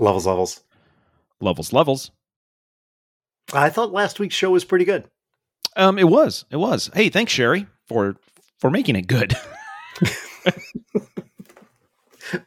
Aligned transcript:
Levels, 0.00 0.26
levels. 0.26 0.62
Levels, 1.40 1.72
levels. 1.72 2.10
I 3.52 3.68
thought 3.70 3.92
last 3.92 4.18
week's 4.18 4.34
show 4.34 4.50
was 4.50 4.64
pretty 4.64 4.84
good. 4.86 5.08
Um, 5.76 5.98
it 5.98 6.08
was. 6.08 6.44
It 6.50 6.56
was. 6.56 6.90
Hey, 6.94 7.10
thanks, 7.10 7.32
Sherry, 7.32 7.66
for 7.86 8.16
for 8.58 8.70
making 8.70 8.96
it 8.96 9.06
good. 9.06 9.36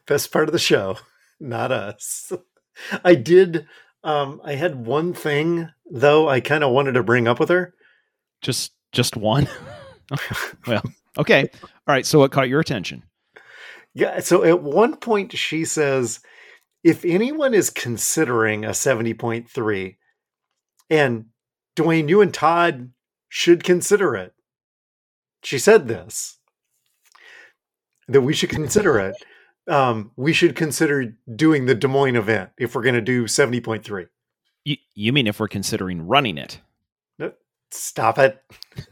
Best 0.07 0.31
part 0.31 0.47
of 0.49 0.53
the 0.53 0.59
show, 0.59 0.97
not 1.39 1.71
us. 1.71 2.31
I 3.03 3.15
did. 3.15 3.67
Um, 4.03 4.41
I 4.43 4.55
had 4.55 4.85
one 4.85 5.13
thing 5.13 5.69
though. 5.89 6.27
I 6.27 6.41
kind 6.41 6.63
of 6.63 6.71
wanted 6.71 6.93
to 6.93 7.03
bring 7.03 7.27
up 7.27 7.39
with 7.39 7.49
her. 7.49 7.73
just 8.41 8.73
just 8.91 9.15
one. 9.15 9.47
well, 10.67 10.83
okay. 11.19 11.49
All 11.53 11.93
right. 11.93 12.05
So, 12.05 12.19
what 12.19 12.31
caught 12.31 12.49
your 12.49 12.59
attention? 12.59 13.03
Yeah. 13.93 14.19
So 14.21 14.43
at 14.43 14.63
one 14.63 14.95
point, 14.97 15.37
she 15.37 15.65
says, 15.65 16.19
if 16.83 17.05
anyone 17.05 17.53
is 17.53 17.69
considering 17.69 18.65
a 18.65 18.69
70.3, 18.69 19.95
and 20.89 21.25
Dwayne, 21.75 22.09
you 22.09 22.21
and 22.21 22.33
Todd 22.33 22.91
should 23.29 23.63
consider 23.63 24.15
it. 24.15 24.33
She 25.43 25.57
said 25.57 25.87
this 25.87 26.39
that 28.07 28.21
we 28.21 28.33
should 28.33 28.49
consider 28.49 28.99
it. 28.99 29.15
Um, 29.67 30.11
we 30.17 30.33
should 30.33 30.57
consider 30.57 31.15
doing 31.35 31.65
the 31.65 31.75
Des 31.75 31.87
Moines 31.87 32.17
event 32.17 32.49
if 32.57 32.75
we're 32.75 32.81
going 32.83 32.95
to 32.95 33.01
do 33.01 33.23
70.3. 33.23 34.07
You, 34.65 34.77
you 34.93 35.13
mean 35.13 35.25
if 35.25 35.39
we're 35.39 35.47
considering 35.47 36.05
running 36.05 36.37
it? 36.37 36.59
Stop 37.73 38.19
it. 38.19 38.39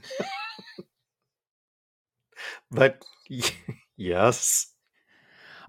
but 2.71 3.03
yes. 3.97 4.73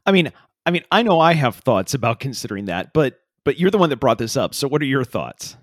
I 0.06 0.12
mean, 0.12 0.32
I 0.64 0.70
mean, 0.70 0.84
I 0.92 1.02
know 1.02 1.18
I 1.20 1.34
have 1.34 1.56
thoughts 1.56 1.94
about 1.94 2.20
considering 2.20 2.66
that, 2.66 2.92
but 2.92 3.18
but 3.44 3.58
you're 3.58 3.70
the 3.70 3.78
one 3.78 3.90
that 3.90 3.96
brought 3.96 4.18
this 4.18 4.36
up. 4.36 4.54
So, 4.54 4.68
what 4.68 4.80
are 4.82 4.86
your 4.86 5.04
thoughts? 5.04 5.56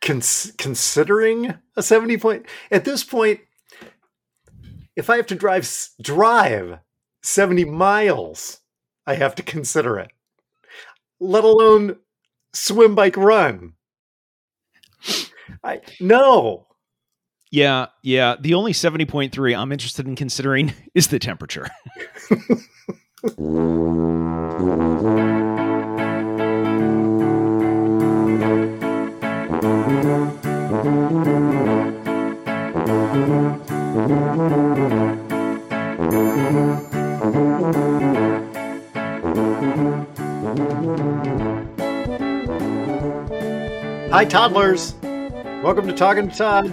Cons- 0.00 0.52
considering 0.58 1.54
a 1.76 1.82
70 1.82 2.16
point 2.16 2.46
at 2.72 2.84
this 2.84 3.04
point 3.04 3.38
if 4.96 5.08
i 5.08 5.14
have 5.14 5.26
to 5.28 5.36
drive 5.36 5.70
drive 6.02 6.80
70 7.22 7.66
miles 7.66 8.58
i 9.06 9.14
have 9.14 9.36
to 9.36 9.44
consider 9.44 10.00
it 10.00 10.10
let 11.20 11.44
alone 11.44 11.98
swim 12.52 12.96
bike 12.96 13.16
run 13.16 13.74
i 15.62 15.80
no 16.00 16.66
Yeah, 17.52 17.86
yeah. 18.02 18.36
The 18.40 18.54
only 18.54 18.72
seventy 18.72 19.04
point 19.04 19.32
three 19.32 19.54
I'm 19.54 19.72
interested 19.72 20.06
in 20.08 20.16
considering 20.16 20.72
is 20.94 21.08
the 21.08 21.18
temperature. 21.18 21.68
hi 23.22 23.30
toddlers. 44.24 44.94
Welcome 45.62 45.86
to 45.86 45.92
talking 45.92 46.28
to 46.28 46.36
todd 46.36 46.66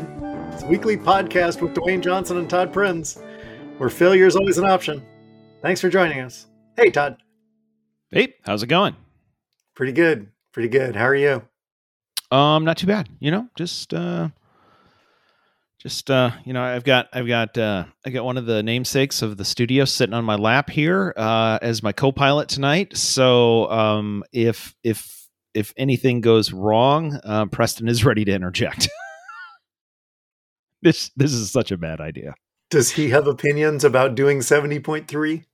it's 0.52 0.64
a 0.64 0.66
weekly 0.66 0.98
podcast 0.98 1.62
with 1.62 1.76
dwayne 1.76 2.02
johnson 2.02 2.38
and 2.38 2.50
todd 2.50 2.74
prinz 2.74 3.22
where 3.78 3.92
failure 3.92 4.26
is 4.26 4.36
always 4.36 4.58
an 4.58 4.66
option 4.66 5.06
thanks 5.62 5.82
for 5.82 5.90
joining 5.90 6.20
us 6.20 6.48
hey 6.78 6.90
todd 6.90 7.18
Hey, 8.12 8.34
how's 8.44 8.64
it 8.64 8.68
going? 8.68 8.96
pretty 9.76 9.92
good 9.92 10.28
pretty 10.52 10.70
good 10.70 10.96
how 10.96 11.06
are 11.06 11.16
you 11.16 11.44
Um, 12.32 12.64
not 12.66 12.78
too 12.78 12.88
bad. 12.88 13.08
You 13.20 13.32
know, 13.32 13.48
just 13.56 13.94
uh, 13.94 14.30
just 15.80 16.12
uh, 16.12 16.32
you 16.46 16.54
know, 16.54 16.62
I've 16.62 16.84
got 16.84 17.08
I've 17.14 17.28
got 17.28 17.58
uh, 17.58 17.86
I 18.06 18.10
got 18.12 18.24
one 18.26 18.38
of 18.38 18.46
the 18.46 18.62
namesakes 18.62 19.22
of 19.22 19.38
the 19.38 19.46
studio 19.46 19.86
sitting 19.86 20.14
on 20.14 20.26
my 20.26 20.36
lap 20.36 20.70
here 20.70 21.14
uh, 21.18 21.58
as 21.62 21.82
my 21.82 21.92
co-pilot 21.92 22.50
tonight. 22.50 22.96
So 22.98 23.70
um, 23.72 24.24
if 24.32 24.76
if 24.84 25.28
if 25.56 25.74
anything 25.78 26.22
goes 26.22 26.52
wrong, 26.54 27.20
uh, 27.24 27.46
Preston 27.48 27.88
is 27.88 28.06
ready 28.06 28.26
to 28.26 28.32
interject. 28.32 28.90
this 30.84 31.10
this 31.16 31.34
is 31.34 31.52
such 31.52 31.72
a 31.72 31.78
bad 31.78 32.00
idea. 32.02 32.36
Does 32.70 32.92
he 32.92 33.10
have 33.10 33.26
opinions 33.28 33.84
about 33.84 34.14
doing 34.14 34.40
70.3? 34.40 35.46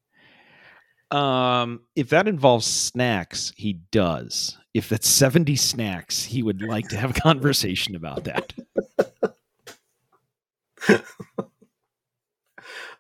Um, 1.16 1.82
if 1.96 2.10
that 2.10 2.28
involves 2.28 2.66
snacks, 2.66 3.54
he 3.56 3.80
does. 3.92 4.58
If 4.74 4.90
that's 4.90 5.08
70 5.08 5.56
snacks, 5.56 6.26
he 6.26 6.44
would 6.44 6.62
like 6.62 6.90
to 6.90 6.98
have 6.98 7.12
a 7.12 7.20
conversation 7.22 7.96
about 7.96 8.26
that. 8.26 8.54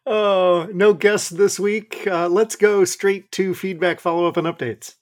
Oh, 0.07 0.69
no 0.71 0.93
guests 0.93 1.31
this 1.31 1.59
week. 1.59 2.05
Uh, 2.05 2.29
let's 2.29 2.55
go 2.55 2.85
straight 2.85 3.31
to 3.31 3.55
feedback, 3.55 3.99
follow 3.99 4.27
up, 4.27 4.37
and 4.37 4.45
updates. 4.45 4.93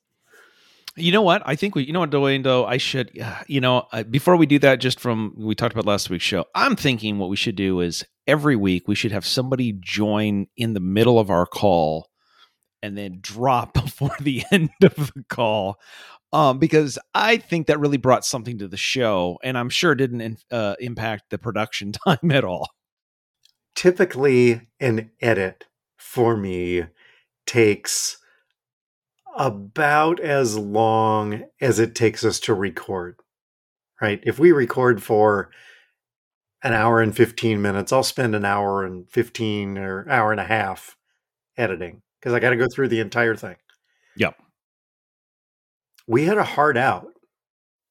You 0.95 1.11
know 1.11 1.21
what? 1.21 1.41
I 1.45 1.57
think 1.57 1.75
we, 1.75 1.83
you 1.83 1.91
know 1.91 1.99
what, 1.99 2.11
Dwayne, 2.11 2.43
though, 2.43 2.65
I 2.65 2.77
should, 2.77 3.19
uh, 3.19 3.41
you 3.47 3.59
know, 3.59 3.85
uh, 3.91 4.03
before 4.03 4.37
we 4.37 4.45
do 4.45 4.59
that, 4.59 4.79
just 4.79 5.01
from 5.01 5.33
we 5.35 5.55
talked 5.55 5.73
about 5.73 5.85
last 5.85 6.09
week's 6.09 6.23
show, 6.23 6.45
I'm 6.55 6.77
thinking 6.77 7.17
what 7.17 7.29
we 7.29 7.35
should 7.35 7.57
do 7.57 7.81
is 7.81 8.05
every 8.27 8.55
week 8.55 8.87
we 8.87 8.95
should 8.95 9.11
have 9.11 9.25
somebody 9.25 9.73
join 9.73 10.47
in 10.55 10.73
the 10.73 10.79
middle 10.79 11.19
of 11.19 11.29
our 11.29 11.45
call 11.45 12.07
and 12.83 12.97
then 12.97 13.19
drop 13.21 13.73
before 13.83 14.15
the 14.19 14.43
end 14.51 14.69
of 14.83 15.11
the 15.15 15.23
call. 15.27 15.79
Um, 16.31 16.57
because 16.57 16.97
I 17.13 17.37
think 17.37 17.67
that 17.67 17.79
really 17.79 17.97
brought 17.97 18.25
something 18.25 18.57
to 18.57 18.67
the 18.67 18.77
show, 18.77 19.37
and 19.43 19.57
I'm 19.57 19.69
sure 19.69 19.91
it 19.93 19.97
didn't 19.97 20.43
uh, 20.51 20.75
impact 20.79 21.29
the 21.29 21.37
production 21.37 21.91
time 22.07 22.31
at 22.31 22.43
all. 22.43 22.69
Typically, 23.75 24.67
an 24.79 25.11
edit 25.21 25.65
for 25.97 26.35
me 26.35 26.85
takes 27.45 28.17
about 29.35 30.19
as 30.19 30.57
long 30.57 31.43
as 31.61 31.79
it 31.79 31.95
takes 31.95 32.23
us 32.23 32.39
to 32.41 32.53
record, 32.53 33.15
right? 34.01 34.19
If 34.23 34.39
we 34.39 34.51
record 34.51 35.01
for 35.03 35.49
an 36.63 36.73
hour 36.73 36.99
and 36.99 37.15
15 37.15 37.61
minutes, 37.61 37.91
I'll 37.91 38.03
spend 38.03 38.35
an 38.35 38.45
hour 38.45 38.83
and 38.83 39.09
15 39.09 39.77
or 39.77 40.07
hour 40.09 40.31
and 40.31 40.39
a 40.39 40.45
half 40.45 40.97
editing 41.57 42.01
because 42.23 42.33
I 42.33 42.39
got 42.39 42.51
to 42.51 42.55
go 42.55 42.67
through 42.73 42.87
the 42.87 43.01
entire 43.01 43.35
thing. 43.35 43.57
Yep. 44.15 44.35
We 46.07 46.23
had 46.23 46.37
a 46.37 46.43
hard 46.45 46.77
out. 46.77 47.07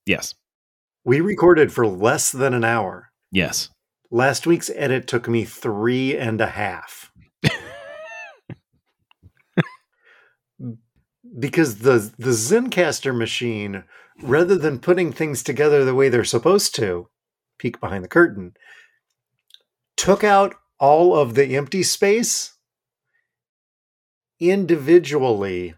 Yes. 0.06 0.32
We 1.04 1.20
recorded 1.20 1.70
for 1.70 1.87
less 1.87 2.32
than 2.32 2.54
an 2.54 2.65
hour. 2.65 3.10
Yes. 3.31 3.69
Last 4.10 4.47
week's 4.47 4.71
edit 4.75 5.06
took 5.06 5.28
me 5.28 5.44
three 5.44 6.16
and 6.16 6.41
a 6.41 6.47
half. 6.47 7.12
because 11.38 11.81
the 11.81 12.10
the 12.19 12.31
Zencastr 12.31 13.15
machine, 13.15 13.84
rather 14.22 14.56
than 14.56 14.78
putting 14.78 15.12
things 15.12 15.42
together 15.42 15.84
the 15.84 15.94
way 15.94 16.09
they're 16.09 16.25
supposed 16.25 16.75
to, 16.76 17.09
peek 17.59 17.78
behind 17.81 18.03
the 18.03 18.09
curtain, 18.09 18.54
took 19.98 20.25
out 20.25 20.54
all 20.78 21.15
of 21.15 21.34
the 21.34 21.54
empty 21.54 21.82
space 21.82 22.51
individually 24.50 25.75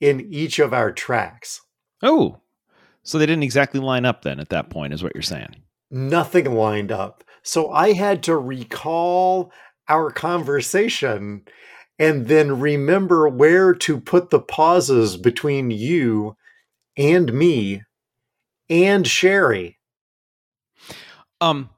in 0.00 0.20
each 0.32 0.58
of 0.58 0.72
our 0.72 0.92
tracks. 0.92 1.60
Oh, 2.02 2.40
so 3.02 3.18
they 3.18 3.26
didn't 3.26 3.42
exactly 3.42 3.80
line 3.80 4.04
up 4.04 4.22
then 4.22 4.40
at 4.40 4.48
that 4.50 4.70
point, 4.70 4.92
is 4.92 5.02
what 5.02 5.14
you're 5.14 5.22
saying. 5.22 5.56
nothing 5.90 6.54
lined 6.54 6.90
up. 6.90 7.22
So 7.42 7.70
I 7.70 7.92
had 7.92 8.22
to 8.24 8.36
recall 8.36 9.52
our 9.88 10.10
conversation 10.10 11.42
and 11.98 12.26
then 12.26 12.58
remember 12.60 13.28
where 13.28 13.74
to 13.74 14.00
put 14.00 14.30
the 14.30 14.40
pauses 14.40 15.16
between 15.16 15.70
you 15.70 16.36
and 16.96 17.32
me 17.32 17.82
and 18.70 19.06
Sherry. 19.06 19.78
Um, 21.40 21.68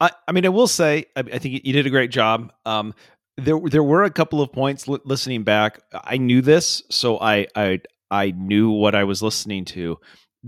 I, 0.00 0.10
I 0.28 0.32
mean, 0.32 0.44
I 0.44 0.50
will 0.50 0.66
say, 0.66 1.06
I, 1.16 1.20
I 1.20 1.38
think 1.38 1.64
you 1.64 1.72
did 1.72 1.86
a 1.86 1.90
great 1.90 2.10
job. 2.10 2.52
Um, 2.66 2.94
there, 3.36 3.58
there 3.64 3.82
were 3.82 4.04
a 4.04 4.10
couple 4.10 4.40
of 4.40 4.52
points 4.52 4.86
li- 4.88 5.00
listening 5.04 5.42
back. 5.44 5.80
I 5.92 6.16
knew 6.18 6.40
this, 6.42 6.82
so 6.90 7.18
I, 7.20 7.46
I, 7.56 7.80
I 8.10 8.30
knew 8.32 8.70
what 8.70 8.94
I 8.94 9.04
was 9.04 9.22
listening 9.22 9.64
to. 9.66 9.98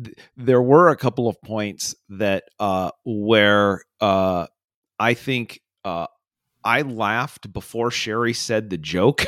Th- 0.03 0.17
There 0.37 0.63
were 0.63 0.89
a 0.91 0.97
couple 0.97 1.29
of 1.29 1.41
points 1.43 1.95
that, 2.11 2.45
uh, 2.61 2.91
where, 3.05 3.83
uh, 4.01 4.47
I 4.99 5.15
think, 5.15 5.61
uh, 5.85 6.07
I 6.65 6.83
laughed 6.83 7.53
before 7.53 7.91
Sherry 7.91 8.33
said 8.33 8.71
the 8.71 8.79
joke, 8.79 9.25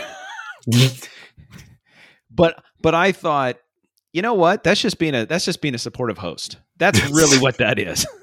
but, 2.31 2.63
but 2.81 2.95
I 2.95 3.13
thought, 3.13 3.59
you 4.13 4.23
know 4.23 4.35
what? 4.35 4.65
That's 4.65 4.81
just 4.81 4.99
being 4.99 5.15
a, 5.15 5.27
that's 5.27 5.45
just 5.45 5.61
being 5.61 5.75
a 5.75 5.79
supportive 5.79 6.19
host. 6.19 6.59
That's 6.79 7.01
really 7.11 7.39
what 7.43 7.59
that 7.59 7.79
is. 7.79 8.07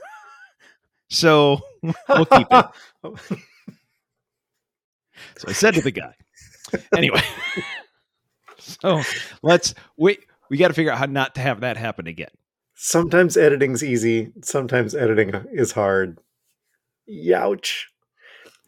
So 1.11 1.61
we'll 2.09 2.25
keep 2.25 2.47
it. 2.49 2.65
So 5.37 5.49
I 5.49 5.53
said 5.53 5.73
to 5.75 5.81
the 5.81 5.91
guy, 5.91 6.13
anyway. 6.97 7.21
so 8.57 9.01
let's 9.41 9.73
wait. 9.97 10.25
We 10.49 10.57
got 10.57 10.67
to 10.69 10.73
figure 10.73 10.91
out 10.91 10.99
how 10.99 11.05
not 11.05 11.35
to 11.35 11.41
have 11.41 11.61
that 11.61 11.77
happen 11.77 12.07
again. 12.07 12.29
Sometimes 12.75 13.37
editing's 13.37 13.83
easy. 13.83 14.31
Sometimes 14.43 14.93
editing 14.93 15.33
is 15.51 15.71
hard. 15.71 16.19
Youch. 17.09 17.85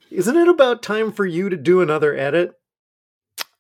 Isn't 0.10 0.38
it 0.38 0.48
about 0.48 0.82
time 0.82 1.12
for 1.12 1.26
you 1.26 1.50
to 1.50 1.58
do 1.58 1.82
another 1.82 2.16
edit? 2.16 2.54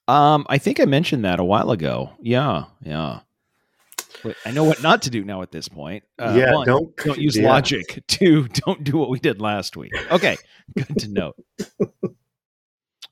Um, 0.07 0.45
I 0.49 0.57
think 0.57 0.79
I 0.79 0.85
mentioned 0.85 1.25
that 1.25 1.39
a 1.39 1.43
while 1.43 1.71
ago. 1.71 2.11
Yeah, 2.21 2.65
yeah. 2.81 3.19
But 4.23 4.35
I 4.45 4.51
know 4.51 4.63
what 4.63 4.81
not 4.81 5.03
to 5.03 5.09
do 5.09 5.23
now 5.23 5.41
at 5.41 5.51
this 5.51 5.67
point. 5.67 6.03
Uh, 6.17 6.33
yeah, 6.37 6.53
one, 6.53 6.65
don't 6.65 6.95
don't 6.97 7.19
use 7.19 7.37
yeah. 7.37 7.49
logic. 7.49 8.03
Two, 8.07 8.47
don't 8.47 8.83
do 8.83 8.97
what 8.97 9.09
we 9.09 9.19
did 9.19 9.41
last 9.41 9.75
week. 9.77 9.91
Okay, 10.11 10.37
good 10.75 10.99
to 10.99 11.07
know. 11.09 11.33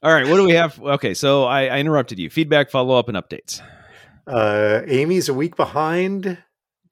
All 0.05 0.13
right, 0.13 0.27
what 0.27 0.37
do 0.37 0.43
we 0.43 0.51
have? 0.51 0.79
Okay, 0.79 1.15
so 1.15 1.45
I, 1.45 1.65
I 1.65 1.79
interrupted 1.79 2.19
you. 2.19 2.29
Feedback, 2.29 2.69
follow 2.69 2.95
up, 2.95 3.09
and 3.09 3.17
updates. 3.17 3.59
Uh, 4.27 4.81
Amy's 4.85 5.29
a 5.29 5.33
week 5.33 5.55
behind. 5.55 6.37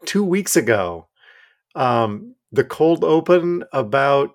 Two 0.05 0.23
weeks 0.23 0.55
ago, 0.55 1.07
um, 1.75 2.33
the 2.51 2.63
cold 2.63 3.03
open 3.03 3.65
about 3.71 4.31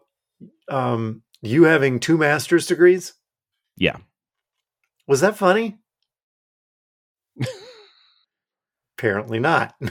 um, 0.69 1.23
you 1.43 1.65
having 1.65 1.99
two 1.99 2.17
master's 2.17 2.69
degrees. 2.69 3.15
Yeah, 3.77 3.97
was 5.09 5.23
that 5.23 5.37
funny? 5.37 5.81
Apparently 8.97 9.41
not. 9.41 9.75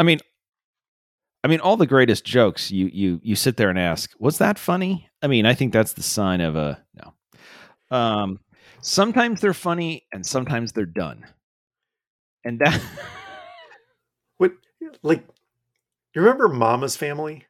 I 0.00 0.02
mean, 0.02 0.18
I 1.44 1.48
mean, 1.48 1.60
all 1.60 1.76
the 1.76 1.86
greatest 1.86 2.24
jokes 2.24 2.72
you 2.72 2.90
you 2.92 3.20
you 3.22 3.36
sit 3.36 3.56
there 3.56 3.70
and 3.70 3.78
ask, 3.78 4.10
was 4.18 4.38
that 4.38 4.58
funny? 4.58 5.08
I 5.22 5.28
mean, 5.28 5.46
I 5.46 5.54
think 5.54 5.72
that's 5.72 5.92
the 5.92 6.02
sign 6.02 6.40
of 6.40 6.56
a 6.56 6.82
no. 6.94 7.96
Um, 7.96 8.40
sometimes 8.80 9.40
they're 9.40 9.54
funny 9.54 10.06
and 10.12 10.26
sometimes 10.26 10.72
they're 10.72 10.84
done, 10.84 11.24
and 12.44 12.58
that. 12.58 12.80
what 14.38 14.52
like? 15.02 15.24
You 16.14 16.22
remember 16.22 16.48
Mama's 16.48 16.96
Family? 16.96 17.46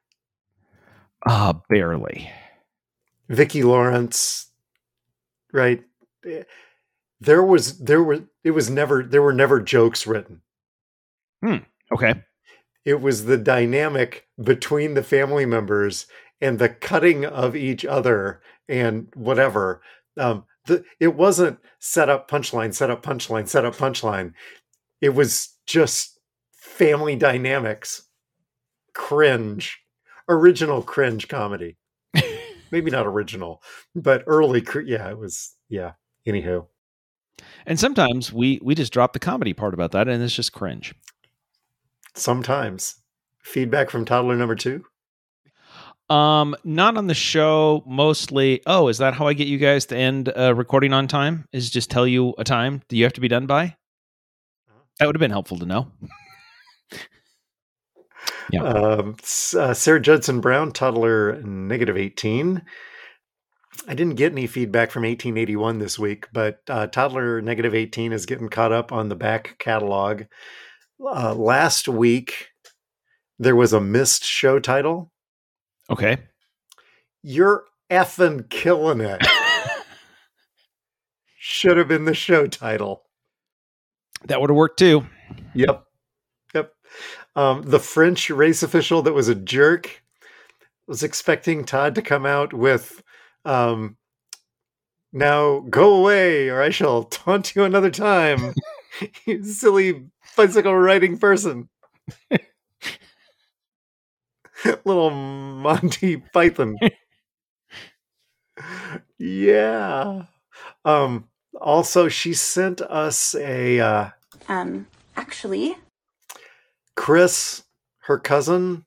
Ah, 1.27 1.51
uh, 1.51 1.53
barely. 1.69 2.31
Vicki 3.29 3.63
Lawrence, 3.63 4.51
right? 5.53 5.83
There 7.21 7.43
was 7.43 7.79
there 7.79 8.03
were 8.03 8.25
it 8.45 8.51
was 8.51 8.69
never 8.69 9.03
there 9.03 9.23
were 9.23 9.33
never 9.33 9.61
jokes 9.61 10.07
written. 10.07 10.43
Hmm. 11.43 11.59
Okay. 11.93 12.15
It 12.85 13.01
was 13.01 13.25
the 13.25 13.39
dynamic 13.39 14.27
between 14.43 14.95
the 14.95 15.05
family 15.05 15.47
members 15.47 16.07
and 16.43 16.59
the 16.59 16.69
cutting 16.69 17.25
of 17.25 17.57
each 17.57 17.87
other 17.87 18.43
and 18.69 19.09
whatever. 19.15 19.81
Um, 20.19 20.45
the, 20.67 20.85
it 21.01 21.15
wasn't 21.15 21.59
set 21.79 22.11
up 22.11 22.29
punchline, 22.29 22.75
set 22.75 22.91
up 22.91 23.03
punchline, 23.03 23.49
set 23.49 23.65
up 23.65 23.77
punchline. 23.77 24.35
It 25.01 25.11
was 25.11 25.57
just 25.67 26.19
family 26.53 27.17
dynamics, 27.17 28.09
cringe, 28.93 29.81
original 30.29 30.83
cringe 30.83 31.29
comedy. 31.29 31.77
Maybe 32.71 32.91
not 32.91 33.07
original, 33.07 33.63
but 33.95 34.25
early. 34.27 34.65
Yeah, 34.85 35.09
it 35.11 35.19
was. 35.19 35.55
Yeah. 35.69 35.93
Anywho, 36.27 36.67
and 37.67 37.79
sometimes 37.79 38.33
we 38.33 38.61
we 38.63 38.75
just 38.75 38.93
drop 38.93 39.13
the 39.13 39.19
comedy 39.19 39.53
part 39.53 39.75
about 39.75 39.93
that, 39.93 40.09
and 40.09 40.23
it's 40.23 40.35
just 40.35 40.53
cringe. 40.53 40.95
Sometimes 42.15 42.97
feedback 43.43 43.91
from 43.91 44.05
toddler 44.05 44.37
number 44.37 44.55
two. 44.55 44.85
Um, 46.11 46.55
not 46.65 46.97
on 46.97 47.07
the 47.07 47.15
show. 47.15 47.83
Mostly. 47.87 48.63
Oh, 48.67 48.89
is 48.89 48.99
that 48.99 49.15
how 49.15 49.27
I 49.27 49.33
get 49.33 49.49
you 49.49 49.59
guys 49.59 49.87
to 49.87 49.97
end 49.97 50.33
uh, 50.37 50.55
recording 50.55 50.93
on 50.93 51.09
time? 51.09 51.47
Is 51.53 51.71
just 51.71 51.91
tell 51.91 52.07
you 52.07 52.35
a 52.39 52.45
time? 52.45 52.83
Do 52.89 52.97
you 52.97 53.05
have 53.05 53.15
to 53.15 53.21
be 53.21 53.29
done 53.29 53.47
by? 53.47 53.77
That 54.99 55.07
would 55.07 55.17
have 55.17 55.21
been 55.21 55.31
helpful 55.31 55.59
to 55.59 55.67
know. 55.67 55.91
yeah. 58.53 58.63
Um, 58.63 59.17
uh, 59.57 59.75
Sarah 59.75 60.01
Judson 60.01 60.41
Brown, 60.41 60.73
toddler 60.73 61.41
negative 61.43 61.97
eighteen. 61.97 62.63
I 63.89 63.95
didn't 63.95 64.17
get 64.17 64.33
any 64.33 64.47
feedback 64.47 64.91
from 64.91 65.03
1881 65.03 65.79
this 65.79 65.99
week, 65.99 66.29
but 66.33 66.61
uh, 66.69 66.87
Toddler 66.89 67.41
Negative 67.41 67.75
18 67.75 68.13
is 68.13 68.27
getting 68.27 68.49
caught 68.49 68.71
up 68.71 68.93
on 68.93 69.09
the 69.09 69.17
back 69.17 69.57
catalog. 69.59 70.25
Uh, 71.05 71.35
last 71.35 71.89
week, 71.89 72.49
there 73.39 73.57
was 73.57 73.73
a 73.73 73.81
missed 73.81 74.25
show 74.25 74.61
title. 74.61 75.11
Okay. 75.91 76.19
You're 77.23 77.65
effing 77.91 78.49
killing 78.49 79.01
it. 79.01 79.25
Should 81.39 81.77
have 81.77 81.89
been 81.89 82.05
the 82.05 82.15
show 82.15 82.47
title. 82.47 83.03
That 84.27 84.41
would 84.41 84.51
have 84.51 84.57
worked 84.57 84.79
too. 84.79 85.07
Yep. 85.55 85.85
Yep. 86.55 86.73
Um, 87.35 87.63
the 87.63 87.81
French 87.81 88.31
race 88.31 88.63
official 88.63 89.03
that 89.03 89.13
was 89.13 89.29
a 89.29 89.35
jerk 89.35 90.03
was 90.87 91.03
expecting 91.03 91.65
Todd 91.65 91.95
to 91.95 92.03
come 92.03 92.27
out 92.27 92.53
with 92.53 93.03
um, 93.45 93.97
now 95.13 95.61
go 95.61 95.95
away, 95.95 96.49
or 96.49 96.63
I 96.63 96.71
shall 96.71 97.05
taunt 97.05 97.55
you 97.55 97.65
another 97.65 97.91
time. 97.91 98.55
you 99.27 99.45
silly 99.45 100.07
bicycle 100.37 100.75
riding 100.75 101.19
person. 101.19 101.69
Little 104.85 105.11
Monty 105.11 106.19
Python. 106.19 106.77
yeah. 109.19 110.25
Um 110.85 111.29
also 111.61 112.09
she 112.09 112.35
sent 112.35 112.81
us 112.81 113.35
a 113.35 113.81
uh 113.81 114.11
um 114.49 114.87
actually 115.17 115.77
Chris, 116.95 117.65
her 118.01 118.19
cousin 118.19 118.85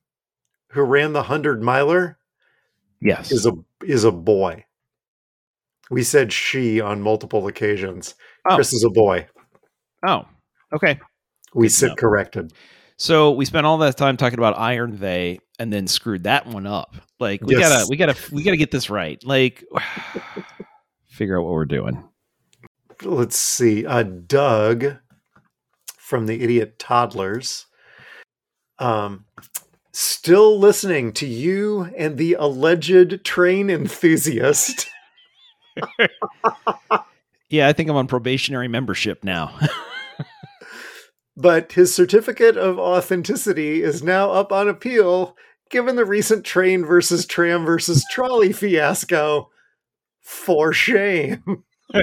who 0.70 0.82
ran 0.82 1.12
the 1.12 1.20
100 1.20 1.62
miler 1.62 2.18
Yes. 3.00 3.30
Is 3.30 3.46
a 3.46 3.52
is 3.84 4.04
a 4.04 4.12
boy. 4.12 4.64
We 5.90 6.02
said 6.02 6.32
she 6.32 6.80
on 6.80 7.00
multiple 7.00 7.46
occasions. 7.46 8.14
Oh. 8.48 8.56
Chris 8.56 8.72
is 8.72 8.84
a 8.84 8.90
boy. 8.90 9.28
Oh. 10.06 10.24
Okay. 10.72 10.98
We 11.54 11.68
sit 11.68 11.96
corrected. 11.96 12.52
So 12.98 13.32
we 13.32 13.44
spent 13.44 13.66
all 13.66 13.78
that 13.78 13.96
time 13.96 14.16
talking 14.16 14.38
about 14.38 14.58
iron 14.58 14.98
they 14.98 15.38
and 15.58 15.72
then 15.72 15.86
screwed 15.86 16.24
that 16.24 16.46
one 16.46 16.66
up. 16.66 16.96
Like 17.20 17.42
we 17.42 17.56
yes. 17.56 17.68
gotta 17.68 17.86
we 17.90 17.96
gotta 17.96 18.16
we 18.32 18.42
gotta 18.42 18.56
get 18.56 18.70
this 18.70 18.88
right. 18.88 19.22
Like 19.24 19.64
figure 21.06 21.38
out 21.38 21.44
what 21.44 21.52
we're 21.52 21.66
doing. 21.66 22.02
Let's 23.02 23.36
see. 23.36 23.84
Uh 23.86 24.02
Doug 24.02 24.96
from 25.98 26.26
the 26.26 26.42
idiot 26.42 26.78
toddlers 26.78 27.66
um 28.78 29.24
Still 29.98 30.58
listening 30.58 31.14
to 31.14 31.26
you 31.26 31.84
and 31.96 32.18
the 32.18 32.34
alleged 32.34 33.24
train 33.24 33.70
enthusiast. 33.70 34.86
yeah, 37.48 37.66
I 37.66 37.72
think 37.72 37.88
I'm 37.88 37.96
on 37.96 38.06
probationary 38.06 38.68
membership 38.68 39.24
now. 39.24 39.58
but 41.36 41.72
his 41.72 41.94
certificate 41.94 42.56
of 42.56 42.78
authenticity 42.78 43.82
is 43.82 44.02
now 44.02 44.30
up 44.30 44.52
on 44.52 44.68
appeal 44.68 45.36
given 45.70 45.96
the 45.96 46.04
recent 46.04 46.44
train 46.44 46.84
versus 46.84 47.26
tram 47.26 47.64
versus 47.64 48.04
trolley 48.10 48.52
fiasco. 48.52 49.50
For 50.22 50.72
shame. 50.72 51.44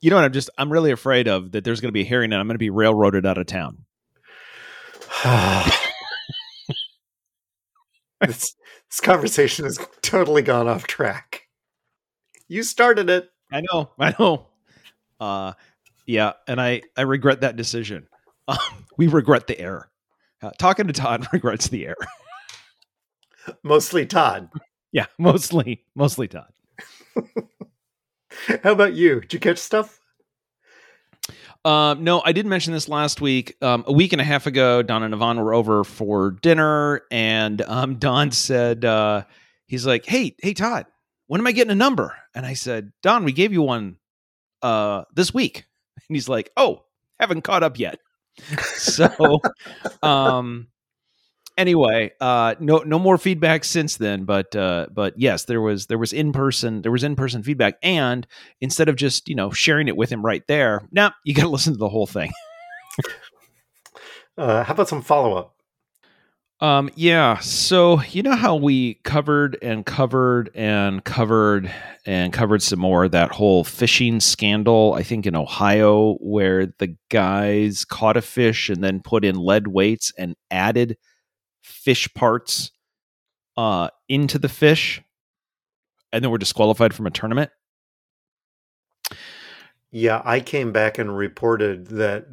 you 0.00 0.10
know 0.10 0.16
what 0.16 0.24
I'm 0.24 0.32
just 0.32 0.50
I'm 0.58 0.72
really 0.72 0.90
afraid 0.90 1.28
of 1.28 1.52
that 1.52 1.62
there's 1.62 1.80
going 1.80 1.90
to 1.90 1.92
be 1.92 2.00
a 2.00 2.04
hearing 2.04 2.32
and 2.32 2.40
I'm 2.40 2.48
going 2.48 2.56
to 2.56 2.58
be 2.58 2.70
railroaded 2.70 3.24
out 3.24 3.38
of 3.38 3.46
town. 3.46 3.84
this, 8.20 8.56
this 8.90 9.00
conversation 9.00 9.64
has 9.64 9.78
totally 10.02 10.42
gone 10.42 10.66
off 10.66 10.88
track. 10.88 11.42
You 12.48 12.64
started 12.64 13.08
it. 13.08 13.30
I 13.52 13.62
know. 13.72 13.90
I 13.98 14.14
know. 14.18 14.46
Uh, 15.20 15.52
yeah, 16.06 16.32
and 16.46 16.60
I 16.60 16.82
I 16.96 17.02
regret 17.02 17.40
that 17.42 17.56
decision. 17.56 18.08
Um, 18.48 18.58
we 18.96 19.08
regret 19.08 19.46
the 19.46 19.58
error. 19.58 19.90
Uh, 20.42 20.50
talking 20.58 20.86
to 20.86 20.92
Todd 20.92 21.26
regrets 21.32 21.68
the 21.68 21.86
error. 21.86 22.06
mostly 23.62 24.06
Todd. 24.06 24.48
Yeah, 24.92 25.06
mostly 25.18 25.84
mostly 25.94 26.28
Todd. 26.28 26.52
How 28.62 28.72
about 28.72 28.94
you? 28.94 29.20
Did 29.20 29.32
you 29.32 29.40
catch 29.40 29.58
stuff? 29.58 29.98
Um, 31.64 32.04
no, 32.04 32.22
I 32.24 32.30
did 32.30 32.46
mention 32.46 32.72
this 32.72 32.88
last 32.88 33.20
week. 33.20 33.56
Um, 33.60 33.82
a 33.88 33.92
week 33.92 34.12
and 34.12 34.20
a 34.20 34.24
half 34.24 34.46
ago, 34.46 34.82
Don 34.82 35.02
and 35.02 35.12
Yvonne 35.12 35.40
were 35.40 35.52
over 35.52 35.82
for 35.82 36.30
dinner, 36.30 37.02
and 37.10 37.60
um, 37.62 37.96
Don 37.96 38.30
said, 38.30 38.84
uh, 38.84 39.24
"He's 39.66 39.84
like, 39.84 40.04
hey, 40.04 40.36
hey, 40.40 40.54
Todd, 40.54 40.86
when 41.26 41.40
am 41.40 41.46
I 41.46 41.52
getting 41.52 41.72
a 41.72 41.76
number?" 41.76 42.14
And 42.36 42.46
I 42.46 42.52
said, 42.52 42.92
"Don, 43.02 43.24
we 43.24 43.32
gave 43.32 43.52
you 43.52 43.62
one 43.62 43.96
uh, 44.62 45.04
this 45.14 45.34
week." 45.34 45.64
And 46.08 46.16
he's 46.16 46.28
like, 46.28 46.50
"Oh, 46.56 46.84
haven't 47.18 47.42
caught 47.42 47.62
up 47.62 47.78
yet." 47.78 47.98
so, 48.74 49.40
um, 50.02 50.68
anyway, 51.56 52.12
uh, 52.20 52.54
no 52.60 52.78
no 52.78 52.98
more 52.98 53.18
feedback 53.18 53.64
since 53.64 53.96
then, 53.96 54.24
but 54.24 54.54
uh, 54.54 54.86
but 54.92 55.14
yes, 55.18 55.44
there 55.44 55.60
was 55.60 55.86
there 55.86 55.98
was 55.98 56.12
in 56.12 56.32
person 56.32 56.82
there 56.82 56.92
was 56.92 57.04
in 57.04 57.16
person 57.16 57.42
feedback, 57.42 57.74
and 57.82 58.26
instead 58.60 58.88
of 58.88 58.96
just 58.96 59.28
you 59.28 59.34
know 59.34 59.50
sharing 59.50 59.88
it 59.88 59.96
with 59.96 60.10
him 60.10 60.24
right 60.24 60.46
there, 60.46 60.88
now 60.92 61.12
you 61.24 61.34
got 61.34 61.42
to 61.42 61.48
listen 61.48 61.72
to 61.72 61.78
the 61.78 61.88
whole 61.88 62.06
thing. 62.06 62.32
uh, 64.38 64.64
how 64.64 64.74
about 64.74 64.88
some 64.88 65.02
follow 65.02 65.34
up? 65.34 65.55
Um, 66.60 66.88
yeah. 66.94 67.38
So 67.40 68.00
you 68.02 68.22
know 68.22 68.34
how 68.34 68.56
we 68.56 68.94
covered 69.04 69.58
and 69.60 69.84
covered 69.84 70.50
and 70.54 71.04
covered 71.04 71.70
and 72.06 72.32
covered 72.32 72.62
some 72.62 72.78
more 72.78 73.08
that 73.08 73.30
whole 73.32 73.62
fishing 73.62 74.20
scandal, 74.20 74.94
I 74.94 75.02
think 75.02 75.26
in 75.26 75.36
Ohio, 75.36 76.14
where 76.14 76.66
the 76.78 76.96
guys 77.10 77.84
caught 77.84 78.16
a 78.16 78.22
fish 78.22 78.70
and 78.70 78.82
then 78.82 79.00
put 79.00 79.24
in 79.24 79.36
lead 79.36 79.66
weights 79.68 80.12
and 80.16 80.34
added 80.50 80.96
fish 81.62 82.08
parts 82.14 82.70
uh 83.56 83.88
into 84.08 84.38
the 84.38 84.48
fish 84.48 85.02
and 86.12 86.22
then 86.22 86.30
were 86.30 86.38
disqualified 86.38 86.94
from 86.94 87.06
a 87.06 87.10
tournament. 87.10 87.50
Yeah, 89.90 90.22
I 90.24 90.40
came 90.40 90.72
back 90.72 90.98
and 90.98 91.16
reported 91.16 91.86
that 91.88 92.26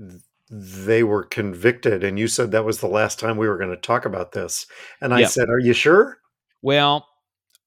they 0.50 1.04
were 1.04 1.24
convicted 1.24 2.04
and 2.04 2.20
you 2.20 2.28
said 2.28 2.52
that 2.52 2.66
was 2.66 2.80
the 2.80 2.88
last 2.88 3.20
time 3.20 3.38
we 3.38 3.48
were 3.48 3.58
going 3.58 3.70
to 3.70 3.78
talk 3.78 4.06
about 4.06 4.34
this 4.34 4.66
and 5.02 5.14
i 5.14 5.22
yep. 5.22 5.30
said 5.30 5.50
are 5.50 5.60
you 5.60 5.74
sure? 5.74 6.18
Well 6.62 7.08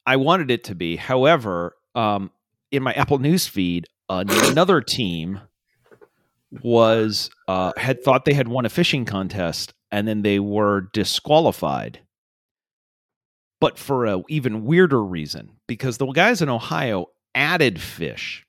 i 0.05 0.17
wanted 0.17 0.51
it 0.51 0.65
to 0.65 0.75
be. 0.75 0.97
However 0.97 1.77
um, 1.95 2.31
in 2.71 2.83
my 2.83 2.93
apple 2.93 3.19
news 3.19 3.47
feed 3.47 3.87
another 4.09 4.81
team 4.81 5.41
was 6.63 7.31
uh, 7.49 7.73
had 7.77 8.03
thought 8.03 8.25
they 8.25 8.35
had 8.35 8.49
won 8.49 8.67
a 8.67 8.69
fishing 8.71 9.05
contest 9.05 9.75
and 9.91 10.07
then 10.07 10.23
they 10.23 10.39
were 10.39 10.89
disqualified. 10.93 12.01
But 13.61 13.79
for 13.79 14.05
a 14.05 14.23
even 14.29 14.65
weirder 14.65 15.03
reason 15.03 15.53
because 15.67 15.97
the 15.97 16.07
guys 16.07 16.43
in 16.43 16.49
ohio 16.49 17.07
added 17.35 17.81
fish. 17.81 18.47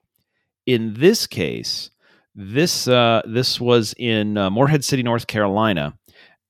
In 0.66 0.96
this 0.96 1.28
case 1.28 1.92
this 2.38 2.88
uh, 2.88 3.24
this 3.25 3.60
was 3.60 3.96
in 3.98 4.38
uh, 4.38 4.51
Morehead 4.51 4.86
City, 4.86 5.01
North 5.01 5.25
Carolina, 5.25 5.98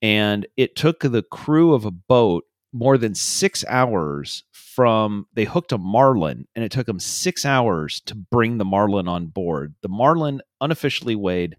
and 0.01 0.45
it 0.57 0.75
took 0.75 0.99
the 0.99 1.23
crew 1.23 1.73
of 1.73 1.85
a 1.85 1.91
boat 1.91 2.43
more 2.73 2.97
than 2.97 3.15
six 3.15 3.63
hours 3.69 4.43
from 4.51 5.25
they 5.33 5.45
hooked 5.45 5.71
a 5.71 5.77
marlin, 5.77 6.45
and 6.55 6.65
it 6.65 6.71
took 6.71 6.85
them 6.85 6.99
six 6.99 7.45
hours 7.45 8.01
to 8.01 8.13
bring 8.13 8.57
the 8.57 8.65
marlin 8.65 9.07
on 9.07 9.27
board. 9.27 9.73
The 9.81 9.87
marlin 9.87 10.41
unofficially 10.59 11.15
weighed 11.15 11.55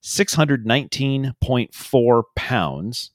six 0.00 0.32
hundred 0.32 0.66
nineteen 0.66 1.34
point 1.42 1.74
four 1.74 2.24
pounds, 2.34 3.10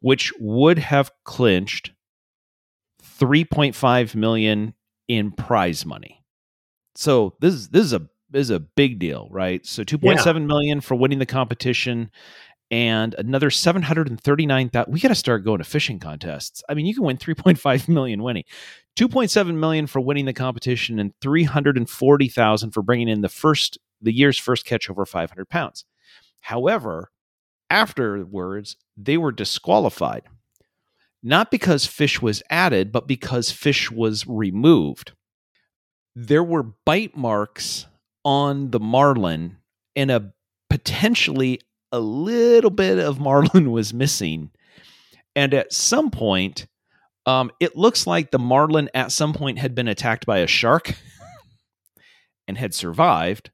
which 0.00 0.32
would 0.40 0.80
have 0.80 1.12
clinched 1.24 1.92
three 3.00 3.44
point 3.44 3.76
five 3.76 4.16
million 4.16 4.74
in 5.06 5.30
prize 5.30 5.86
money. 5.86 6.24
So 6.96 7.36
this 7.40 7.54
is 7.54 7.68
this 7.68 7.84
is 7.84 7.92
a 7.92 8.08
is 8.32 8.50
a 8.50 8.60
big 8.60 8.98
deal, 8.98 9.28
right? 9.30 9.64
So 9.64 9.84
two 9.84 9.98
point 9.98 10.18
yeah. 10.18 10.24
seven 10.24 10.46
million 10.46 10.80
for 10.80 10.94
winning 10.94 11.18
the 11.18 11.26
competition 11.26 12.10
and 12.70 13.14
another 13.14 13.50
739,000 13.50 14.92
we 14.92 15.00
got 15.00 15.08
to 15.08 15.14
start 15.14 15.44
going 15.44 15.58
to 15.58 15.64
fishing 15.64 15.98
contests. 15.98 16.62
I 16.68 16.74
mean, 16.74 16.86
you 16.86 16.94
can 16.94 17.04
win 17.04 17.16
3.5 17.16 17.88
million 17.88 18.22
winning. 18.22 18.44
2.7 18.96 19.54
million 19.54 19.86
for 19.86 20.00
winning 20.00 20.26
the 20.26 20.32
competition 20.32 20.98
and 20.98 21.14
340,000 21.20 22.70
for 22.70 22.82
bringing 22.82 23.08
in 23.08 23.22
the 23.22 23.28
first 23.28 23.78
the 24.00 24.12
year's 24.12 24.38
first 24.38 24.64
catch 24.64 24.88
over 24.88 25.04
500 25.04 25.48
pounds. 25.48 25.84
However, 26.40 27.10
afterwards, 27.68 28.76
they 28.96 29.16
were 29.16 29.32
disqualified. 29.32 30.22
Not 31.20 31.50
because 31.50 31.84
fish 31.84 32.22
was 32.22 32.44
added, 32.48 32.92
but 32.92 33.08
because 33.08 33.50
fish 33.50 33.90
was 33.90 34.24
removed. 34.26 35.12
There 36.14 36.44
were 36.44 36.62
bite 36.62 37.16
marks 37.16 37.87
on 38.28 38.70
the 38.70 38.78
marlin 38.78 39.56
and 39.96 40.10
a 40.10 40.30
potentially 40.68 41.58
a 41.92 41.98
little 41.98 42.68
bit 42.68 42.98
of 42.98 43.18
marlin 43.18 43.70
was 43.72 43.94
missing. 43.94 44.50
And 45.34 45.54
at 45.54 45.72
some 45.72 46.10
point 46.10 46.66
um, 47.24 47.50
it 47.58 47.74
looks 47.74 48.06
like 48.06 48.30
the 48.30 48.38
marlin 48.38 48.90
at 48.92 49.12
some 49.12 49.32
point 49.32 49.58
had 49.58 49.74
been 49.74 49.88
attacked 49.88 50.26
by 50.26 50.40
a 50.40 50.46
shark 50.46 50.92
and 52.48 52.58
had 52.58 52.74
survived 52.74 53.50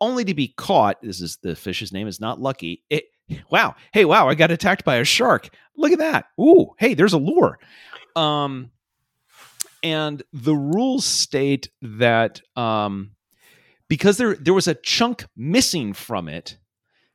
only 0.00 0.24
to 0.24 0.32
be 0.32 0.48
caught 0.48 0.96
this 1.02 1.20
is 1.20 1.36
the 1.42 1.54
fish's 1.54 1.92
name 1.92 2.08
is 2.08 2.18
not 2.18 2.40
lucky 2.40 2.82
it 2.88 3.04
wow 3.50 3.74
hey 3.92 4.06
wow 4.06 4.28
i 4.28 4.34
got 4.34 4.50
attacked 4.50 4.84
by 4.86 4.96
a 4.96 5.04
shark. 5.04 5.50
Look 5.76 5.92
at 5.92 5.98
that. 5.98 6.24
Ooh 6.40 6.70
hey 6.78 6.94
there's 6.94 7.12
a 7.12 7.18
lure. 7.18 7.58
Um 8.14 8.70
and 9.82 10.22
the 10.32 10.56
rules 10.56 11.04
state 11.04 11.68
that 11.82 12.40
um 12.56 13.10
because 13.88 14.16
there 14.16 14.34
there 14.34 14.54
was 14.54 14.68
a 14.68 14.74
chunk 14.74 15.24
missing 15.36 15.92
from 15.92 16.28
it 16.28 16.58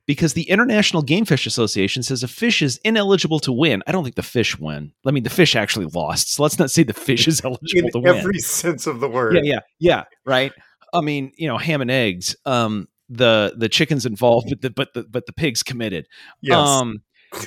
because 0.06 0.34
the 0.34 0.48
International 0.50 1.02
Game 1.02 1.24
Fish 1.24 1.46
Association 1.46 2.02
says 2.02 2.22
a 2.22 2.28
fish 2.28 2.60
is 2.60 2.78
ineligible 2.84 3.38
to 3.40 3.52
win. 3.52 3.82
I 3.86 3.92
don't 3.92 4.02
think 4.02 4.16
the 4.16 4.22
fish 4.22 4.58
win. 4.58 4.92
I 5.06 5.10
mean, 5.10 5.22
the 5.22 5.30
fish 5.30 5.54
actually 5.54 5.86
lost. 5.86 6.32
So 6.32 6.42
let's 6.42 6.58
not 6.58 6.70
say 6.70 6.82
the 6.82 6.92
fish 6.92 7.28
is 7.28 7.40
eligible 7.44 7.68
In 7.74 7.90
to 7.92 7.98
win. 8.00 8.16
Every 8.16 8.38
sense 8.38 8.86
of 8.86 9.00
the 9.00 9.08
word. 9.08 9.36
Yeah, 9.36 9.42
yeah, 9.44 9.60
yeah. 9.78 10.04
Right. 10.24 10.52
I 10.92 11.00
mean, 11.00 11.32
you 11.36 11.48
know, 11.48 11.58
ham 11.58 11.80
and 11.80 11.90
eggs. 11.90 12.36
Um, 12.44 12.88
the 13.08 13.54
the 13.56 13.68
chickens 13.68 14.06
involved, 14.06 14.48
but 14.48 14.60
the 14.62 14.70
but 14.70 14.94
the 14.94 15.04
but 15.04 15.26
the 15.26 15.32
pigs 15.32 15.62
committed. 15.62 16.06
Yes. 16.40 16.56
Um, 16.56 17.02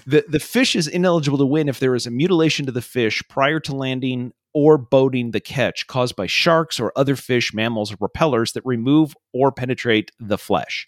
the 0.06 0.24
the 0.28 0.40
fish 0.40 0.76
is 0.76 0.88
ineligible 0.88 1.38
to 1.38 1.46
win 1.46 1.70
if 1.70 1.80
there 1.80 1.96
is 1.96 2.08
a 2.08 2.12
mutilation 2.12 2.66
to 2.66 2.72
the 2.72 2.82
fish 2.82 3.22
prior 3.30 3.60
to 3.62 3.76
landing 3.76 4.34
or 4.56 4.78
boating 4.78 5.32
the 5.32 5.42
catch 5.42 5.86
caused 5.86 6.16
by 6.16 6.26
sharks 6.26 6.80
or 6.80 6.94
other 6.96 7.18
fish, 7.18 7.54
mammals, 7.54 7.92
or 7.92 7.98
repellers 8.00 8.54
that 8.54 8.66
remove 8.66 9.14
or 9.34 9.52
penetrate 9.52 10.12
the 10.18 10.38
flesh. 10.38 10.88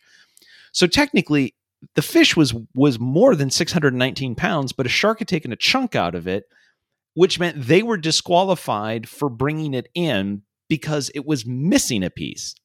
So 0.72 0.88
technically, 0.88 1.54
the 1.96 2.02
fish 2.02 2.36
was 2.36 2.56
was 2.74 2.98
more 2.98 3.36
than 3.36 3.52
619 3.52 4.36
pounds, 4.36 4.72
but 4.72 4.86
a 4.86 4.90
shark 4.90 5.20
had 5.20 5.28
taken 5.28 5.52
a 5.52 5.58
chunk 5.58 5.96
out 5.96 6.16
of 6.16 6.28
it, 6.28 6.46
which 7.14 7.40
meant 7.40 7.68
they 7.68 7.84
were 7.84 7.98
disqualified 7.98 9.08
for 9.08 9.30
bringing 9.30 9.74
it 9.74 9.90
in 9.94 10.44
because 10.70 11.12
it 11.14 11.26
was 11.26 11.46
missing 11.46 12.04
a 12.04 12.10
piece. 12.10 12.56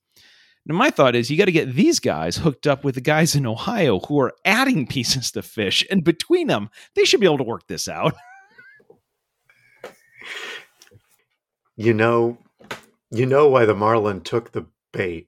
Now, 0.65 0.77
my 0.77 0.91
thought 0.91 1.17
is 1.17 1.31
you 1.31 1.37
got 1.37 1.47
to 1.47 1.53
get 1.53 1.75
these 1.75 1.99
guys 1.99 2.37
hooked 2.37 2.69
up 2.69 2.85
with 2.85 2.95
the 2.95 3.01
guys 3.01 3.35
in 3.35 3.45
Ohio 3.45 3.99
who 3.99 4.21
are 4.21 4.35
adding 4.45 4.87
pieces 4.89 5.33
to 5.33 5.43
fish, 5.43 5.85
and 5.91 6.05
between 6.05 6.47
them, 6.47 6.71
they 6.95 7.05
should 7.05 7.19
be 7.19 7.27
able 7.27 7.39
to 7.39 7.45
work 7.45 7.67
this 7.67 7.89
out. 7.89 8.15
You 11.83 11.93
know, 11.93 12.39
you 13.11 13.27
know 13.27 13.49
why 13.49 13.65
the 13.65 13.75
marlin 13.75 14.21
took 14.21 14.53
the 14.53 14.67
bait. 14.93 15.27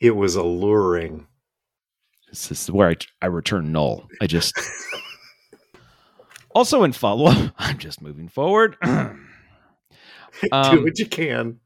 It 0.00 0.12
was 0.12 0.36
alluring. 0.36 1.26
This 2.30 2.50
is 2.50 2.70
where 2.70 2.88
I, 2.88 2.96
I 3.20 3.26
return 3.26 3.70
null. 3.70 4.08
I 4.22 4.26
just 4.26 4.58
also 6.54 6.82
in 6.82 6.92
follow 6.92 7.26
up. 7.26 7.54
I'm 7.58 7.76
just 7.76 8.00
moving 8.00 8.28
forward. 8.28 8.78
um, 8.82 9.18
Do 10.50 10.82
what 10.82 10.98
you 10.98 11.04
can. 11.04 11.60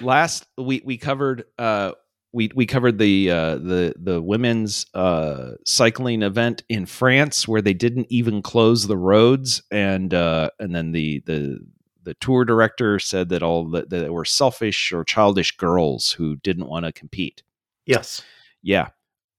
Last 0.00 0.46
we 0.56 0.80
we 0.84 0.96
covered 0.96 1.42
uh 1.58 1.90
we 2.32 2.52
we 2.54 2.66
covered 2.66 2.98
the 2.98 3.32
uh, 3.32 3.56
the 3.56 3.94
the 3.96 4.22
women's 4.22 4.86
uh, 4.94 5.54
cycling 5.64 6.22
event 6.22 6.62
in 6.68 6.86
France 6.86 7.48
where 7.48 7.62
they 7.62 7.74
didn't 7.74 8.06
even 8.10 8.42
close 8.42 8.86
the 8.86 8.96
roads 8.96 9.62
and 9.72 10.14
uh, 10.14 10.50
and 10.60 10.72
then 10.72 10.92
the 10.92 11.24
the 11.26 11.58
the 12.06 12.14
tour 12.14 12.44
director 12.44 13.00
said 13.00 13.28
that 13.30 13.42
all 13.42 13.68
that, 13.70 13.90
that 13.90 14.12
were 14.12 14.24
selfish 14.24 14.92
or 14.92 15.04
childish 15.04 15.56
girls 15.56 16.12
who 16.12 16.36
didn't 16.36 16.68
want 16.68 16.86
to 16.86 16.92
compete. 16.92 17.42
Yes. 17.84 18.22
Yeah. 18.62 18.90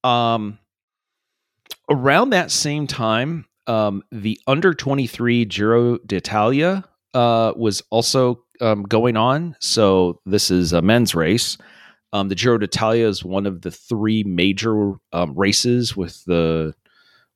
Um, 0.04 0.60
around 1.90 2.32
that 2.32 2.52
same 2.52 2.86
time, 2.86 3.46
um, 3.68 4.04
the 4.12 4.38
under 4.48 4.74
23 4.74 5.46
Giro 5.46 5.98
d'Italia 6.00 6.84
uh, 7.14 7.54
was 7.56 7.82
also 7.90 8.44
um, 8.60 8.84
going 8.84 9.16
on. 9.16 9.56
So 9.62 10.20
this 10.26 10.52
is 10.52 10.74
a 10.74 10.82
men's 10.82 11.16
race. 11.16 11.58
Um, 12.12 12.28
the 12.28 12.36
Giro 12.36 12.58
d'Italia 12.58 13.08
is 13.08 13.24
one 13.24 13.46
of 13.46 13.62
the 13.62 13.72
three 13.72 14.24
major 14.24 14.96
um, 15.14 15.34
races 15.36 15.96
with 15.96 16.22
the 16.26 16.74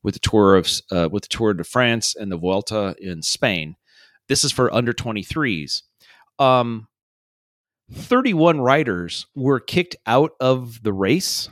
with 0.03 0.15
the 0.15 0.19
tour 0.19 0.57
of 0.57 0.67
uh, 0.91 1.07
with 1.09 1.23
the 1.23 1.29
Tour 1.29 1.53
de 1.53 1.63
France 1.63 2.15
and 2.17 2.31
the 2.31 2.37
Vuelta 2.37 2.95
in 2.99 3.21
Spain. 3.21 3.77
This 4.31 4.45
is 4.45 4.53
for 4.53 4.73
under 4.73 4.93
23s. 4.93 5.81
Um, 6.39 6.87
31 7.91 8.61
riders 8.61 9.25
were 9.35 9.59
kicked 9.59 9.97
out 10.07 10.31
of 10.39 10.81
the 10.83 10.93
race 10.93 11.49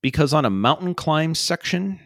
because 0.00 0.32
on 0.32 0.46
a 0.46 0.50
mountain 0.50 0.94
climb 0.94 1.34
section, 1.34 2.00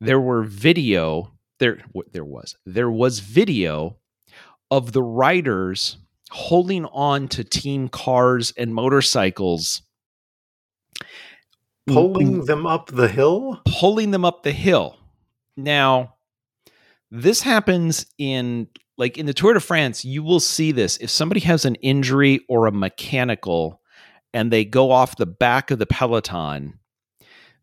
there 0.00 0.18
were 0.18 0.44
video 0.44 1.30
there 1.58 1.84
there 2.12 2.24
was 2.24 2.56
there 2.64 2.90
was 2.90 3.18
video 3.18 3.98
of 4.70 4.92
the 4.92 5.02
riders 5.02 5.98
holding 6.30 6.86
on 6.86 7.28
to 7.28 7.44
team 7.44 7.90
cars 7.90 8.54
and 8.56 8.74
motorcycles. 8.74 9.82
Pulling 11.86 12.46
them 12.46 12.66
up 12.66 12.86
the 12.86 13.08
hill? 13.08 13.60
pulling 13.66 14.10
them 14.10 14.24
up 14.24 14.42
the 14.42 14.52
hill. 14.52 14.96
Now 15.54 16.14
This 17.10 17.42
happens 17.42 18.06
in 18.16 18.68
like 18.98 19.18
in 19.18 19.26
the 19.26 19.34
Tour 19.34 19.54
de 19.54 19.60
France, 19.60 20.04
you 20.04 20.22
will 20.22 20.40
see 20.40 20.72
this. 20.72 20.96
If 20.98 21.10
somebody 21.10 21.40
has 21.40 21.64
an 21.64 21.76
injury 21.76 22.40
or 22.48 22.66
a 22.66 22.72
mechanical 22.72 23.80
and 24.34 24.52
they 24.52 24.64
go 24.64 24.90
off 24.90 25.16
the 25.16 25.26
back 25.26 25.70
of 25.70 25.78
the 25.78 25.86
peloton, 25.86 26.78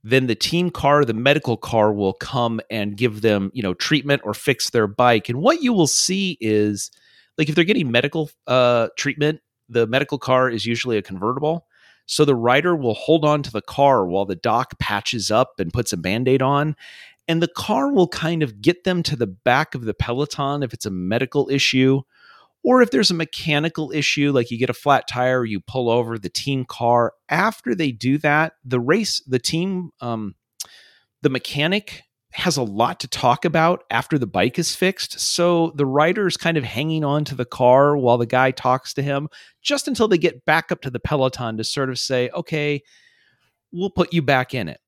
then 0.03 0.27
the 0.27 0.35
team 0.35 0.69
car, 0.69 1.03
the 1.03 1.13
medical 1.13 1.57
car 1.57 1.91
will 1.93 2.13
come 2.13 2.61
and 2.69 2.95
give 2.95 3.21
them, 3.21 3.51
you 3.53 3.61
know, 3.61 3.73
treatment 3.73 4.21
or 4.23 4.33
fix 4.33 4.69
their 4.69 4.87
bike. 4.87 5.29
And 5.29 5.41
what 5.41 5.61
you 5.61 5.73
will 5.73 5.87
see 5.87 6.37
is 6.39 6.89
like 7.37 7.49
if 7.49 7.55
they're 7.55 7.63
getting 7.63 7.91
medical 7.91 8.29
uh, 8.47 8.89
treatment, 8.97 9.41
the 9.67 9.87
medical 9.87 10.17
car 10.17 10.49
is 10.49 10.65
usually 10.65 10.97
a 10.97 11.01
convertible. 11.01 11.65
So 12.05 12.25
the 12.25 12.35
rider 12.35 12.75
will 12.75 12.95
hold 12.95 13.23
on 13.23 13.43
to 13.43 13.51
the 13.51 13.61
car 13.61 14.05
while 14.05 14.25
the 14.25 14.35
doc 14.35 14.79
patches 14.79 15.29
up 15.29 15.59
and 15.59 15.71
puts 15.71 15.93
a 15.93 15.97
band 15.97 16.27
aid 16.27 16.41
on. 16.41 16.75
And 17.29 17.43
the 17.43 17.47
car 17.47 17.93
will 17.93 18.07
kind 18.07 18.41
of 18.41 18.59
get 18.59 18.83
them 18.83 19.03
to 19.03 19.15
the 19.15 19.27
back 19.27 19.75
of 19.75 19.85
the 19.85 19.93
peloton 19.93 20.63
if 20.63 20.73
it's 20.73 20.87
a 20.87 20.91
medical 20.91 21.47
issue. 21.49 22.01
Or 22.63 22.81
if 22.81 22.89
there's 22.89 23.11
a 23.11 23.13
mechanical 23.13 23.91
issue, 23.91 24.31
like 24.33 24.51
you 24.51 24.57
get 24.57 24.71
a 24.71 24.73
flat 24.73 25.07
tire, 25.07 25.45
you 25.45 25.61
pull 25.61 25.89
over 25.89 26.17
the 26.17 26.29
team 26.29 26.65
car. 26.65 27.13
After 27.29 27.75
they 27.75 27.91
do 27.91 28.17
that, 28.17 28.53
the 28.65 28.79
race, 28.79 29.21
the 29.27 29.39
team, 29.39 29.91
um, 30.01 30.35
the 31.21 31.29
mechanic 31.29 32.03
has 32.33 32.57
a 32.57 32.63
lot 32.63 32.99
to 33.01 33.07
talk 33.07 33.45
about 33.45 33.83
after 33.89 34.17
the 34.17 34.27
bike 34.27 34.57
is 34.59 34.75
fixed. 34.75 35.19
So 35.19 35.71
the 35.75 35.85
rider 35.85 36.27
is 36.27 36.35
kind 36.35 36.57
of 36.57 36.63
hanging 36.63 37.03
on 37.03 37.25
to 37.25 37.35
the 37.35 37.45
car 37.45 37.95
while 37.95 38.17
the 38.17 38.25
guy 38.25 38.51
talks 38.51 38.93
to 38.95 39.01
him 39.01 39.29
just 39.61 39.87
until 39.87 40.07
they 40.07 40.17
get 40.17 40.45
back 40.45 40.71
up 40.71 40.81
to 40.81 40.89
the 40.89 40.99
peloton 40.99 41.57
to 41.57 41.63
sort 41.63 41.89
of 41.89 41.99
say, 41.99 42.29
okay, 42.31 42.81
we'll 43.71 43.89
put 43.91 44.13
you 44.13 44.21
back 44.21 44.53
in 44.53 44.67
it. 44.67 44.79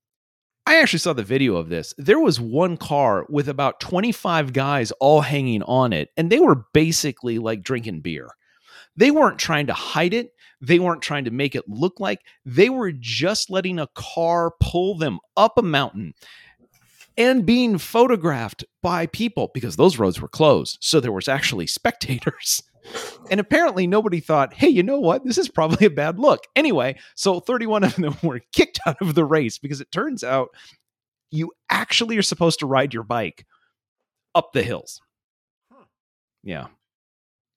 I 0.72 0.78
actually 0.78 1.00
saw 1.00 1.12
the 1.12 1.22
video 1.22 1.58
of 1.58 1.68
this. 1.68 1.94
There 1.98 2.18
was 2.22 2.40
one 2.40 2.78
car 2.78 3.26
with 3.28 3.50
about 3.50 3.82
25 3.82 4.54
guys 4.54 4.92
all 5.02 5.20
hanging 5.20 5.64
on 5.64 5.92
it, 5.92 6.12
and 6.16 6.32
they 6.32 6.40
were 6.40 6.64
basically 6.72 7.40
like 7.40 7.62
drinking 7.62 8.00
beer. 8.00 8.30
They 8.96 9.12
weren't 9.12 9.38
trying 9.38 9.68
to 9.68 9.74
hide 9.74 10.14
it. 10.14 10.30
They 10.62 10.80
weren't 10.80 11.02
trying 11.02 11.26
to 11.26 11.32
make 11.32 11.56
it 11.56 11.68
look 11.68 12.00
like 12.00 12.22
they 12.46 12.70
were 12.70 12.94
just 12.94 13.50
letting 13.50 13.80
a 13.80 13.90
car 13.96 14.54
pull 14.62 14.98
them 14.98 15.20
up 15.36 15.58
a 15.58 15.62
mountain 15.62 16.14
and 17.18 17.46
being 17.46 17.78
photographed 17.78 18.64
by 18.82 19.08
people 19.08 19.52
because 19.54 19.76
those 19.76 20.00
roads 20.00 20.22
were 20.22 20.30
closed. 20.30 20.78
So 20.80 21.02
there 21.02 21.12
was 21.12 21.28
actually 21.28 21.68
spectators. 21.68 22.64
And 23.30 23.40
apparently 23.40 23.88
nobody 23.88 24.20
thought, 24.20 24.54
hey, 24.54 24.68
you 24.68 24.84
know 24.84 25.00
what? 25.00 25.24
This 25.26 25.38
is 25.38 25.48
probably 25.50 25.86
a 25.86 25.92
bad 25.92 26.20
look. 26.20 26.46
Anyway, 26.56 26.98
so 27.16 27.40
31 27.40 27.84
of 27.84 27.96
them 27.96 28.16
were 28.24 28.42
kicked 28.54 28.80
out 28.86 29.02
of 29.02 29.16
the 29.16 29.26
race 29.26 29.58
because 29.58 29.82
it 29.82 29.92
turns 29.92 30.24
out 30.24 30.50
you 31.30 31.52
actually 31.70 32.18
are 32.18 32.24
supposed 32.24 32.60
to 32.60 32.66
ride 32.66 32.94
your 32.94 33.04
bike 33.04 33.46
up 34.36 34.52
the 34.54 34.64
hills. 34.64 35.02
Yeah. 36.44 36.68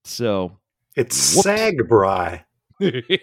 So 0.04 0.58
it's 0.94 1.42
Sagbri. 1.42 2.44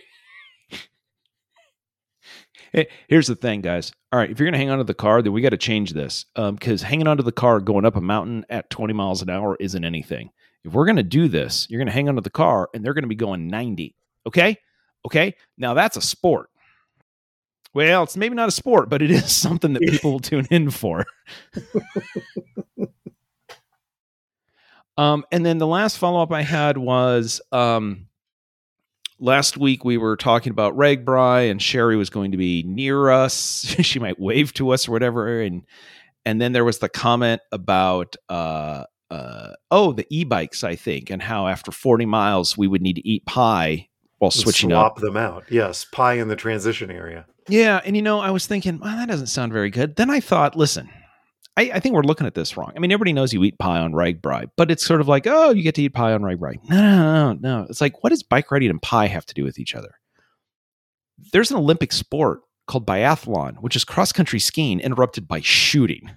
Here's 3.07 3.27
the 3.27 3.35
thing, 3.35 3.61
guys. 3.61 3.91
All 4.11 4.19
right, 4.19 4.29
if 4.29 4.39
you're 4.39 4.45
going 4.45 4.53
to 4.53 4.59
hang 4.59 4.69
onto 4.69 4.83
the 4.83 4.93
car, 4.93 5.21
then 5.21 5.33
we 5.33 5.41
got 5.41 5.49
to 5.49 5.57
change 5.57 5.91
this 5.93 6.25
because 6.35 6.83
um, 6.83 6.87
hanging 6.87 7.07
onto 7.07 7.23
the 7.23 7.31
car 7.31 7.59
going 7.59 7.85
up 7.85 7.95
a 7.95 8.01
mountain 8.01 8.45
at 8.49 8.69
20 8.69 8.93
miles 8.93 9.21
an 9.21 9.29
hour 9.29 9.57
isn't 9.59 9.83
anything. 9.83 10.31
If 10.63 10.73
we're 10.73 10.85
going 10.85 10.97
to 10.97 11.03
do 11.03 11.27
this, 11.27 11.67
you're 11.69 11.79
going 11.79 11.87
to 11.87 11.93
hang 11.93 12.07
onto 12.09 12.21
the 12.21 12.29
car 12.29 12.69
and 12.73 12.83
they're 12.83 12.93
going 12.93 13.03
to 13.03 13.07
be 13.07 13.15
going 13.15 13.47
90. 13.47 13.95
Okay? 14.27 14.57
Okay? 15.05 15.35
Now 15.57 15.73
that's 15.73 15.97
a 15.97 16.01
sport. 16.01 16.49
Well, 17.73 18.03
it's 18.03 18.17
maybe 18.17 18.35
not 18.35 18.49
a 18.49 18.51
sport, 18.51 18.89
but 18.89 19.01
it 19.01 19.11
is 19.11 19.35
something 19.35 19.73
that 19.73 19.81
people 19.81 20.11
will 20.11 20.19
tune 20.19 20.47
in 20.51 20.69
for. 20.69 21.05
um, 24.97 25.25
and 25.31 25.45
then 25.45 25.57
the 25.57 25.67
last 25.67 25.97
follow 25.97 26.21
up 26.21 26.31
I 26.31 26.41
had 26.41 26.77
was 26.77 27.41
um, 27.51 28.07
last 29.21 29.55
week 29.57 29.85
we 29.85 29.97
were 29.97 30.17
talking 30.17 30.51
about 30.51 30.75
RAGBRAI 30.75 31.49
and 31.49 31.61
Sherry 31.61 31.95
was 31.95 32.09
going 32.09 32.31
to 32.31 32.37
be 32.37 32.63
near 32.63 33.09
us. 33.09 33.63
she 33.81 33.99
might 33.99 34.19
wave 34.19 34.53
to 34.53 34.71
us 34.71 34.87
or 34.87 34.91
whatever. 34.91 35.41
And 35.41 35.63
and 36.23 36.39
then 36.39 36.51
there 36.51 36.65
was 36.65 36.79
the 36.79 36.89
comment 36.89 37.41
about 37.51 38.15
uh, 38.29 38.83
uh, 39.11 39.53
oh 39.69 39.91
the 39.91 40.07
e-bikes 40.09 40.63
I 40.63 40.75
think 40.75 41.09
and 41.09 41.21
how 41.21 41.47
after 41.47 41.71
40 41.71 42.05
miles 42.05 42.57
we 42.57 42.67
would 42.67 42.81
need 42.81 42.95
to 42.95 43.07
eat 43.07 43.25
pie 43.25 43.89
while 44.19 44.31
switching 44.31 44.69
swap 44.69 44.97
up. 44.97 44.97
them 44.97 45.17
out. 45.17 45.43
Yes, 45.49 45.85
pie 45.85 46.13
in 46.13 46.27
the 46.27 46.35
transition 46.35 46.89
area. 46.89 47.25
Yeah, 47.47 47.81
and 47.83 47.95
you 47.95 48.01
know 48.01 48.19
I 48.19 48.31
was 48.31 48.47
thinking, 48.47 48.79
well, 48.79 48.95
that 48.95 49.09
doesn't 49.09 49.27
sound 49.27 49.51
very 49.51 49.69
good. 49.69 49.95
Then 49.95 50.09
I 50.09 50.19
thought, 50.19 50.55
listen, 50.55 50.89
I, 51.57 51.71
I, 51.73 51.79
think 51.79 51.95
we're 51.95 52.03
looking 52.03 52.27
at 52.27 52.35
this 52.35 52.55
wrong. 52.55 52.71
I 52.75 52.79
mean, 52.79 52.91
everybody 52.91 53.13
knows 53.13 53.33
you 53.33 53.43
eat 53.43 53.59
pie 53.59 53.79
on 53.79 53.93
RAGBRAI, 53.93 54.51
but 54.55 54.71
it's 54.71 54.85
sort 54.85 55.01
of 55.01 55.07
like, 55.07 55.27
oh, 55.27 55.51
you 55.51 55.63
get 55.63 55.75
to 55.75 55.81
eat 55.81 55.93
pie 55.93 56.13
on 56.13 56.21
RAGBRAI. 56.21 56.69
No, 56.69 56.77
no, 56.77 57.33
no, 57.33 57.39
no. 57.41 57.65
It's 57.69 57.81
like, 57.81 58.03
what 58.03 58.11
does 58.11 58.23
bike 58.23 58.51
riding 58.51 58.69
and 58.69 58.81
pie 58.81 59.07
have 59.07 59.25
to 59.25 59.33
do 59.33 59.43
with 59.43 59.59
each 59.59 59.75
other? 59.75 59.91
There's 61.33 61.51
an 61.51 61.57
Olympic 61.57 61.91
sport 61.91 62.41
called 62.67 62.87
biathlon, 62.87 63.55
which 63.57 63.75
is 63.75 63.83
cross 63.83 64.11
country 64.11 64.39
skiing 64.39 64.79
interrupted 64.79 65.27
by 65.27 65.41
shooting. 65.41 66.11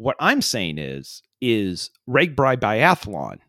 What 0.00 0.16
I'm 0.18 0.40
saying 0.40 0.78
is, 0.78 1.22
is 1.42 1.90
RAGBRAI 2.08 2.56
biathlon 2.56 3.40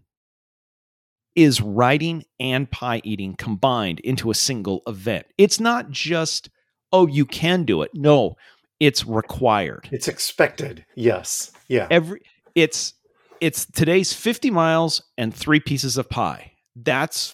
is 1.33 1.61
riding 1.61 2.25
and 2.41 2.69
pie 2.69 2.99
eating 3.05 3.35
combined 3.37 4.01
into 4.01 4.29
a 4.29 4.35
single 4.35 4.81
event. 4.85 5.27
It's 5.37 5.61
not 5.61 5.91
just, 5.91 6.49
oh, 6.91 7.07
you 7.07 7.25
can 7.25 7.63
do 7.63 7.83
it. 7.83 7.91
No, 7.93 8.35
it's 8.81 9.05
required. 9.05 9.87
It's 9.93 10.09
expected. 10.09 10.83
Yes. 10.93 11.53
Yeah. 11.69 11.87
Every 11.89 12.19
it's 12.53 12.95
it's 13.39 13.65
today's 13.65 14.11
50 14.11 14.51
miles 14.51 15.03
and 15.17 15.33
three 15.33 15.61
pieces 15.61 15.97
of 15.97 16.09
pie. 16.09 16.51
That's 16.75 17.33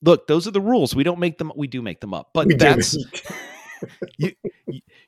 look, 0.00 0.26
those 0.26 0.48
are 0.48 0.52
the 0.52 0.62
rules. 0.62 0.94
We 0.96 1.04
don't 1.04 1.18
make 1.18 1.36
them 1.36 1.52
we 1.54 1.66
do 1.66 1.82
make 1.82 2.00
them 2.00 2.14
up. 2.14 2.30
But 2.32 2.46
we 2.46 2.54
that's 2.54 2.96
you 4.16 4.32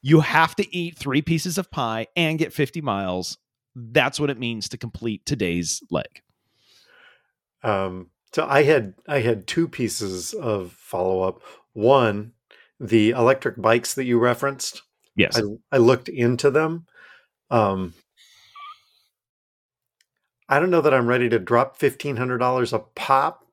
you 0.03 0.21
have 0.21 0.55
to 0.57 0.77
eat 0.77 0.99
three 0.99 1.23
pieces 1.23 1.57
of 1.57 1.71
pie 1.71 2.09
and 2.17 2.39
get 2.39 2.53
50 2.53 2.83
miles. 2.83 3.39
That's 3.77 4.19
what 4.19 4.31
it 4.31 4.39
means 4.39 4.69
to 4.71 4.79
complete 4.79 5.25
today's 5.25 5.83
leg. 5.91 6.23
Um 7.63 8.11
so 8.33 8.47
I 8.47 8.65
had 8.65 8.95
I 9.07 9.21
had 9.21 9.47
two 9.47 9.69
pieces 9.69 10.35
of 10.35 10.73
follow 10.73 11.23
up. 11.23 11.43
One, 11.73 12.33
the 12.81 13.11
electric 13.11 13.61
bikes 13.61 13.95
that 13.95 14.05
you 14.05 14.19
referenced. 14.19 14.83
Yes. 15.15 15.39
I, 15.39 15.77
I 15.77 15.79
looked 15.79 16.09
into 16.09 16.51
them. 16.51 16.87
Um, 17.51 17.95
I 20.49 20.61
don't 20.61 20.71
know 20.71 20.81
that 20.81 20.95
I'm 20.95 21.07
ready 21.07 21.29
to 21.31 21.39
drop 21.39 21.79
$1,500 21.79 22.73
a 22.73 22.79
pop. 22.79 23.47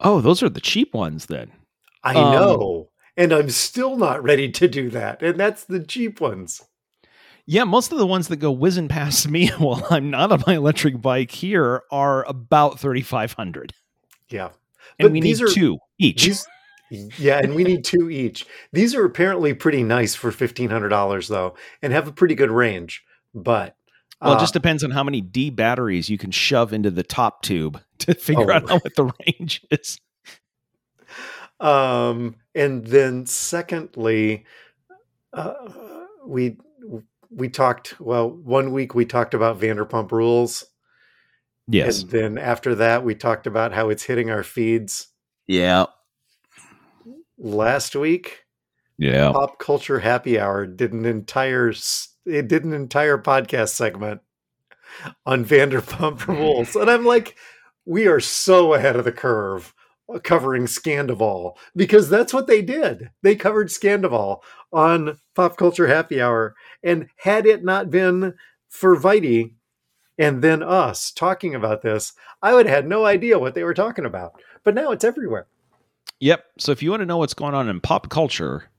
Oh, 0.00 0.20
those 0.20 0.42
are 0.42 0.48
the 0.48 0.60
cheap 0.60 0.92
ones 0.92 1.26
then. 1.26 1.52
I 2.02 2.16
um, 2.16 2.32
know. 2.32 2.90
And 3.16 3.32
I'm 3.32 3.50
still 3.50 3.96
not 3.96 4.22
ready 4.22 4.50
to 4.50 4.68
do 4.68 4.90
that. 4.90 5.22
And 5.22 5.38
that's 5.38 5.64
the 5.64 5.80
cheap 5.80 6.20
ones. 6.20 6.62
Yeah, 7.46 7.64
most 7.64 7.92
of 7.92 7.98
the 7.98 8.06
ones 8.06 8.28
that 8.28 8.36
go 8.36 8.50
whizzing 8.50 8.88
past 8.88 9.28
me 9.30 9.48
while 9.48 9.86
I'm 9.90 10.10
not 10.10 10.32
on 10.32 10.42
my 10.46 10.54
electric 10.54 11.00
bike 11.00 11.30
here 11.30 11.82
are 11.90 12.24
about 12.28 12.80
3500 12.80 13.72
Yeah. 14.28 14.50
And 14.98 15.06
but 15.06 15.12
we 15.12 15.20
need 15.20 15.40
are, 15.40 15.48
two 15.48 15.78
each. 15.98 16.24
These, 16.24 16.46
yeah, 17.18 17.38
and 17.38 17.54
we 17.54 17.64
need 17.64 17.84
two 17.84 18.10
each. 18.10 18.46
These 18.72 18.94
are 18.94 19.04
apparently 19.04 19.54
pretty 19.54 19.82
nice 19.82 20.14
for 20.14 20.30
fifteen 20.30 20.70
hundred 20.70 20.90
dollars 20.90 21.28
though, 21.28 21.54
and 21.82 21.92
have 21.92 22.06
a 22.06 22.12
pretty 22.12 22.34
good 22.34 22.50
range. 22.50 23.02
But 23.34 23.74
well, 24.20 24.36
it 24.36 24.40
just 24.40 24.54
uh, 24.54 24.60
depends 24.60 24.84
on 24.84 24.90
how 24.90 25.02
many 25.02 25.20
D 25.20 25.50
batteries 25.50 26.08
you 26.08 26.18
can 26.18 26.30
shove 26.30 26.72
into 26.72 26.90
the 26.90 27.02
top 27.02 27.42
tube 27.42 27.80
to 27.98 28.14
figure 28.14 28.52
oh. 28.52 28.56
out 28.56 28.70
what 28.70 28.94
the 28.94 29.10
range 29.26 29.66
is. 29.70 29.98
Um, 31.60 32.36
and 32.54 32.84
then 32.86 33.26
secondly, 33.26 34.44
uh, 35.32 35.54
we 36.26 36.58
we 37.34 37.48
talked. 37.48 38.00
Well, 38.00 38.30
one 38.30 38.72
week 38.72 38.94
we 38.94 39.04
talked 39.04 39.34
about 39.34 39.60
Vanderpump 39.60 40.12
Rules. 40.12 40.64
Yes. 41.66 42.02
And 42.02 42.10
then 42.10 42.38
after 42.38 42.74
that, 42.74 43.04
we 43.04 43.14
talked 43.14 43.46
about 43.46 43.72
how 43.72 43.88
it's 43.88 44.02
hitting 44.04 44.30
our 44.30 44.42
feeds. 44.42 45.08
Yeah 45.46 45.86
last 47.38 47.96
week, 47.96 48.44
yeah, 48.98 49.32
Pop 49.32 49.58
Culture 49.58 50.00
Happy 50.00 50.38
Hour 50.38 50.66
did 50.66 50.92
an 50.92 51.04
entire 51.04 51.72
it 52.26 52.48
did 52.48 52.64
an 52.64 52.72
entire 52.72 53.18
podcast 53.18 53.70
segment 53.70 54.20
on 55.26 55.44
Vanderpump 55.44 56.26
Rules, 56.28 56.76
and 56.76 56.90
I'm 56.90 57.04
like, 57.04 57.36
we 57.84 58.06
are 58.06 58.20
so 58.20 58.74
ahead 58.74 58.96
of 58.96 59.04
the 59.04 59.12
curve 59.12 59.74
covering 60.22 60.64
Scandoval 60.64 61.54
because 61.74 62.08
that's 62.08 62.32
what 62.32 62.46
they 62.46 62.62
did. 62.62 63.10
They 63.22 63.36
covered 63.36 63.68
Scandoval 63.68 64.40
on 64.72 65.18
Pop 65.34 65.56
Culture 65.56 65.86
Happy 65.86 66.20
Hour, 66.20 66.54
and 66.82 67.08
had 67.16 67.46
it 67.46 67.64
not 67.64 67.90
been 67.90 68.34
for 68.68 68.96
Vite 68.96 69.52
and 70.18 70.42
then 70.42 70.62
us 70.62 71.10
talking 71.10 71.54
about 71.54 71.82
this, 71.82 72.12
I 72.42 72.54
would 72.54 72.66
have 72.66 72.74
had 72.74 72.88
no 72.88 73.04
idea 73.04 73.38
what 73.38 73.54
they 73.54 73.64
were 73.64 73.74
talking 73.74 74.04
about. 74.04 74.40
But 74.62 74.74
now 74.74 74.92
it's 74.92 75.04
everywhere. 75.04 75.46
Yep. 76.20 76.44
So 76.58 76.72
if 76.72 76.82
you 76.82 76.90
want 76.90 77.00
to 77.00 77.06
know 77.06 77.18
what's 77.18 77.34
going 77.34 77.54
on 77.54 77.68
in 77.68 77.80
pop 77.80 78.08
culture, 78.08 78.70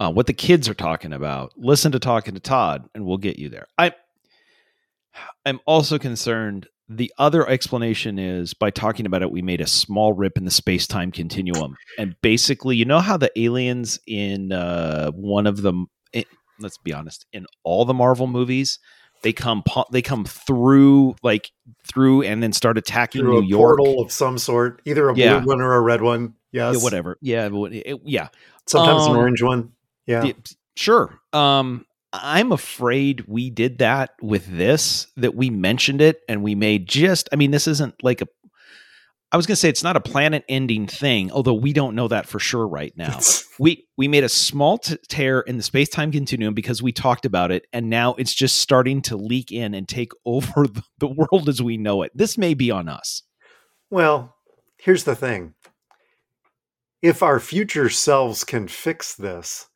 uh, 0.00 0.10
what 0.10 0.26
the 0.26 0.32
kids 0.32 0.68
are 0.68 0.74
talking 0.74 1.12
about, 1.12 1.52
listen 1.56 1.92
to 1.92 1.98
Talking 1.98 2.34
to 2.34 2.40
Todd, 2.40 2.88
and 2.94 3.06
we'll 3.06 3.18
get 3.18 3.38
you 3.38 3.48
there. 3.48 3.66
I 3.78 3.92
I'm 5.46 5.60
also 5.66 5.98
concerned. 5.98 6.68
The 6.88 7.12
other 7.18 7.48
explanation 7.48 8.18
is 8.18 8.52
by 8.52 8.70
talking 8.70 9.06
about 9.06 9.22
it, 9.22 9.30
we 9.30 9.40
made 9.40 9.60
a 9.62 9.66
small 9.66 10.12
rip 10.12 10.36
in 10.36 10.44
the 10.44 10.50
space 10.50 10.86
time 10.86 11.10
continuum. 11.10 11.76
And 11.98 12.14
basically, 12.20 12.76
you 12.76 12.84
know 12.84 13.00
how 13.00 13.16
the 13.16 13.30
aliens 13.40 13.98
in 14.06 14.52
uh, 14.52 15.10
one 15.12 15.46
of 15.46 15.62
the, 15.62 15.86
it, 16.12 16.26
let's 16.60 16.76
be 16.78 16.92
honest, 16.92 17.24
in 17.32 17.46
all 17.62 17.84
the 17.86 17.94
Marvel 17.94 18.26
movies, 18.26 18.78
they 19.22 19.32
come 19.32 19.62
they 19.90 20.02
come 20.02 20.26
through 20.26 21.16
like 21.22 21.50
through 21.88 22.22
and 22.24 22.42
then 22.42 22.52
start 22.52 22.76
attacking 22.76 23.22
Through 23.22 23.40
New 23.40 23.46
a 23.46 23.46
York. 23.46 23.78
portal 23.78 24.02
of 24.02 24.12
some 24.12 24.36
sort, 24.36 24.82
either 24.84 25.08
a 25.08 25.16
Yeah. 25.16 25.38
blue 25.38 25.48
one 25.48 25.62
or 25.62 25.72
a 25.76 25.80
red 25.80 26.02
one. 26.02 26.34
Yes, 26.52 26.76
Yeah, 26.76 26.82
whatever. 26.82 27.16
Yeah, 27.22 27.48
it- 27.50 28.00
yeah. 28.04 28.28
Sometimes 28.66 29.04
Um, 29.04 29.12
an 29.12 29.16
orange 29.16 29.42
one. 29.42 29.72
Yeah. 30.06 30.24
Yeah, 30.24 30.32
sure. 30.76 31.18
Um, 31.32 31.86
I'm 32.22 32.52
afraid 32.52 33.24
we 33.26 33.50
did 33.50 33.78
that 33.78 34.10
with 34.22 34.46
this, 34.46 35.08
that 35.16 35.34
we 35.34 35.50
mentioned 35.50 36.00
it 36.00 36.20
and 36.28 36.44
we 36.44 36.54
made 36.54 36.86
just, 36.86 37.28
I 37.32 37.36
mean, 37.36 37.50
this 37.50 37.66
isn't 37.66 38.02
like 38.04 38.22
a, 38.22 38.26
I 39.32 39.36
was 39.36 39.46
going 39.46 39.54
to 39.54 39.60
say 39.60 39.68
it's 39.68 39.82
not 39.82 39.96
a 39.96 40.00
planet 40.00 40.44
ending 40.48 40.86
thing, 40.86 41.32
although 41.32 41.54
we 41.54 41.72
don't 41.72 41.96
know 41.96 42.06
that 42.06 42.26
for 42.26 42.38
sure 42.38 42.68
right 42.68 42.92
now. 42.96 43.18
we 43.58 43.84
we 43.96 44.06
made 44.06 44.22
a 44.22 44.28
small 44.28 44.78
t- 44.78 44.96
tear 45.08 45.40
in 45.40 45.56
the 45.56 45.62
space 45.64 45.88
time 45.88 46.12
continuum 46.12 46.54
because 46.54 46.80
we 46.80 46.92
talked 46.92 47.26
about 47.26 47.50
it, 47.50 47.66
and 47.72 47.90
now 47.90 48.14
it's 48.14 48.32
just 48.32 48.60
starting 48.60 49.02
to 49.02 49.16
leak 49.16 49.50
in 49.50 49.74
and 49.74 49.88
take 49.88 50.12
over 50.24 50.68
the, 50.68 50.84
the 50.98 51.08
world 51.08 51.48
as 51.48 51.60
we 51.60 51.76
know 51.76 52.02
it. 52.02 52.12
This 52.14 52.38
may 52.38 52.54
be 52.54 52.70
on 52.70 52.88
us. 52.88 53.22
Well, 53.90 54.36
here's 54.78 55.02
the 55.02 55.16
thing. 55.16 55.54
If 57.02 57.20
our 57.20 57.40
future 57.40 57.90
selves 57.90 58.44
can 58.44 58.68
fix 58.68 59.16
this, 59.16 59.66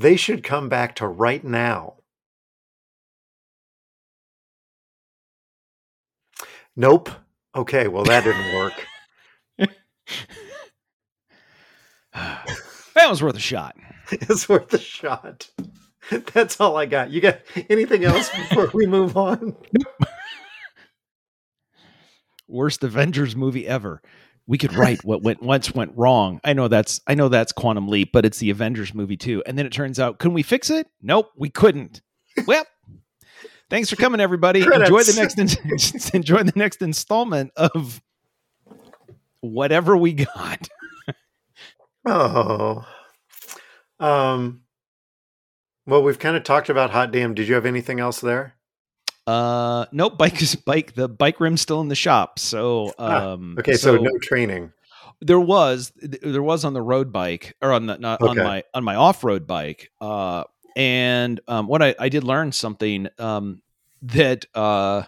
they 0.00 0.16
should 0.16 0.42
come 0.42 0.68
back 0.68 0.96
to 0.96 1.06
right 1.06 1.44
now. 1.44 1.94
Nope. 6.74 7.10
Okay, 7.54 7.88
well, 7.88 8.04
that 8.04 8.24
didn't 8.24 8.54
work. 8.54 8.86
that 12.14 13.10
was 13.10 13.22
worth 13.22 13.36
a 13.36 13.40
shot. 13.40 13.76
it's 14.10 14.48
worth 14.48 14.72
a 14.72 14.78
shot. 14.78 15.50
That's 16.32 16.60
all 16.60 16.76
I 16.76 16.86
got. 16.86 17.10
You 17.10 17.20
got 17.20 17.40
anything 17.68 18.04
else 18.04 18.30
before 18.30 18.70
we 18.72 18.86
move 18.86 19.16
on? 19.16 19.56
worst 22.48 22.82
Avengers 22.82 23.36
movie 23.36 23.66
ever. 23.66 24.00
We 24.50 24.58
could 24.58 24.74
write 24.74 25.04
what 25.04 25.22
went 25.22 25.40
once 25.44 25.72
went 25.72 25.92
wrong. 25.94 26.40
I 26.42 26.54
know 26.54 26.66
that's 26.66 27.00
I 27.06 27.14
know 27.14 27.28
that's 27.28 27.52
Quantum 27.52 27.86
Leap, 27.86 28.10
but 28.12 28.24
it's 28.24 28.38
the 28.38 28.50
Avengers 28.50 28.92
movie 28.92 29.16
too. 29.16 29.44
And 29.46 29.56
then 29.56 29.64
it 29.64 29.70
turns 29.72 30.00
out, 30.00 30.18
couldn't 30.18 30.34
we 30.34 30.42
fix 30.42 30.70
it? 30.70 30.88
Nope, 31.00 31.30
we 31.36 31.50
couldn't. 31.50 32.02
Well, 32.48 32.64
thanks 33.70 33.90
for 33.90 33.94
coming, 33.94 34.20
everybody. 34.20 34.62
Enjoy 34.62 35.04
the 35.04 35.14
next 35.16 35.38
in- 35.38 36.14
enjoy 36.14 36.42
the 36.42 36.52
next 36.56 36.82
installment 36.82 37.52
of 37.54 38.02
whatever 39.40 39.96
we 39.96 40.14
got. 40.14 40.68
Oh. 42.04 42.84
Um 44.00 44.62
well, 45.86 46.02
we've 46.02 46.18
kind 46.18 46.36
of 46.36 46.42
talked 46.42 46.68
about 46.68 46.90
hot 46.90 47.12
damn. 47.12 47.34
Did 47.34 47.46
you 47.46 47.54
have 47.54 47.66
anything 47.66 48.00
else 48.00 48.20
there? 48.20 48.54
Uh, 49.30 49.86
nope. 49.92 50.18
Bike 50.18 50.42
is 50.42 50.54
bike. 50.56 50.94
The 50.94 51.08
bike 51.08 51.40
rim's 51.40 51.60
still 51.60 51.80
in 51.80 51.88
the 51.88 51.94
shop. 51.94 52.38
So, 52.38 52.92
Ah, 52.98 53.32
um, 53.32 53.56
Okay, 53.58 53.74
so, 53.74 53.96
no 53.96 54.10
training. 54.22 54.72
there 55.20 55.40
was 55.40 55.92
there 56.00 56.42
was 56.42 56.64
on 56.64 56.72
the 56.72 56.82
road 56.82 57.12
bike 57.12 57.54
or 57.62 57.72
on 57.72 57.86
the 57.86 57.98
not 57.98 58.20
on 58.22 58.36
my 58.36 58.64
on 58.74 58.82
my 58.84 58.94
off 58.96 59.22
road 59.22 59.46
bike. 59.46 59.90
Uh, 60.00 60.44
and 60.76 61.40
um, 61.48 61.66
what 61.66 61.82
I 61.82 61.94
I 61.98 62.08
did 62.08 62.24
learn 62.24 62.52
something 62.52 63.08
um 63.18 63.60
that 64.02 64.46
uh 64.54 65.02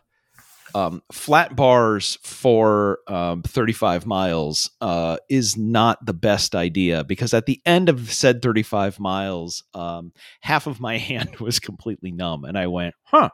um 0.74 1.02
flat 1.12 1.54
bars 1.56 2.18
for 2.22 2.98
um 3.06 3.42
35 3.42 4.06
miles 4.06 4.70
uh 4.80 5.16
is 5.28 5.56
not 5.56 6.04
the 6.04 6.14
best 6.14 6.54
idea 6.54 7.04
because 7.04 7.32
at 7.34 7.46
the 7.46 7.60
end 7.66 7.88
of 7.88 8.12
said 8.12 8.42
35 8.42 8.98
miles 8.98 9.64
um 9.74 10.12
half 10.40 10.66
of 10.66 10.80
my 10.80 10.96
hand 11.10 11.36
was 11.40 11.58
completely 11.60 12.10
numb 12.10 12.44
and 12.44 12.58
I 12.58 12.66
went 12.68 12.94
huh 13.04 13.28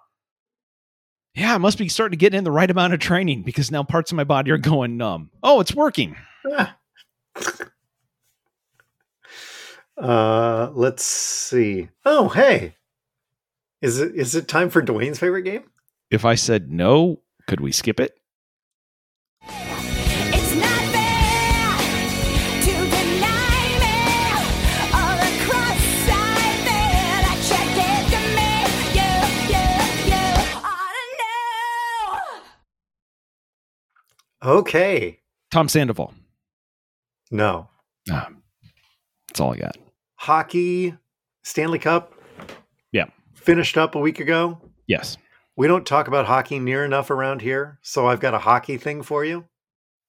yeah, 1.39 1.55
I 1.55 1.59
must 1.59 1.79
be 1.79 1.89
starting 1.89 2.19
to 2.19 2.21
get 2.21 2.35
in 2.35 2.45
the 2.45 2.51
right 2.51 2.71
amount 2.71 2.95
of 2.95 3.01
training 3.01 3.43
because 3.43 3.71
now 3.71 3.83
parts 3.85 4.11
of 4.11 4.17
my 4.17 4.25
body 4.25 4.51
are 4.51 4.59
going 4.59 4.97
numb. 4.97 5.31
Oh, 5.43 5.61
it's 5.61 5.75
working. 5.75 6.17
Uh, 9.99 10.71
let's 10.75 11.05
see. 11.05 11.89
Oh, 12.05 12.29
hey. 12.29 12.77
Is 13.83 14.01
it 14.01 14.15
is 14.15 14.35
it 14.35 14.47
time 14.47 14.71
for 14.71 14.81
Dwayne's 14.81 15.19
favorite 15.19 15.43
game? 15.43 15.65
If 16.11 16.25
I 16.25 16.37
said 16.37 16.71
no, 16.71 17.23
could 17.49 17.61
we 17.61 17.73
skip 17.73 17.99
it? 17.99 18.15
Okay. 34.49 35.21
Tom 35.51 35.69
Sandoval. 35.69 36.15
No. 37.31 37.69
Um, 38.11 38.43
that's 39.29 39.41
all 39.41 39.53
I 39.53 39.59
got. 39.59 39.77
Hockey, 40.17 40.95
Stanley 41.43 41.79
Cup. 41.79 42.15
Yeah. 42.91 43.05
Finished 43.35 43.77
up 43.77 43.95
a 43.95 43.99
week 43.99 44.21
ago. 44.21 44.59
Yes. 44.87 45.19
We 45.59 45.67
don't 45.67 45.87
talk 45.87 46.09
about 46.09 46.25
hockey 46.25 46.59
near 46.59 46.83
enough 46.83 47.11
around 47.11 47.43
here, 47.43 47.79
so 47.83 48.07
I've 48.07 48.21
got 48.21 48.33
a 48.33 48.39
hockey 48.39 48.79
thing 48.79 49.03
for 49.03 49.25
you. 49.25 49.45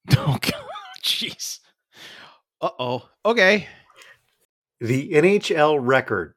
Oh 0.17 0.37
God, 0.41 0.63
jeez. 1.03 1.59
Uh 2.61 2.69
oh. 2.79 3.09
Okay. 3.25 3.67
The 4.79 5.09
NHL 5.11 5.79
record 5.81 6.33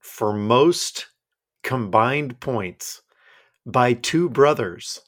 for 0.00 0.32
most 0.32 1.06
combined 1.62 2.40
points 2.40 3.02
by 3.64 3.92
two 3.92 4.28
brothers 4.28 5.00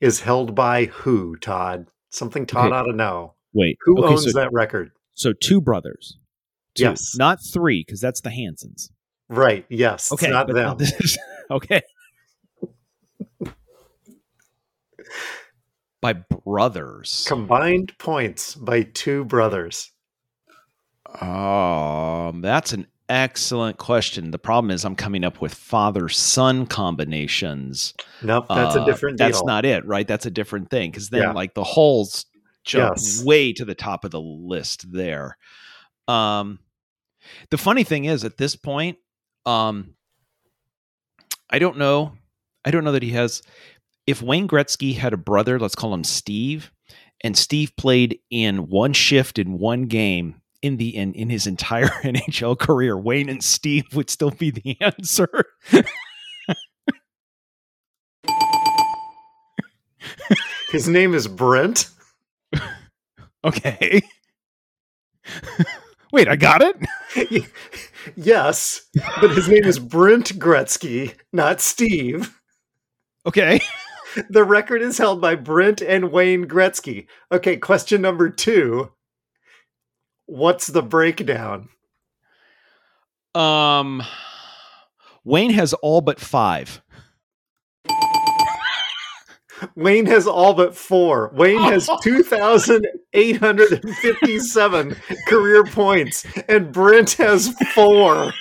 is 0.00 0.20
held 0.20 0.54
by 0.54 0.86
who, 0.86 1.36
Todd? 1.36 1.86
Something 2.10 2.46
Todd 2.46 2.66
Okay. 2.66 2.76
ought 2.76 2.84
to 2.84 2.92
know. 2.92 3.34
Wait. 3.52 3.76
Who 3.84 3.98
okay, 3.98 4.12
owns 4.12 4.24
so, 4.24 4.38
that 4.38 4.52
record? 4.52 4.90
So 5.14 5.32
two 5.32 5.60
brothers. 5.60 6.18
Two, 6.74 6.84
Yes. 6.84 7.16
Not 7.16 7.38
three, 7.52 7.84
because 7.86 8.00
that's 8.00 8.20
the 8.20 8.30
Hansons. 8.30 8.90
Right. 9.28 9.66
Yes. 9.68 10.10
Okay. 10.12 10.26
It's 10.26 10.32
not 10.32 10.48
them. 10.48 10.78
okay. 11.50 11.82
By 16.00 16.14
brothers. 16.14 17.24
Combined 17.28 17.96
points 17.98 18.54
by 18.54 18.82
two 18.82 19.24
brothers. 19.24 19.92
Um, 21.20 22.40
that's 22.40 22.72
an 22.72 22.86
excellent 23.10 23.76
question. 23.76 24.30
The 24.30 24.38
problem 24.38 24.70
is 24.70 24.84
I'm 24.84 24.96
coming 24.96 25.24
up 25.24 25.40
with 25.42 25.52
father 25.52 26.08
son 26.08 26.64
combinations. 26.66 27.92
Nope. 28.22 28.46
That's 28.48 28.76
Uh, 28.76 28.82
a 28.82 28.84
different 28.86 29.18
deal. 29.18 29.26
That's 29.26 29.44
not 29.44 29.64
it, 29.66 29.84
right? 29.84 30.06
That's 30.08 30.24
a 30.26 30.30
different 30.30 30.70
thing 30.70 30.90
because 30.90 31.10
then 31.10 31.20
Yeah. 31.22 31.32
like 31.32 31.52
the 31.54 31.64
Howes 31.64 32.24
jump 32.64 32.96
Yes. 32.96 33.24
way 33.24 33.52
to 33.52 33.64
the 33.64 33.74
top 33.74 34.04
of 34.04 34.12
the 34.12 34.20
list 34.20 34.90
there. 34.92 35.36
Um, 36.08 36.60
the 37.50 37.58
funny 37.58 37.84
thing 37.84 38.04
is 38.06 38.24
at 38.24 38.36
this 38.38 38.56
point, 38.56 38.96
um, 39.44 39.94
I 41.50 41.58
don't 41.58 41.78
know. 41.78 42.12
I 42.64 42.70
don't 42.70 42.84
know 42.84 42.92
that 42.92 43.02
he 43.02 43.10
has. 43.10 43.42
If 44.06 44.22
Wayne 44.22 44.48
Gretzky 44.48 44.96
had 44.96 45.12
a 45.12 45.16
brother, 45.18 45.58
let's 45.58 45.74
call 45.74 45.92
him 45.92 46.04
Steve, 46.04 46.70
and 47.22 47.36
Steve 47.36 47.72
played 47.76 48.20
in 48.30 48.68
one 48.68 48.92
shift 48.92 49.38
in 49.38 49.58
one 49.58 49.82
game 49.82 50.39
in 50.62 50.76
the 50.76 50.96
in, 50.96 51.14
in 51.14 51.30
his 51.30 51.46
entire 51.46 51.86
NHL 52.02 52.58
career, 52.58 52.96
Wayne 52.96 53.28
and 53.28 53.42
Steve 53.42 53.94
would 53.94 54.10
still 54.10 54.30
be 54.30 54.50
the 54.50 54.76
answer. 54.80 55.28
His 60.70 60.88
name 60.88 61.14
is 61.14 61.26
Brent. 61.26 61.90
Okay. 63.44 64.02
Wait, 66.12 66.28
I 66.28 66.36
got 66.36 66.62
it? 66.62 67.46
yes, 68.16 68.82
but 69.20 69.30
his 69.30 69.48
name 69.48 69.64
is 69.64 69.78
Brent 69.78 70.38
Gretzky, 70.38 71.14
not 71.32 71.60
Steve. 71.60 72.38
Okay. 73.26 73.60
The 74.28 74.44
record 74.44 74.82
is 74.82 74.98
held 74.98 75.20
by 75.20 75.36
Brent 75.36 75.80
and 75.82 76.10
Wayne 76.10 76.46
Gretzky. 76.46 77.06
Okay, 77.30 77.56
question 77.56 78.02
number 78.02 78.28
two 78.28 78.90
what's 80.30 80.68
the 80.68 80.82
breakdown? 80.82 81.68
Um, 83.34 84.02
Wayne 85.24 85.50
has 85.50 85.72
all 85.74 86.00
but 86.00 86.18
five. 86.20 86.80
Wayne 89.74 90.06
has 90.06 90.26
all 90.26 90.54
but 90.54 90.74
four. 90.74 91.30
Wayne 91.34 91.60
has 91.60 91.86
2,857 92.02 94.96
career 95.26 95.64
points, 95.64 96.24
and 96.48 96.72
Brent 96.72 97.12
has 97.12 97.52
four. 97.74 98.32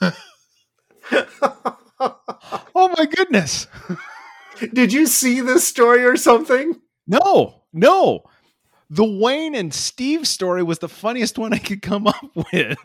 oh 2.74 2.92
my 2.98 3.06
goodness. 3.06 3.68
Did 4.72 4.92
you 4.92 5.06
see 5.06 5.40
this 5.40 5.68
story 5.68 6.04
or 6.04 6.16
something? 6.16 6.81
No, 7.06 7.62
no. 7.72 8.24
The 8.90 9.04
Wayne 9.04 9.54
and 9.54 9.72
Steve 9.72 10.26
story 10.28 10.62
was 10.62 10.78
the 10.80 10.88
funniest 10.88 11.38
one 11.38 11.52
I 11.52 11.58
could 11.58 11.82
come 11.82 12.06
up 12.08 12.30
with. 12.52 12.78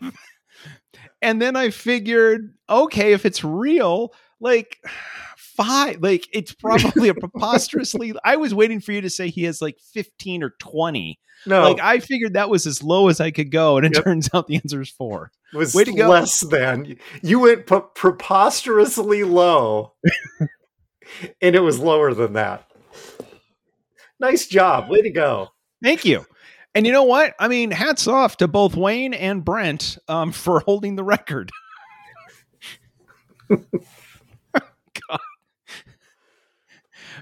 And 1.20 1.42
then 1.42 1.56
I 1.56 1.70
figured, 1.70 2.54
okay, 2.70 3.12
if 3.12 3.26
it's 3.26 3.44
real, 3.44 4.14
like 4.40 4.78
five, 5.36 6.00
like 6.02 6.26
it's 6.32 6.54
probably 6.54 7.08
a 7.08 7.14
preposterously. 7.20 8.14
I 8.24 8.36
was 8.36 8.54
waiting 8.54 8.80
for 8.80 8.92
you 8.92 9.00
to 9.02 9.10
say 9.10 9.28
he 9.28 9.44
has 9.44 9.60
like 9.60 9.78
15 9.92 10.42
or 10.42 10.50
20. 10.58 11.18
No, 11.46 11.62
Like 11.70 11.80
I 11.80 12.00
figured 12.00 12.32
that 12.34 12.50
was 12.50 12.66
as 12.66 12.82
low 12.82 13.08
as 13.08 13.20
I 13.20 13.30
could 13.30 13.52
go. 13.52 13.76
And 13.76 13.86
it 13.86 13.94
Yep. 13.94 14.04
turns 14.04 14.30
out 14.34 14.48
the 14.48 14.56
answer 14.56 14.80
is 14.80 14.90
four. 14.90 15.30
it 15.52 15.56
was 15.56 15.72
way 15.74 15.84
to 15.84 15.92
go. 15.92 16.08
less 16.08 16.40
than. 16.40 16.96
You 17.22 17.38
went 17.40 17.66
pre- 17.66 17.80
preposterously 17.94 19.22
low, 19.24 19.92
and 21.40 21.54
it 21.54 21.60
was 21.60 21.78
lower 21.78 22.12
than 22.12 22.32
that. 22.32 22.68
Nice 24.20 24.46
job. 24.46 24.88
Way 24.90 25.02
to 25.02 25.10
go. 25.10 25.48
Thank 25.82 26.04
you. 26.04 26.24
And 26.74 26.86
you 26.86 26.92
know 26.92 27.04
what? 27.04 27.34
I 27.38 27.48
mean, 27.48 27.70
hats 27.70 28.06
off 28.06 28.36
to 28.38 28.48
both 28.48 28.76
Wayne 28.76 29.14
and 29.14 29.44
Brent 29.44 29.98
um, 30.08 30.32
for 30.32 30.60
holding 30.66 30.96
the 30.96 31.04
record. 31.04 31.50
God. 33.50 35.20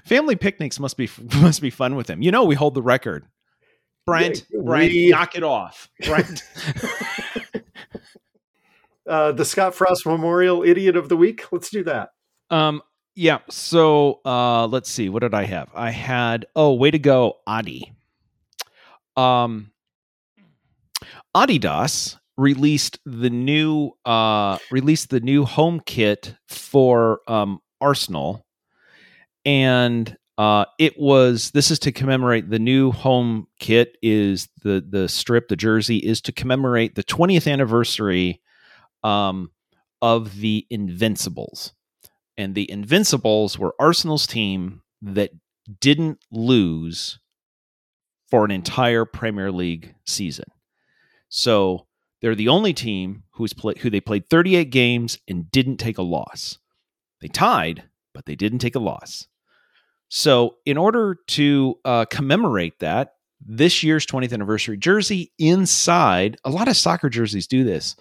Family 0.05 0.35
picnics 0.35 0.79
must 0.79 0.97
be 0.97 1.09
must 1.41 1.61
be 1.61 1.69
fun 1.69 1.95
with 1.95 2.09
him. 2.09 2.21
You 2.21 2.31
know, 2.31 2.43
we 2.45 2.55
hold 2.55 2.73
the 2.75 2.81
record. 2.81 3.25
Brent, 4.05 4.45
Yeah, 4.49 4.61
Brent, 4.63 4.91
we- 4.91 5.09
knock 5.09 5.35
it 5.35 5.43
off. 5.43 5.89
Brent. 6.05 6.41
Uh, 9.05 9.31
the 9.31 9.45
Scott 9.45 9.73
Frost 9.73 10.05
Memorial 10.05 10.63
Idiot 10.63 10.97
of 10.97 11.07
the 11.07 11.15
Week. 11.15 11.45
Let's 11.51 11.69
do 11.69 11.83
that. 11.85 12.09
um, 12.49 12.81
yeah. 13.17 13.39
So 13.49 14.21
uh, 14.23 14.67
let's 14.67 14.91
see. 14.91 15.09
What 15.09 15.23
did 15.23 15.33
I 15.33 15.45
have? 15.45 15.69
I 15.73 15.89
had 15.89 16.45
oh, 16.55 16.73
way 16.73 16.91
to 16.91 16.99
go, 16.99 17.37
Adi. 17.47 17.91
Um, 19.15 19.71
Adidas 21.35 22.17
released 22.37 22.99
the 23.05 23.31
new 23.31 23.91
uh 24.05 24.59
released 24.69 25.09
the 25.09 25.19
new 25.19 25.43
home 25.43 25.81
kit 25.87 26.35
for 26.47 27.21
um 27.27 27.59
Arsenal 27.81 28.45
and 29.43 30.15
uh 30.37 30.65
it 30.77 30.99
was 30.99 31.49
this 31.51 31.71
is 31.71 31.79
to 31.79 31.91
commemorate 31.91 32.51
the 32.51 32.59
new 32.59 32.91
home 32.91 33.47
kit 33.59 33.97
is 34.03 34.47
the 34.61 34.85
the 34.87 35.09
strip 35.09 35.47
the 35.47 35.55
jersey 35.55 35.97
is 35.97 36.21
to 36.21 36.31
commemorate 36.31 36.93
the 36.93 37.03
20th 37.03 37.51
anniversary 37.51 38.39
um 39.03 39.49
of 40.03 40.37
the 40.37 40.67
Invincibles 40.69 41.73
and 42.37 42.53
the 42.53 42.69
Invincibles 42.69 43.57
were 43.57 43.75
Arsenal's 43.79 44.27
team 44.27 44.81
that 45.01 45.31
didn't 45.79 46.19
lose 46.31 47.19
for 48.29 48.45
an 48.45 48.51
entire 48.51 49.05
Premier 49.05 49.51
League 49.51 49.95
season. 50.05 50.45
So 51.29 51.87
they're 52.21 52.35
the 52.35 52.49
only 52.49 52.73
team 52.73 53.23
who's 53.31 53.53
play, 53.53 53.73
who 53.79 53.89
they 53.89 54.01
played 54.01 54.29
38 54.29 54.69
games 54.69 55.19
and 55.27 55.51
didn't 55.51 55.77
take 55.77 55.97
a 55.97 56.03
loss. 56.03 56.57
They 57.21 57.27
tied, 57.27 57.83
but 58.13 58.25
they 58.25 58.35
didn't 58.35 58.59
take 58.59 58.75
a 58.75 58.79
loss. 58.79 59.27
So 60.09 60.57
in 60.65 60.77
order 60.77 61.17
to 61.27 61.75
uh, 61.83 62.05
commemorate 62.05 62.79
that, 62.79 63.13
this 63.45 63.83
year's 63.83 64.05
20th 64.05 64.33
anniversary 64.33 64.77
jersey 64.77 65.31
inside, 65.37 66.37
a 66.43 66.49
lot 66.49 66.67
of 66.67 66.77
soccer 66.77 67.09
jerseys 67.09 67.47
do 67.47 67.63
this. 67.63 67.95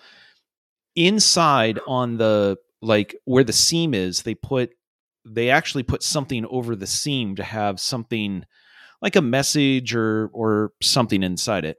Inside 0.95 1.79
on 1.87 2.17
the 2.17 2.57
like 2.87 3.17
where 3.25 3.45
the 3.45 3.53
seam 3.53 3.95
is, 3.95 4.23
they 4.23 4.35
put 4.35 4.71
they 5.25 5.51
actually 5.51 5.83
put 5.83 6.03
something 6.03 6.47
over 6.47 6.77
the 6.77 6.87
seam 6.87 7.35
to 7.37 7.43
have 7.43 7.81
something 7.81 8.45
like 9.03 9.17
a 9.17 9.23
message 9.23 9.95
or 9.95 10.31
or 10.33 10.73
something 10.83 11.23
inside 11.23 11.65
it 11.65 11.79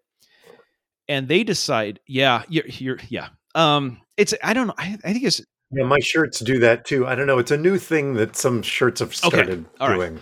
and 1.08 1.28
they 1.28 1.44
decide 1.44 2.00
yeah 2.08 2.44
you're, 2.50 2.68
you're 2.68 2.98
yeah 3.10 3.30
um 3.56 4.02
it's 4.18 4.34
i 4.44 4.54
don't 4.54 4.68
know 4.68 4.74
i, 4.78 4.98
I 5.04 5.14
think 5.14 5.24
it's 5.24 5.42
Yeah, 5.72 5.86
my 5.86 6.00
shirts 6.00 6.40
do 6.40 6.60
that 6.60 6.86
too. 6.86 7.06
I 7.06 7.16
don't 7.16 7.28
know. 7.28 7.40
It's 7.40 7.52
a 7.52 7.58
new 7.58 7.78
thing 7.78 8.14
that 8.16 8.36
some 8.36 8.62
shirts 8.62 9.00
have 9.00 9.14
started 9.16 9.66
right. 9.80 9.96
doing. 9.96 10.20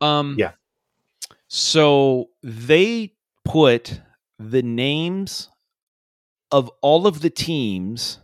um 0.00 0.36
Yeah. 0.38 0.52
so 1.48 2.30
they 2.42 3.14
put 3.44 4.00
the 4.38 4.62
names 4.62 5.48
of 6.50 6.70
all 6.80 7.06
of 7.06 7.20
the 7.20 7.30
teams 7.30 8.18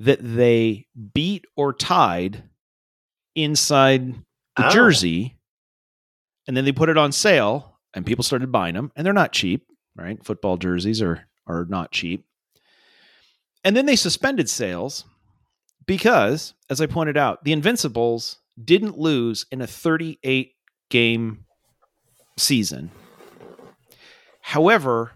that 0.00 0.18
they 0.20 0.86
beat 1.14 1.44
or 1.56 1.72
tied 1.72 2.42
inside 3.34 4.14
the 4.56 4.66
Oh. 4.66 4.70
jersey 4.70 5.36
and 6.48 6.56
then 6.56 6.64
they 6.64 6.72
put 6.72 6.88
it 6.88 6.96
on 6.98 7.12
sale 7.12 7.78
and 7.94 8.04
people 8.04 8.24
started 8.24 8.50
buying 8.50 8.74
them 8.74 8.90
and 8.96 9.06
they're 9.06 9.12
not 9.12 9.32
cheap 9.32 9.64
right? 9.96 10.22
Football 10.24 10.56
jerseys 10.56 11.02
are 11.02 11.26
are 11.46 11.64
not 11.66 11.90
cheap. 11.92 12.24
And 13.64 13.76
then 13.76 13.86
they 13.86 13.96
suspended 13.96 14.48
sales 14.48 15.04
because 15.86 16.54
as 16.70 16.80
i 16.80 16.86
pointed 16.86 17.16
out 17.16 17.44
the 17.44 17.52
invincibles 17.52 18.38
didn't 18.62 18.98
lose 18.98 19.46
in 19.50 19.60
a 19.60 19.66
38 19.66 20.52
game 20.90 21.44
season. 22.38 22.90
However 24.40 25.12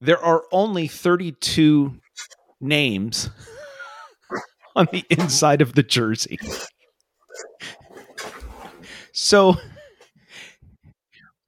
there 0.00 0.22
are 0.22 0.42
only 0.52 0.86
32 0.88 1.94
names 2.66 3.30
on 4.76 4.86
the 4.92 5.04
inside 5.10 5.60
of 5.62 5.74
the 5.74 5.82
jersey 5.82 6.38
so 9.12 9.56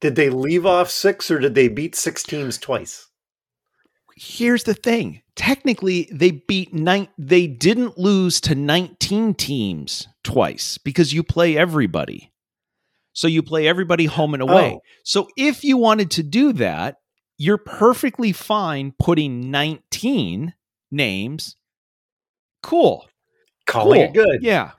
Did 0.01 0.15
they 0.15 0.29
leave 0.29 0.65
off 0.65 0.89
six 0.89 1.29
or 1.29 1.39
did 1.39 1.55
they 1.55 1.67
beat 1.67 1.95
six 1.95 2.23
teams 2.23 2.57
twice? 2.57 3.05
here's 4.21 4.63
the 4.65 4.73
thing 4.73 5.21
technically 5.37 6.09
they 6.11 6.29
beat 6.31 6.73
nine 6.73 7.07
they 7.17 7.47
didn't 7.47 7.97
lose 7.97 8.41
to 8.41 8.53
19 8.53 9.33
teams 9.35 10.09
twice 10.25 10.77
because 10.77 11.13
you 11.13 11.23
play 11.23 11.55
everybody 11.55 12.29
so 13.13 13.27
you 13.29 13.41
play 13.41 13.65
everybody 13.65 14.03
home 14.07 14.33
and 14.33 14.43
away 14.43 14.73
Oh. 14.75 14.81
so 15.05 15.29
if 15.37 15.63
you 15.63 15.77
wanted 15.77 16.11
to 16.11 16.23
do 16.23 16.51
that 16.53 16.97
you're 17.37 17.57
perfectly 17.57 18.33
fine 18.33 18.93
putting 18.99 19.51
19 19.51 20.53
names 20.91 21.55
cool 22.63 23.05
Calling 23.67 24.01
it 24.01 24.13
Cool. 24.15 24.25
good. 24.25 24.39
Yeah. 24.41 24.71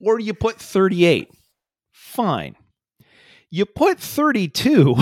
Or 0.00 0.20
you 0.20 0.32
put 0.32 0.60
38. 0.60 1.28
Fine. 1.90 2.54
You 3.50 3.66
put 3.66 3.98
32. 3.98 4.94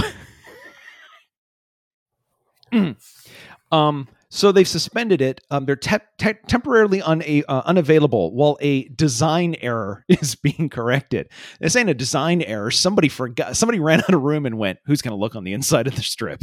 Mm. 2.73 2.97
um, 3.73 4.09
so 4.31 4.53
they've 4.53 4.66
suspended 4.66 5.21
it. 5.21 5.42
Um, 5.51 5.66
they're 5.66 5.77
te- 5.77 5.99
te- 6.19 6.33
temporarily 6.49 7.03
uh, 7.03 7.62
unavailable 7.66 8.35
while 8.35 8.57
a 8.62 8.85
design 8.88 9.55
error 9.61 10.03
is 10.09 10.35
being 10.35 10.71
corrected. 10.71 11.29
This 11.61 11.77
ain't 11.77 11.90
a 11.90 11.95
design 11.95 12.40
error. 12.40 12.71
Somebody 12.71 13.09
forgot. 13.11 13.55
Somebody 13.57 13.81
ran 13.81 14.01
out 14.01 14.14
of 14.14 14.23
room 14.23 14.47
and 14.47 14.57
went, 14.59 14.79
"Who's 14.87 15.03
going 15.03 15.12
to 15.12 15.21
look 15.21 15.37
on 15.37 15.45
the 15.45 15.53
inside 15.53 15.87
of 15.87 15.95
the 15.95 16.03
strip?" 16.03 16.42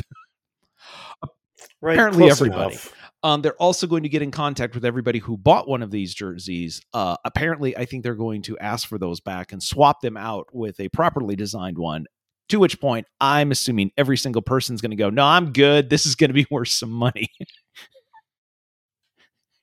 Right. 1.82 1.94
Apparently 1.94 2.30
everybody. 2.30 2.74
enough. 2.76 2.94
Um, 3.24 3.42
they're 3.42 3.56
also 3.56 3.88
going 3.88 4.04
to 4.04 4.10
get 4.10 4.22
in 4.22 4.32
contact 4.32 4.76
with 4.76 4.84
everybody 4.84 5.20
who 5.20 5.38
bought 5.38 5.68
one 5.68 5.82
of 5.82 5.92
these 5.92 6.14
jerseys. 6.14 6.82
Uh, 6.94 7.16
apparently, 7.24 7.76
I 7.78 7.86
think 7.86 8.04
they're 8.04 8.16
going 8.16 8.42
to 8.44 8.58
ask 8.60 8.86
for 8.88 8.98
those 8.98 9.22
back 9.22 9.54
and 9.54 9.64
swap 9.64 10.02
them 10.02 10.18
out 10.18 10.48
with 10.54 10.78
a 10.82 10.90
properly 10.90 11.38
designed 11.38 11.78
one. 11.78 12.06
To 12.50 12.60
which 12.60 12.82
point, 12.82 13.08
I'm 13.22 13.52
assuming 13.52 13.92
every 13.98 14.18
single 14.18 14.42
person's 14.42 14.82
going 14.82 14.92
to 14.92 14.98
go, 14.98 15.10
"No, 15.10 15.24
I'm 15.24 15.54
good. 15.54 15.90
This 15.90 16.06
is 16.06 16.16
going 16.16 16.30
to 16.30 16.34
be 16.34 16.46
worth 16.52 16.68
some 16.68 16.92
money." 16.92 17.30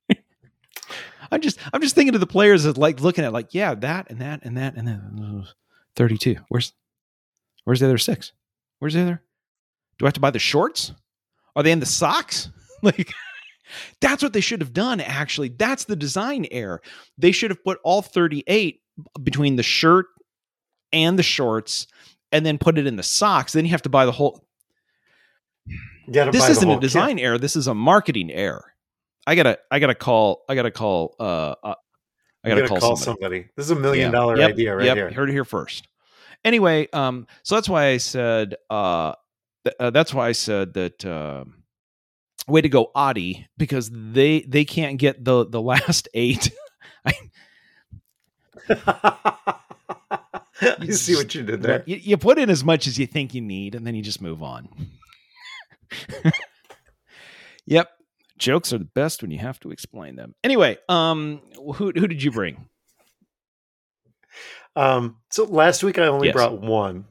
I'm 1.30 1.42
just, 1.42 1.58
I'm 1.72 1.82
just 1.82 1.94
thinking 1.94 2.14
of 2.14 2.20
the 2.20 2.26
players 2.26 2.64
as 2.66 2.76
like 2.78 3.00
looking 3.00 3.24
at 3.24 3.32
like, 3.32 3.54
yeah, 3.54 3.74
that 3.74 4.10
and 4.10 4.20
that 4.20 4.40
and 4.42 4.56
that 4.56 4.74
and 4.74 4.88
then 4.88 5.44
thirty-two. 5.94 6.36
Where's, 6.48 6.72
where's 7.64 7.80
the 7.80 7.86
other 7.86 7.98
six? 7.98 8.32
Where's 8.78 8.94
the 8.94 9.02
other? 9.02 9.22
Do 9.98 10.06
I 10.06 10.08
have 10.08 10.14
to 10.14 10.20
buy 10.20 10.30
the 10.30 10.38
shorts? 10.38 10.92
Are 11.54 11.62
they 11.62 11.72
in 11.72 11.80
the 11.80 11.86
socks? 11.86 12.48
Like, 12.82 13.12
that's 14.00 14.22
what 14.22 14.33
they 14.33 14.40
should 14.40 14.61
have 14.61 14.72
done, 14.72 15.00
actually. 15.00 15.48
That's 15.48 15.85
the 15.85 15.96
design 15.96 16.46
error. 16.50 16.83
They 17.18 17.33
should 17.33 17.50
have 17.50 17.62
put 17.64 17.78
all 17.85 18.02
38 18.02 18.80
between 19.22 19.56
the 19.56 19.62
shirt 19.62 20.06
and 20.92 21.18
the 21.18 21.22
shorts 21.22 21.87
and 22.33 22.44
then 22.44 22.59
put 22.59 22.78
it 22.78 22.87
in 22.87 22.96
the 22.96 23.02
socks. 23.02 23.52
Then 23.52 23.64
you 23.64 23.70
have 23.72 23.83
to 23.83 23.88
buy 23.88 24.06
the 24.06 24.12
whole. 24.12 24.44
This 26.09 26.48
isn't 26.48 26.68
whole 26.68 26.78
a 26.78 26.80
design 26.80 27.18
error. 27.18 27.38
This 27.38 27.56
is 27.56 27.66
a 27.66 27.74
marketing 27.74 28.30
error. 28.33 28.72
I 29.26 29.35
gotta, 29.35 29.59
I 29.70 29.78
gotta 29.78 29.94
call, 29.94 30.42
I 30.48 30.54
gotta 30.54 30.70
call, 30.70 31.14
uh, 31.20 31.54
uh 31.62 31.74
I 32.42 32.48
kit. 32.48 32.59
gotta 32.59 32.74
You 32.74 32.80
call, 32.80 32.96
somebody. 32.96 33.04
somebody. 33.04 33.48
This 33.56 33.66
is 33.66 33.70
a 33.70 33.76
million 33.76 34.06
Yeah. 34.06 34.18
dollar 34.18 34.37
Yep, 34.38 34.50
idea 34.50 34.74
right 34.76 34.87
yep, 34.87 34.96
here. 34.96 35.11
Heard 35.12 35.28
it 35.28 35.33
here 35.33 35.44
first. 35.44 35.87
Anyway, 36.44 36.88
um, 36.92 37.26
so 37.42 37.54
that's 37.54 37.68
why 37.68 37.87
I 37.88 37.98
said, 37.98 38.56
uh, 38.70 39.12
th- 39.64 39.76
uh 39.78 39.90
that's 39.90 40.14
why 40.14 40.28
I 40.28 40.33
said 40.33 40.72
that. 40.74 41.04
Um, 41.04 41.59
way 42.50 42.60
to 42.60 42.68
go, 42.68 42.90
Adi, 42.94 43.46
because 43.56 43.90
they 43.92 44.40
they 44.42 44.64
can't 44.64 44.98
get 44.98 45.24
the 45.24 45.46
the 45.46 45.60
last 45.72 46.08
eight. 46.14 46.52
I, 47.04 47.12
you 50.80 50.92
see 50.92 51.16
what 51.16 51.34
you 51.34 51.42
did 51.42 51.62
there. 51.62 51.82
You, 51.86 51.96
you 51.96 52.16
put 52.16 52.38
in 52.38 52.50
as 52.50 52.64
much 52.64 52.86
as 52.86 52.98
you 52.98 53.06
think 53.06 53.34
you 53.34 53.40
need, 53.40 53.74
and 53.74 53.86
then 53.86 53.94
you 53.94 54.02
just 54.02 54.20
move 54.20 54.42
on. 54.42 54.68
yep. 57.66 57.88
Jokes 58.38 58.72
are 58.72 58.78
the 58.78 58.84
best 58.84 59.22
when 59.22 59.30
you 59.30 59.38
have 59.38 59.60
to 59.60 59.70
explain 59.70 60.16
them. 60.16 60.34
Anyway, 60.42 60.78
um, 60.88 61.40
who 61.56 61.92
who 61.94 62.08
did 62.08 62.22
you 62.22 62.30
bring? 62.30 62.66
Um, 64.76 65.16
so 65.30 65.44
last 65.44 65.82
week 65.82 65.98
I 65.98 66.06
only 66.06 66.28
Yes. 66.28 66.34
brought 66.34 66.60
one. 66.60 67.04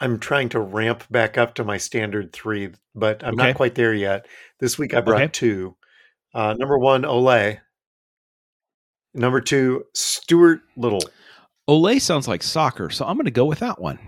I'm 0.00 0.18
trying 0.18 0.48
to 0.50 0.60
ramp 0.60 1.04
back 1.10 1.38
up 1.38 1.54
to 1.54 1.64
my 1.64 1.76
standard 1.78 2.32
three, 2.32 2.72
but 2.94 3.22
I'm 3.24 3.34
Okay. 3.34 3.48
not 3.48 3.54
quite 3.56 3.74
there 3.74 3.94
yet. 3.94 4.26
This 4.60 4.78
week 4.78 4.92
I 4.94 5.00
brought 5.00 5.22
Okay. 5.22 5.30
two. 5.32 5.76
Uh, 6.34 6.54
number 6.58 6.78
one, 6.78 7.02
Olay. 7.02 7.60
Number 9.14 9.40
two, 9.40 9.84
Stuart 9.94 10.62
Little. 10.76 11.02
Olay 11.68 12.00
sounds 12.00 12.26
like 12.26 12.42
soccer, 12.42 12.90
so 12.90 13.06
I'm 13.06 13.16
going 13.16 13.24
to 13.26 13.30
go 13.30 13.44
with 13.44 13.60
that 13.60 13.80
one. 13.80 13.98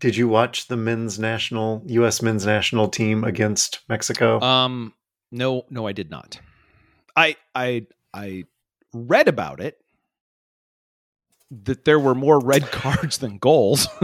Did 0.00 0.16
you 0.16 0.28
watch 0.28 0.66
the 0.66 0.76
men's 0.76 1.18
national 1.18 1.82
U.S. 1.86 2.20
men's 2.20 2.44
national 2.44 2.88
team 2.88 3.22
against 3.24 3.80
Mexico? 3.88 4.40
Um, 4.40 4.92
no, 5.30 5.64
no, 5.70 5.86
I 5.86 5.92
did 5.92 6.10
not. 6.10 6.40
I 7.16 7.36
I 7.54 7.86
I 8.12 8.44
read 8.92 9.28
about 9.28 9.60
it 9.60 9.78
that 11.50 11.84
there 11.84 11.98
were 12.00 12.14
more 12.14 12.40
red 12.40 12.62
cards 12.72 13.18
than 13.18 13.38
goals. 13.38 13.86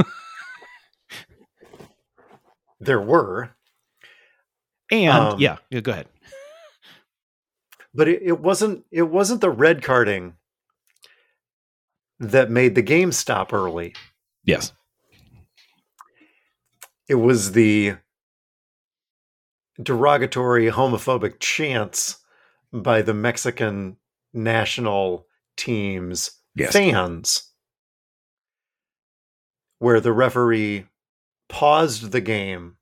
there 2.80 3.00
were, 3.00 3.50
and 4.90 5.12
Um, 5.34 5.40
yeah, 5.40 5.58
yeah, 5.70 5.80
go 5.80 5.92
ahead. 5.92 6.08
but 7.94 8.08
it, 8.08 8.22
it 8.22 8.40
wasn't. 8.40 8.84
It 8.90 9.02
wasn't 9.04 9.40
the 9.40 9.50
red 9.50 9.82
carding 9.82 10.34
that 12.18 12.50
made 12.50 12.74
the 12.74 12.82
game 12.82 13.12
stop 13.12 13.52
early. 13.52 13.94
Yes. 14.44 14.72
it 17.08 17.14
was 17.16 17.52
the 17.52 17.96
derogatory 19.82 20.66
homophobic 20.70 21.40
chants 21.40 22.18
by 22.72 23.02
the 23.02 23.14
Mexican 23.14 23.96
national 24.32 25.26
team's 25.56 26.30
Yes. 26.54 26.72
fans 26.72 27.52
where 29.78 30.00
the 30.00 30.12
referee 30.12 30.86
paused 31.50 32.12
the 32.12 32.20
game 32.22 32.76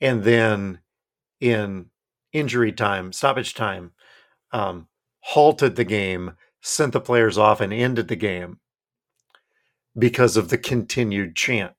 and 0.00 0.24
then 0.24 0.80
in 1.40 1.86
injury 2.32 2.72
time 2.72 3.12
stoppage 3.12 3.54
time 3.54 3.92
um, 4.52 4.88
halted 5.20 5.76
the 5.76 5.84
game 5.84 6.32
sent 6.60 6.92
the 6.92 7.00
players 7.00 7.38
off 7.38 7.60
and 7.60 7.72
ended 7.72 8.08
the 8.08 8.16
game 8.16 8.58
because 9.96 10.36
of 10.36 10.48
the 10.50 10.58
continued 10.58 11.34
chant 11.34 11.72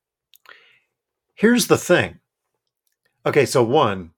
Here's 1.36 1.68
the 1.68 1.78
thing. 1.78 2.20
Okay, 3.26 3.46
so 3.46 3.64
one, 3.64 4.12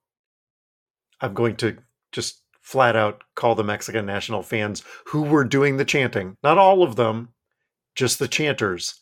I'm 1.20 1.34
going 1.34 1.54
to 1.58 1.76
just 2.10 2.42
flat 2.60 2.96
out 2.96 3.22
call 3.36 3.54
the 3.54 3.62
Mexican 3.62 4.04
national 4.06 4.42
fans 4.42 4.82
who 5.06 5.22
were 5.22 5.44
doing 5.44 5.76
the 5.76 5.84
chanting. 5.84 6.36
Not 6.42 6.58
all 6.58 6.82
of 6.82 6.96
them, 6.96 7.28
just 7.94 8.18
the 8.18 8.26
chanters. 8.26 9.00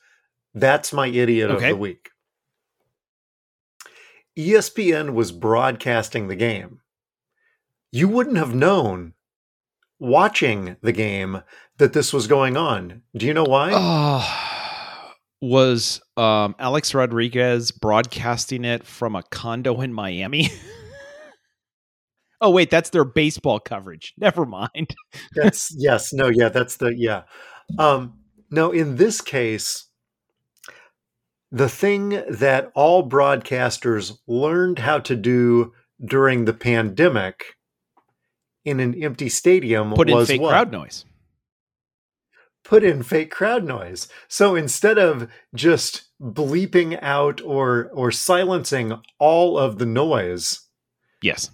That's 0.52 0.92
my 0.92 1.06
idiot 1.06 1.50
Okay. 1.50 1.70
of 1.70 1.76
the 1.76 1.80
week. 1.80 2.09
ESPN 4.40 5.14
was 5.14 5.32
broadcasting 5.32 6.28
the 6.28 6.36
game. 6.36 6.80
You 7.92 8.08
wouldn't 8.08 8.36
have 8.36 8.54
known 8.54 9.14
watching 9.98 10.76
the 10.80 10.92
game 10.92 11.42
that 11.78 11.92
this 11.92 12.12
was 12.12 12.26
going 12.26 12.56
on. 12.56 13.02
Do 13.14 13.26
you 13.26 13.34
know 13.34 13.44
why? 13.44 13.70
Oh, 13.72 15.12
was 15.40 16.00
um, 16.16 16.54
Alex 16.58 16.94
Rodriguez 16.94 17.70
broadcasting 17.70 18.64
it 18.64 18.86
from 18.86 19.14
a 19.14 19.22
condo 19.24 19.80
in 19.80 19.92
Miami? 19.92 20.48
oh 22.40 22.50
wait, 22.50 22.70
that's 22.70 22.90
their 22.90 23.04
baseball 23.04 23.60
coverage. 23.60 24.14
Never 24.16 24.46
mind. 24.46 24.94
that's 25.34 25.74
yes 25.76 26.12
no 26.12 26.28
yeah 26.28 26.48
that's 26.48 26.76
the 26.76 26.94
yeah 26.96 27.22
um 27.78 28.18
no 28.50 28.70
in 28.70 28.96
this 28.96 29.20
case 29.20 29.86
the 31.52 31.68
thing 31.68 32.22
that 32.28 32.70
all 32.74 33.08
broadcasters 33.08 34.18
learned 34.26 34.78
how 34.80 34.98
to 35.00 35.16
do 35.16 35.72
during 36.04 36.44
the 36.44 36.52
pandemic 36.52 37.56
in 38.64 38.78
an 38.80 38.94
empty 39.02 39.28
stadium 39.28 39.92
Put 39.92 40.08
in 40.10 40.24
fake 40.26 40.40
what? 40.40 40.50
crowd 40.50 40.70
noise. 40.72 41.04
put 42.64 42.84
in 42.84 43.02
fake 43.02 43.30
crowd 43.30 43.64
noise 43.64 44.06
so 44.28 44.54
instead 44.54 44.98
of 44.98 45.28
just 45.54 46.04
bleeping 46.20 46.98
out 47.02 47.40
or 47.42 47.90
or 47.94 48.10
silencing 48.10 49.00
all 49.18 49.58
of 49.58 49.78
the 49.78 49.86
noise 49.86 50.60
Yes. 51.22 51.50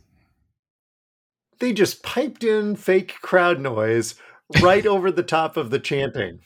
they 1.59 1.73
just 1.73 2.03
piped 2.03 2.45
in 2.45 2.77
fake 2.77 3.15
crowd 3.23 3.61
noise 3.61 4.15
right 4.61 4.85
over 4.95 5.11
the 5.11 5.23
top 5.25 5.57
of 5.57 5.71
the 5.71 5.79
chanting. 5.81 6.41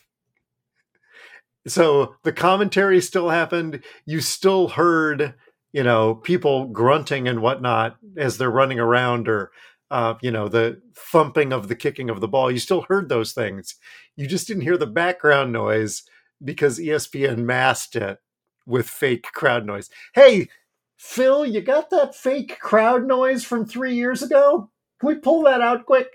So 1.67 2.17
the 2.23 2.33
commentary 2.33 3.01
still 3.01 3.29
happened. 3.29 3.83
You 4.07 4.21
still 4.21 4.69
heard, 4.69 5.35
you 5.73 5.83
know, 5.83 6.15
people 6.15 6.67
grunting 6.67 7.29
and 7.29 7.41
whatnot 7.41 7.97
as 8.17 8.39
they're 8.39 8.51
running 8.51 8.81
around 8.81 9.29
or, 9.29 9.51
uh, 9.91 10.15
you 10.23 10.31
know, 10.31 10.49
the 10.49 10.81
thumping 10.95 11.53
of 11.53 11.69
the 11.69 11.77
kicking 11.77 12.09
of 12.09 12.21
the 12.21 12.29
ball. 12.29 12.51
You 12.51 12.59
still 12.59 12.83
heard 12.89 13.09
those 13.09 13.33
things. 13.33 13.75
You 14.17 14.27
just 14.27 14.47
didn't 14.47 14.63
hear 14.63 14.79
the 14.79 14.87
background 14.87 15.53
noise 15.53 16.03
because 16.43 16.79
ESPN 16.79 17.39
masked 17.39 17.97
it 17.97 18.19
with 18.67 18.89
fake 18.89 19.25
crowd 19.33 19.67
noise. 19.67 19.91
Hey, 20.15 20.49
Phil, 20.97 21.47
you 21.47 21.61
got 21.61 21.91
that 21.91 22.15
fake 22.15 22.59
crowd 22.61 23.07
noise 23.07 23.45
from 23.45 23.67
three 23.67 23.95
years 23.95 24.23
ago? 24.23 24.71
Can 25.01 25.09
we 25.09 25.15
pull 25.17 25.43
that 25.45 25.61
out 25.61 25.87
quick? 25.87 26.09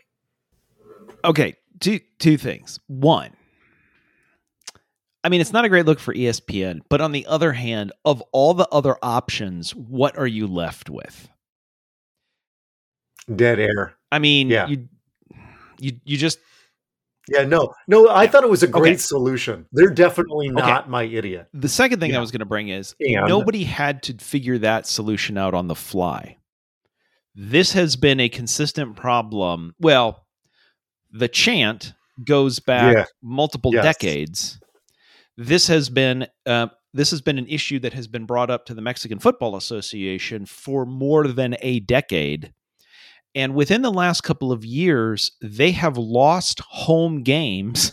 Okay, 1.23 1.55
two 1.79 1.99
two 2.19 2.37
things. 2.37 2.79
One, 2.87 3.31
I 5.25 5.29
mean, 5.29 5.41
it's 5.41 5.51
not 5.51 5.65
a 5.65 5.69
great 5.69 5.87
look 5.87 5.99
for 5.99 6.13
ESPN, 6.13 6.81
but 6.87 7.01
on 7.01 7.11
the 7.11 7.25
other 7.25 7.51
hand, 7.51 7.91
of 8.05 8.21
all 8.31 8.53
the 8.53 8.67
other 8.71 8.95
options, 9.01 9.73
what 9.73 10.15
are 10.19 10.27
you 10.27 10.45
left 10.45 10.87
with? 10.87 11.27
Dead 13.35 13.59
air. 13.59 13.95
I 14.11 14.19
mean, 14.19 14.49
Yeah. 14.49 14.67
you 14.67 14.87
you 15.79 15.93
you 16.05 16.15
just 16.17 16.37
Yeah, 17.27 17.43
no, 17.43 17.73
no. 17.87 18.07
I 18.07 18.25
Yeah. 18.25 18.29
thought 18.29 18.43
it 18.43 18.51
was 18.51 18.61
a 18.61 18.67
great 18.67 18.91
Okay. 18.91 18.97
solution. 18.97 19.65
They're 19.71 19.89
definitely 19.89 20.49
not 20.49 20.91
my 20.91 21.01
idiot. 21.05 21.47
the 21.55 21.67
second 21.69 21.99
thing 21.99 22.15
I 22.15 22.19
was 22.19 22.29
going 22.29 22.41
to 22.41 22.45
bring 22.45 22.69
is 22.69 22.93
And- 22.99 23.27
nobody 23.27 23.63
had 23.63 24.03
to 24.03 24.13
figure 24.19 24.59
that 24.59 24.85
solution 24.85 25.35
out 25.39 25.55
on 25.55 25.67
the 25.67 25.73
fly. 25.73 26.37
This 27.33 27.71
has 27.73 27.95
been 27.95 28.19
a 28.19 28.29
consistent 28.29 28.95
problem. 28.95 29.73
Well, 29.79 30.23
the 31.11 31.27
chant 31.27 31.93
goes 32.23 32.59
back 32.59 32.95
Yeah. 32.95 33.05
multiple 33.23 33.73
Yes. 33.73 33.83
decades. 33.83 34.59
This 35.37 35.67
has 35.67 35.89
been 35.89 36.27
uh, 36.45 36.67
this 36.93 37.11
has 37.11 37.21
been 37.21 37.37
an 37.37 37.47
issue 37.47 37.79
that 37.79 37.93
has 37.93 38.07
been 38.07 38.25
brought 38.25 38.49
up 38.49 38.65
to 38.67 38.73
the 38.73 38.81
Mexican 38.81 39.19
Football 39.19 39.55
Association 39.55 40.45
for 40.45 40.85
more 40.85 41.27
than 41.27 41.57
a 41.61 41.81
decade. 41.81 42.53
And 43.33 43.53
within 43.53 43.81
the 43.81 43.91
last 43.91 44.21
couple 44.21 44.53
of 44.53 44.63
years, 44.63 45.31
they 45.41 45.71
have 45.71 45.97
lost 45.97 46.61
home 46.61 47.21
games 47.23 47.91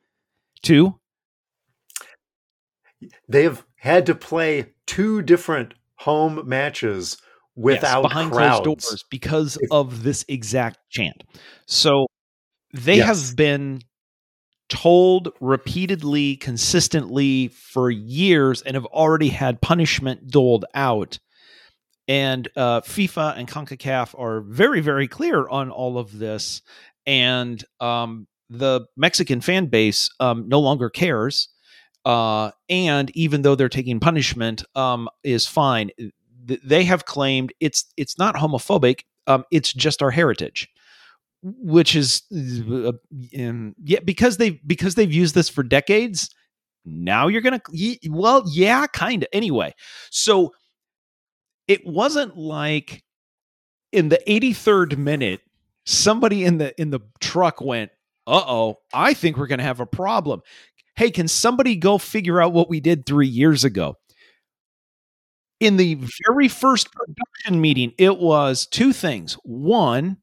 to 0.62 1.00
They 3.28 3.42
have 3.44 3.64
had 3.76 4.04
to 4.06 4.14
play 4.14 4.72
two 4.86 5.22
different 5.22 5.74
home 5.96 6.46
matches 6.46 7.16
without 7.54 8.02
yes, 8.02 8.08
behind 8.12 8.32
crowds. 8.32 8.60
closed 8.60 8.64
doors 8.64 9.04
because 9.10 9.58
of 9.70 10.02
this 10.02 10.24
exact 10.28 10.78
chant. 10.90 11.24
So 11.66 12.06
they 12.74 12.96
Yes. 12.96 13.06
have 13.28 13.36
been 13.36 13.80
told 14.68 15.32
repeatedly, 15.40 16.36
consistently 16.36 17.48
for 17.48 17.90
years, 17.90 18.62
and 18.62 18.74
have 18.74 18.86
already 18.86 19.28
had 19.28 19.60
punishment 19.60 20.28
doled 20.28 20.64
out. 20.74 21.18
And 22.08 22.48
uh, 22.56 22.82
FIFA 22.82 23.36
and 23.36 23.48
CONCACAF 23.48 24.18
are 24.18 24.40
very, 24.40 24.80
very 24.80 25.08
clear 25.08 25.48
on 25.48 25.70
all 25.70 25.98
of 25.98 26.18
this. 26.18 26.62
And 27.04 27.62
um, 27.80 28.26
the 28.48 28.86
Mexican 28.96 29.40
fan 29.40 29.66
base 29.66 30.10
um, 30.20 30.48
no 30.48 30.60
longer 30.60 30.88
cares. 30.90 31.48
Uh, 32.04 32.52
and 32.68 33.10
even 33.16 33.42
though 33.42 33.56
they're 33.56 33.68
taking 33.68 33.98
punishment, 33.98 34.62
um, 34.76 35.08
is 35.24 35.48
fine. 35.48 35.90
Th- 36.46 36.60
They 36.62 36.84
have 36.84 37.04
claimed 37.04 37.52
it's 37.58 37.84
it's 37.96 38.16
not 38.18 38.36
homophobic. 38.36 39.00
Um, 39.26 39.44
it's 39.50 39.72
just 39.72 40.02
our 40.02 40.12
heritage, 40.12 40.68
which 41.42 41.94
is 41.96 42.22
uh, 42.32 42.92
yeah 43.82 44.00
because 44.04 44.36
they 44.36 44.50
because 44.66 44.94
they've 44.94 45.12
used 45.12 45.34
this 45.34 45.48
for 45.48 45.62
decades. 45.62 46.30
Now 46.84 47.28
you're 47.28 47.42
gonna 47.42 47.60
well 48.08 48.44
yeah 48.46 48.86
kind 48.86 49.22
of 49.22 49.28
anyway. 49.32 49.74
So 50.10 50.52
it 51.68 51.84
wasn't 51.86 52.36
like 52.36 53.02
in 53.92 54.08
the 54.08 54.20
83rd 54.26 54.96
minute 54.96 55.40
somebody 55.84 56.44
in 56.44 56.58
the 56.58 56.78
in 56.80 56.90
the 56.90 57.00
truck 57.20 57.60
went 57.60 57.90
uh 58.26 58.42
oh, 58.46 58.78
I 58.92 59.14
think 59.14 59.36
we're 59.36 59.46
to 59.58 59.64
have 59.64 59.80
a 59.80 59.86
problem. 59.86 60.42
Hey, 60.96 61.10
can 61.10 61.28
somebody 61.28 61.76
go 61.76 61.98
figure 61.98 62.40
out 62.40 62.52
what 62.52 62.68
we 62.68 62.80
did 62.80 63.06
three 63.06 63.28
years 63.28 63.64
ago? 63.64 63.96
In 65.60 65.76
the 65.76 65.98
very 66.26 66.48
first 66.48 66.88
production 66.92 67.60
meeting, 67.60 67.92
it 67.98 68.18
was 68.18 68.66
two 68.66 68.92
things. 68.92 69.34
One, 69.44 70.18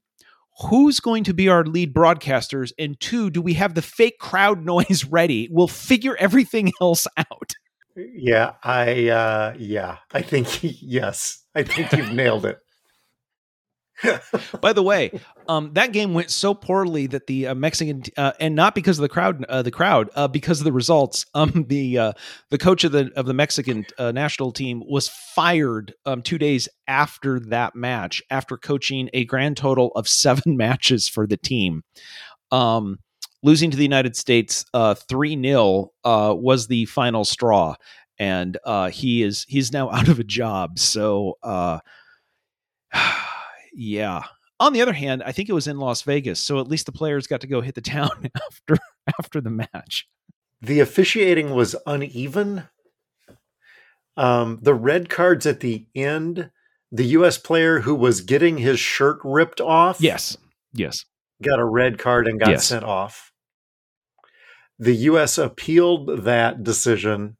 who's 0.70 1.00
going 1.00 1.24
to 1.26 1.34
be 1.34 1.50
our 1.50 1.64
lead 1.64 1.94
broadcasters? 1.94 2.72
And 2.78 3.00
two, 3.00 3.30
do 3.30 3.42
we 3.42 3.54
have 3.54 3.76
the 3.76 3.82
fake 3.82 4.20
crowd 4.20 4.64
noise 4.66 5.06
ready? 5.06 5.48
We'll 5.52 5.68
figure 5.68 6.16
everything 6.20 6.72
else 6.82 7.08
out. 7.18 7.54
Yeah, 7.96 8.54
I 8.64 9.10
uh 9.10 9.54
yeah, 9.58 9.98
I 10.12 10.24
think 10.24 10.60
yes. 10.64 11.44
I 11.54 11.62
think 11.62 11.92
you've 11.92 12.12
nailed 12.12 12.46
it. 12.46 12.58
By 14.62 14.74
the 14.74 14.84
way, 14.84 15.20
um, 15.48 15.72
that 15.74 15.92
game 15.92 16.14
went 16.14 16.30
so 16.30 16.54
poorly 16.54 17.08
that 17.08 17.28
the 17.28 17.48
uh, 17.48 17.56
Mexican 17.56 18.04
uh, 18.18 18.34
and 18.40 18.56
not 18.56 18.76
because 18.76 18.98
of 18.98 19.02
the 19.02 19.10
crowd, 19.10 19.44
uh, 19.46 19.62
the 19.62 19.72
crowd, 19.72 20.10
uh, 20.16 20.28
because 20.28 20.60
of 20.60 20.66
the 20.66 20.72
results. 20.72 21.26
Um, 21.36 21.66
the 21.68 21.98
uh, 21.98 22.14
the 22.52 22.60
coach 22.60 22.84
of 22.84 22.92
the 22.92 23.12
of 23.16 23.26
the 23.26 23.34
Mexican 23.34 23.86
uh, 23.98 24.12
national 24.12 24.52
team 24.52 24.84
was 24.86 25.10
fired 25.10 25.94
um, 26.06 26.22
two 26.22 26.38
days 26.38 26.70
after 26.88 27.40
that 27.40 27.76
match, 27.76 28.22
after 28.30 28.56
coaching 28.56 29.10
a 29.14 29.26
grand 29.26 29.58
total 29.58 29.92
of 29.96 30.08
seven 30.24 30.56
matches 30.56 31.08
for 31.08 31.26
the 31.26 31.38
team. 31.38 31.84
Um, 32.52 33.00
losing 33.42 33.72
to 33.72 33.78
the 33.78 33.84
United 33.84 34.16
States 34.16 34.64
three 35.08 35.42
0 35.42 35.92
was 36.06 36.68
the 36.68 36.86
final 36.86 37.26
straw, 37.26 37.76
and 38.20 38.58
he 38.92 39.24
is 39.24 39.46
he's 39.50 39.74
now 39.74 39.90
out 39.90 40.08
of 40.08 40.20
a 40.20 40.24
job. 40.24 40.78
So. 40.78 41.38
Yeah. 43.74 44.24
On 44.60 44.72
the 44.74 44.82
other 44.82 44.94
hand, 44.94 45.24
I 45.24 45.32
think 45.32 45.50
it 45.50 45.54
was 45.54 45.68
in 45.68 45.78
Las 45.78 46.04
Vegas, 46.04 46.40
so 46.40 46.60
at 46.60 46.68
least 46.68 46.86
the 46.86 46.92
players 46.92 47.28
got 47.28 47.42
to 47.42 47.48
go 47.48 47.62
hit 47.62 47.76
the 47.76 47.82
town 47.96 48.10
after 48.50 48.78
after 49.20 49.42
the 49.42 49.50
match. 49.50 50.08
The 50.62 50.80
officiating 50.80 51.52
was 51.52 51.76
uneven. 51.86 52.64
Um, 54.16 54.60
the 54.62 54.74
red 54.76 55.10
cards 55.10 55.46
at 55.46 55.60
the 55.60 55.88
end, 55.96 56.52
the 56.92 57.06
U.S. 57.06 57.38
player 57.38 57.80
who 57.82 57.96
was 57.96 58.22
getting 58.22 58.58
his 58.60 58.80
shirt 58.80 59.20
ripped 59.24 59.60
off, 59.60 60.00
Yes. 60.00 60.38
Yes. 60.74 61.06
got 61.42 61.60
a 61.60 61.66
red 61.66 61.98
card 61.98 62.28
and 62.28 62.40
got 62.40 62.50
Yes. 62.50 62.66
sent 62.68 62.86
off. 62.86 63.32
The 64.80 64.96
U.S. 64.96 65.38
appealed 65.38 66.24
that 66.26 66.64
decision 66.64 67.38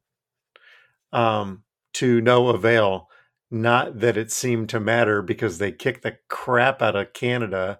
um, 1.12 1.62
to 1.94 2.20
no 2.20 2.48
avail. 2.48 3.08
Not 3.54 4.00
that 4.00 4.16
it 4.16 4.32
seemed 4.32 4.68
to 4.70 4.80
matter 4.80 5.22
because 5.22 5.58
they 5.58 5.70
kicked 5.70 6.02
the 6.02 6.16
crap 6.28 6.82
out 6.82 6.96
of 6.96 7.12
Canada 7.12 7.78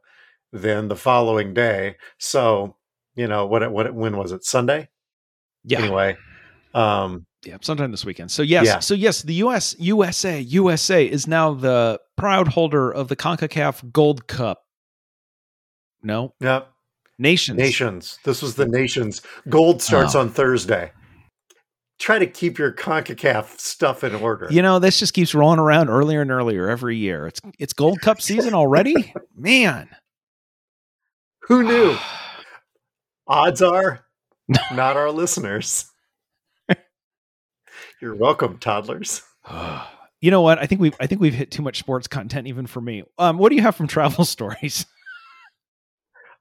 then 0.53 0.87
the 0.87 0.95
following 0.95 1.53
day. 1.53 1.97
So, 2.19 2.77
you 3.17 3.27
know, 3.27 3.45
what, 3.47 3.71
what, 3.73 3.93
when 3.93 4.17
was 4.17 4.31
it? 4.31 4.45
Sunday? 4.45 4.89
Yeah. 5.65 5.81
Anyway, 5.81 6.17
um, 6.75 7.27
Yeah. 7.45 7.57
Sometime 7.61 7.91
this 7.91 8.05
weekend. 8.05 8.31
So 8.31 8.43
yes. 8.43 8.67
Yeah. 8.67 8.79
So 8.79 8.95
yes, 8.95 9.23
the 9.23 9.35
US 9.35 9.75
USA 9.81 10.39
USA 10.41 11.05
is 11.05 11.27
now 11.27 11.55
the 11.55 11.99
proud 12.17 12.47
holder 12.47 12.91
of 12.93 13.09
the 13.09 13.17
CONCACAF 13.17 13.91
Gold 13.93 14.29
Cup. 14.29 14.61
No, 16.05 16.35
yeah, 16.41 16.61
nations. 17.19 17.59
nations. 17.59 18.19
This 18.25 18.43
was 18.43 18.55
the 18.55 18.67
nations. 18.69 19.23
Gold 19.49 19.83
starts 19.83 20.15
Oh. 20.15 20.21
on 20.21 20.31
Thursday. 20.31 20.93
Try 21.99 22.19
to 22.19 22.27
keep 22.27 22.59
your 22.59 22.73
CONCACAF 22.73 23.59
stuff 23.59 24.03
in 24.05 24.15
order. 24.15 24.49
You 24.51 24.63
know, 24.63 24.79
this 24.79 24.99
just 24.99 25.15
keeps 25.15 25.35
rolling 25.35 25.61
around 25.61 25.89
earlier 25.89 26.21
and 26.21 26.31
earlier 26.31 26.69
every 26.69 26.97
year. 26.97 27.27
It's 27.27 27.41
it's 27.59 27.73
Gold 27.73 28.01
Cup 28.01 28.21
season 28.21 28.53
already, 28.53 29.15
man. 29.37 29.89
Who 31.43 31.63
knew? 31.63 31.97
Odds 33.27 33.63
are 33.63 34.05
not 34.73 34.97
our 34.97 35.11
listeners. 35.11 35.87
You're 38.01 38.17
welcome, 38.17 38.59
toddlers. 38.59 39.23
You 40.21 40.31
know 40.31 40.41
what? 40.41 40.59
I 40.59 40.65
think 40.65 40.81
we've 40.81 40.97
I 40.99 41.07
think 41.07 41.21
we've 41.21 41.35
hit 41.35 41.51
too 41.51 41.61
much 41.61 41.79
sports 41.79 42.07
content 42.09 42.47
even 42.47 42.67
for 42.67 42.81
me. 42.81 43.03
Um, 43.19 43.37
what 43.37 43.51
do 43.51 43.57
you 43.57 43.61
have 43.61 43.77
from 43.77 43.87
travel 43.87 44.25
stories? 44.25 44.87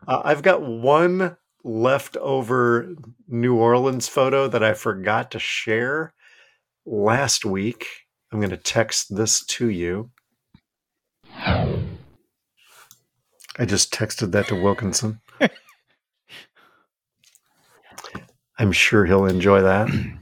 Uh, 0.07 0.21
I've 0.23 0.41
got 0.41 0.61
one 0.61 1.35
leftover 1.63 2.95
New 3.27 3.55
Orleans 3.55 4.07
photo 4.07 4.47
that 4.47 4.63
I 4.63 4.73
forgot 4.73 5.31
to 5.31 5.39
share 5.39 6.13
last 6.85 7.45
week. 7.45 7.87
I'm 8.31 8.39
going 8.39 8.49
to 8.49 8.57
text 8.57 9.15
this 9.15 9.45
to 9.45 9.69
you. 9.69 10.09
I 11.35 11.77
just 13.65 13.93
texted 13.93 14.31
that 14.31 14.47
to 14.47 14.61
Wilkinson. 14.61 15.21
I'm 18.57 18.71
sure 18.71 19.05
he'll 19.05 19.25
enjoy 19.25 19.61
that. 19.61 19.89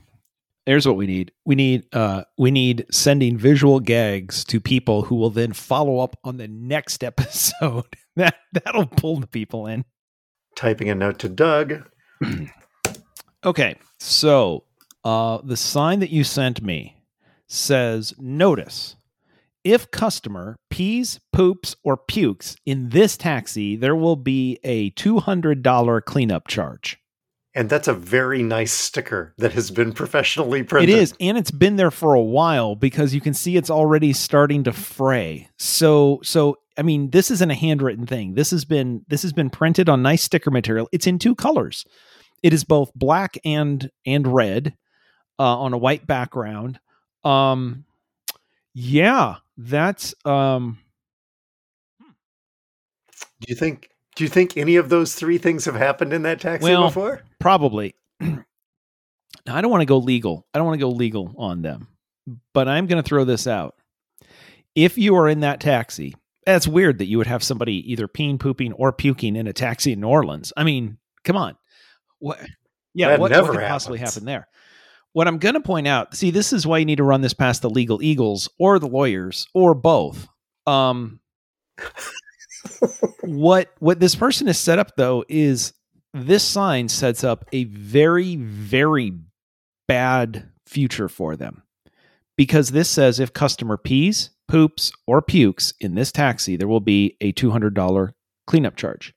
Here's 0.66 0.86
what 0.86 0.96
we 0.96 1.08
need. 1.08 1.32
We 1.44 1.56
need 1.56 1.86
uh 1.94 2.24
we 2.38 2.52
need 2.52 2.86
sending 2.92 3.38
visual 3.38 3.80
gags 3.80 4.46
to 4.46 4.60
people 4.60 5.04
who 5.04 5.16
will 5.16 5.32
then 5.32 5.54
follow 5.54 6.00
up 6.00 6.18
on 6.24 6.38
the 6.38 6.48
next 6.48 7.04
episode. 7.04 7.86
That 8.18 8.36
that'll 8.52 8.88
pull 8.88 9.22
the 9.22 9.28
people 9.28 9.68
in. 9.68 9.86
Typing 10.56 10.90
a 10.90 10.96
note 10.96 11.20
to 11.20 11.30
Doug. 11.30 11.88
Okay. 13.44 13.76
So, 14.00 14.66
uh 15.04 15.40
the 15.44 15.58
sign 15.58 16.00
that 16.02 16.12
you 16.12 16.24
sent 16.24 16.62
me 16.62 16.96
says 17.48 18.14
notice 18.20 18.96
if 19.64 19.90
customer 19.92 20.58
pees, 20.70 21.20
poops, 21.34 21.76
or 21.84 21.98
pukes 21.98 22.56
in 22.66 22.90
this 22.90 23.18
taxi, 23.18 23.76
there 23.76 23.96
will 23.96 24.16
be 24.16 24.60
a 24.64 24.92
$200 24.92 26.06
cleanup 26.06 26.48
charge. 26.48 26.98
And 27.54 27.70
that's 27.70 27.88
a 27.88 27.94
very 27.94 28.44
nice 28.44 28.72
sticker 28.72 29.34
that 29.38 29.52
has 29.54 29.72
been 29.72 29.92
professionally 29.92 30.62
It 30.62 30.70
printed. 30.70 30.90
is, 30.96 31.14
and 31.20 31.38
it's 31.38 31.52
been 31.52 31.76
there 31.76 31.92
for 31.92 32.14
a 32.14 32.22
while 32.22 32.76
because 32.76 33.14
you 33.14 33.22
can 33.22 33.34
see 33.34 33.58
it's 33.58 33.70
already 33.70 34.14
starting 34.14 34.64
to 34.64 34.72
fray. 34.72 35.50
So, 35.60 36.22
so 36.24 36.58
I 36.78 36.84
mean, 36.84 37.10
this 37.10 37.32
isn't 37.32 37.52
a 37.52 37.56
handwritten 37.56 38.06
thing. 38.06 38.34
This 38.34 38.52
has 38.52 38.66
been 38.66 39.06
this 39.08 39.22
has 39.24 39.34
been 39.34 39.50
printed 39.50 39.90
on 39.90 40.02
nice 40.02 40.24
sticker 40.24 40.52
material. 40.52 40.88
It's 40.92 41.08
in 41.08 41.20
two 41.20 41.36
colors. 41.36 41.86
It 42.44 42.54
is 42.54 42.64
both 42.64 42.92
black 42.96 43.38
and 43.44 43.90
and 44.06 44.28
red 44.28 44.74
uh, 45.38 45.60
on 45.60 45.74
a 45.74 45.78
white 45.78 46.08
background. 46.08 46.80
Um, 47.24 47.86
yeah, 48.74 49.38
that's 49.58 50.16
um. 50.26 50.80
Do 53.42 53.48
you 53.48 53.56
think 53.56 53.90
do 54.16 54.24
you 54.24 54.30
think 54.30 54.58
any 54.58 54.76
of 54.76 54.90
those 54.90 55.16
three 55.16 55.38
things 55.38 55.66
have 55.66 55.76
happened 55.76 56.14
in 56.14 56.24
that 56.24 56.40
taxi 56.40 56.64
Well, 56.66 56.88
before? 56.88 57.22
Probably. 57.40 57.96
now, 58.20 58.44
I 59.48 59.62
don't 59.62 59.72
want 59.72 59.82
to 59.82 59.86
go 59.86 59.98
legal. 59.98 60.46
I 60.54 60.58
don't 60.58 60.68
want 60.68 60.80
to 60.80 60.86
go 60.86 60.92
legal 60.92 61.34
on 61.38 61.62
them, 61.62 61.88
but 62.54 62.68
I'm 62.68 62.88
going 62.88 63.02
to 63.02 63.08
throw 63.08 63.24
this 63.24 63.48
out. 63.48 63.76
If 64.76 64.98
you 64.98 65.16
are 65.16 65.28
in 65.28 65.42
that 65.42 65.60
taxi, 65.60 66.16
that's 66.46 66.68
weird 66.68 66.98
that 67.00 67.06
you 67.06 67.18
would 67.18 67.28
have 67.28 67.44
somebody 67.44 67.92
either 67.92 68.08
peeing, 68.08 68.40
pooping, 68.40 68.74
or 68.74 68.92
puking 68.92 69.36
in 69.36 69.48
a 69.48 69.54
taxi 69.54 69.92
in 69.92 70.02
New 70.02 70.08
Orleans. 70.08 70.52
I 70.58 70.64
mean, 70.64 70.98
come 71.24 71.38
on. 71.38 71.56
What? 72.20 72.40
Yeah, 72.94 73.10
That 73.10 73.20
what, 73.20 73.32
what 73.32 73.52
could 73.52 73.60
possibly 73.62 74.00
happen 74.00 74.26
there? 74.26 74.48
What 75.14 75.28
I'm 75.28 75.40
going 75.40 75.56
to 75.56 75.62
point 75.62 75.88
out, 75.88 76.16
see, 76.16 76.32
this 76.32 76.54
is 76.54 76.66
why 76.66 76.78
you 76.78 76.86
need 76.86 76.98
to 76.98 77.04
run 77.04 77.22
this 77.22 77.34
past 77.34 77.62
the 77.62 77.70
legal 77.70 78.02
eagles 78.02 78.50
or 78.60 78.80
the 78.80 78.88
lawyers 78.88 79.48
or 79.54 79.74
both. 79.74 80.28
Um, 80.66 81.20
what 83.22 83.70
what 83.80 84.00
this 84.00 84.16
person 84.16 84.48
has 84.48 84.60
set 84.60 84.80
up 84.80 84.96
though 84.96 85.24
is 85.28 85.74
this 86.14 86.44
sign 86.44 86.90
sets 86.90 87.24
up 87.24 87.46
a 87.52 87.64
very 87.66 88.36
very 88.36 89.14
bad 89.88 90.50
future 90.68 91.10
for 91.10 91.36
them 91.36 91.64
because 92.38 92.70
this 92.70 92.90
says 92.90 93.20
if 93.20 93.34
customer 93.34 93.78
pees 93.78 94.30
poops 94.52 94.92
or 95.08 95.22
pukes 95.22 95.74
in 95.80 95.96
this 95.96 96.12
taxi 96.12 96.56
there 96.56 96.68
will 96.68 96.80
be 96.80 97.16
a 97.22 97.32
$200 97.34 98.12
cleanup 98.48 98.76
charge 98.76 99.14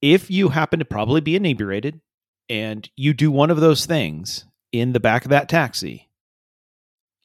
if 0.00 0.30
you 0.30 0.50
happen 0.50 0.78
to 0.78 0.84
probably 0.84 1.20
be 1.20 1.36
inebriated 1.36 2.00
and 2.48 2.88
you 2.96 3.12
do 3.12 3.30
one 3.30 3.50
of 3.50 3.60
those 3.60 3.86
things 3.86 4.44
in 4.72 4.92
the 4.92 5.00
back 5.00 5.24
of 5.24 5.30
that 5.30 5.48
taxi 5.48 6.08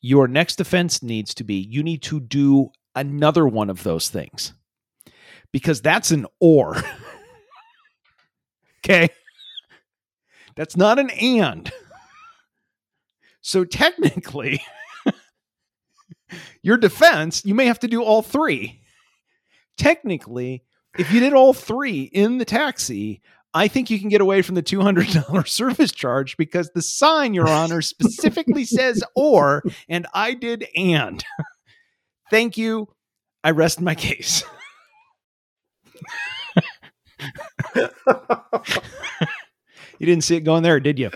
your 0.01 0.27
next 0.27 0.59
offense 0.59 1.03
needs 1.03 1.33
to 1.33 1.43
be 1.43 1.55
you 1.55 1.83
need 1.83 2.01
to 2.01 2.19
do 2.19 2.69
another 2.95 3.47
one 3.47 3.69
of 3.69 3.83
those 3.83 4.09
things 4.09 4.53
because 5.51 5.81
that's 5.81 6.11
an 6.11 6.25
or. 6.39 6.77
okay. 8.79 9.09
That's 10.55 10.75
not 10.75 10.99
an 10.99 11.09
and. 11.11 11.71
So 13.41 13.63
technically, 13.63 14.61
your 16.61 16.77
defense, 16.77 17.43
you 17.45 17.55
may 17.55 17.65
have 17.65 17.79
to 17.79 17.87
do 17.87 18.03
all 18.03 18.21
three. 18.21 18.81
Technically, 19.77 20.63
if 20.97 21.11
you 21.11 21.19
did 21.19 21.33
all 21.33 21.53
three 21.53 22.03
in 22.03 22.37
the 22.37 22.45
taxi, 22.45 23.21
I 23.53 23.67
think 23.67 23.89
you 23.89 23.99
can 23.99 24.09
get 24.09 24.21
away 24.21 24.41
from 24.41 24.55
the 24.55 24.63
$200 24.63 25.47
service 25.47 25.91
charge 25.91 26.37
because 26.37 26.69
the 26.73 26.81
sign, 26.81 27.33
Your 27.33 27.49
Honor, 27.49 27.81
specifically 27.81 28.65
says 28.65 29.03
or, 29.15 29.63
and 29.87 30.05
I 30.13 30.33
did 30.33 30.65
and. 30.75 31.23
Thank 32.29 32.57
you. 32.57 32.89
I 33.43 33.51
rest 33.51 33.81
my 33.81 33.95
case. 33.95 34.43
You 39.99 40.05
didn't 40.05 40.23
see 40.23 40.37
it 40.37 40.41
going 40.41 40.63
there, 40.63 40.79
did 40.79 40.97
you? 40.97 41.11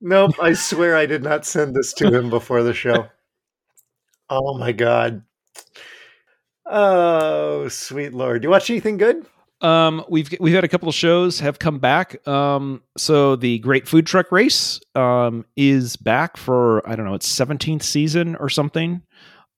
nope, 0.00 0.32
I 0.42 0.52
swear 0.54 0.96
I 0.96 1.06
did 1.06 1.22
not 1.22 1.46
send 1.46 1.74
this 1.74 1.92
to 1.94 2.12
him 2.12 2.30
before 2.30 2.64
the 2.64 2.74
show. 2.74 3.06
Oh 4.30 4.56
my 4.58 4.72
god. 4.72 5.22
Oh, 6.66 7.68
sweet 7.68 8.12
lord. 8.12 8.42
Do 8.42 8.46
you 8.46 8.50
watch 8.50 8.68
anything 8.70 8.98
good? 8.98 9.26
Um, 9.60 10.04
we've 10.08 10.32
we've 10.38 10.54
had 10.54 10.64
a 10.64 10.68
couple 10.68 10.88
of 10.88 10.94
shows 10.94 11.40
have 11.40 11.58
come 11.58 11.78
back. 11.78 12.26
Um, 12.28 12.82
so 12.96 13.36
the 13.36 13.58
Great 13.58 13.88
Food 13.88 14.06
Truck 14.06 14.30
Race 14.30 14.80
um 14.94 15.44
is 15.56 15.96
back 15.96 16.36
for 16.36 16.86
I 16.88 16.94
don't 16.94 17.06
know, 17.06 17.14
it's 17.14 17.28
17th 17.28 17.82
season 17.82 18.36
or 18.36 18.48
something. 18.48 19.02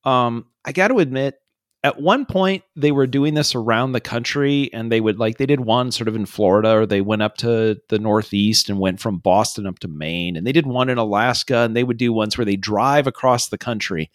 Um, 0.04 0.46
I 0.64 0.72
got 0.72 0.88
to 0.88 0.98
admit, 1.00 1.34
at 1.82 2.00
one 2.00 2.24
point 2.26 2.62
they 2.76 2.92
were 2.92 3.06
doing 3.06 3.34
this 3.34 3.54
around 3.54 3.92
the 3.92 4.00
country, 4.00 4.70
and 4.72 4.90
they 4.90 5.00
would 5.00 5.18
like 5.18 5.38
they 5.38 5.46
did 5.46 5.60
one 5.60 5.90
sort 5.90 6.08
of 6.08 6.16
in 6.16 6.26
Florida, 6.26 6.76
or 6.76 6.86
they 6.86 7.00
went 7.00 7.22
up 7.22 7.36
to 7.38 7.76
the 7.88 7.98
Northeast 7.98 8.70
and 8.70 8.78
went 8.78 9.00
from 9.00 9.18
Boston 9.18 9.66
up 9.66 9.80
to 9.80 9.88
Maine, 9.88 10.36
and 10.36 10.46
they 10.46 10.52
did 10.52 10.66
one 10.66 10.88
in 10.88 10.98
Alaska, 10.98 11.58
and 11.58 11.76
they 11.76 11.84
would 11.84 11.98
do 11.98 12.12
ones 12.12 12.38
where 12.38 12.44
they 12.44 12.56
drive 12.56 13.06
across 13.06 13.48
the 13.48 13.58
country. 13.58 14.10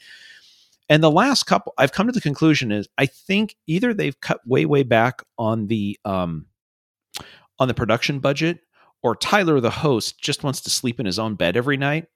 And 0.87 1.03
the 1.03 1.11
last 1.11 1.43
couple, 1.43 1.73
I've 1.77 1.91
come 1.91 2.07
to 2.07 2.13
the 2.13 2.21
conclusion 2.21 2.71
is 2.71 2.87
I 2.97 3.07
think 3.07 3.55
either 3.67 3.93
they've 3.93 4.19
cut 4.19 4.39
way 4.45 4.65
way 4.65 4.83
back 4.83 5.23
on 5.37 5.67
the 5.67 5.97
um 6.05 6.45
on 7.57 7.67
the 7.67 7.73
production 7.73 8.19
budget, 8.19 8.59
or 9.01 9.15
Tyler 9.15 9.59
the 9.59 9.69
host 9.69 10.19
just 10.19 10.43
wants 10.43 10.61
to 10.61 10.69
sleep 10.69 10.99
in 10.99 11.05
his 11.05 11.19
own 11.19 11.35
bed 11.35 11.57
every 11.57 11.77
night 11.77 12.07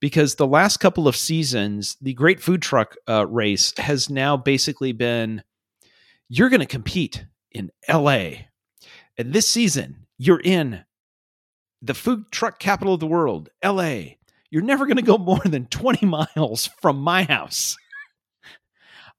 because 0.00 0.34
the 0.34 0.46
last 0.46 0.78
couple 0.78 1.08
of 1.08 1.16
seasons, 1.16 1.96
the 2.00 2.14
Great 2.14 2.40
Food 2.40 2.62
Truck 2.62 2.96
uh, 3.08 3.26
Race 3.26 3.72
has 3.78 4.10
now 4.10 4.36
basically 4.36 4.92
been 4.92 5.42
you're 6.28 6.48
going 6.48 6.60
to 6.60 6.66
compete 6.66 7.24
in 7.52 7.70
L.A. 7.88 8.48
and 9.16 9.32
this 9.32 9.48
season 9.48 10.06
you're 10.18 10.40
in 10.40 10.84
the 11.82 11.94
food 11.94 12.24
truck 12.30 12.58
capital 12.58 12.94
of 12.94 13.00
the 13.00 13.06
world, 13.06 13.48
L.A. 13.62 14.18
You're 14.50 14.62
never 14.62 14.86
going 14.86 14.96
to 14.96 15.02
go 15.02 15.18
more 15.18 15.42
than 15.44 15.66
20 15.66 16.06
miles 16.36 16.70
from 16.80 16.98
my 16.98 17.24
house. 17.24 17.76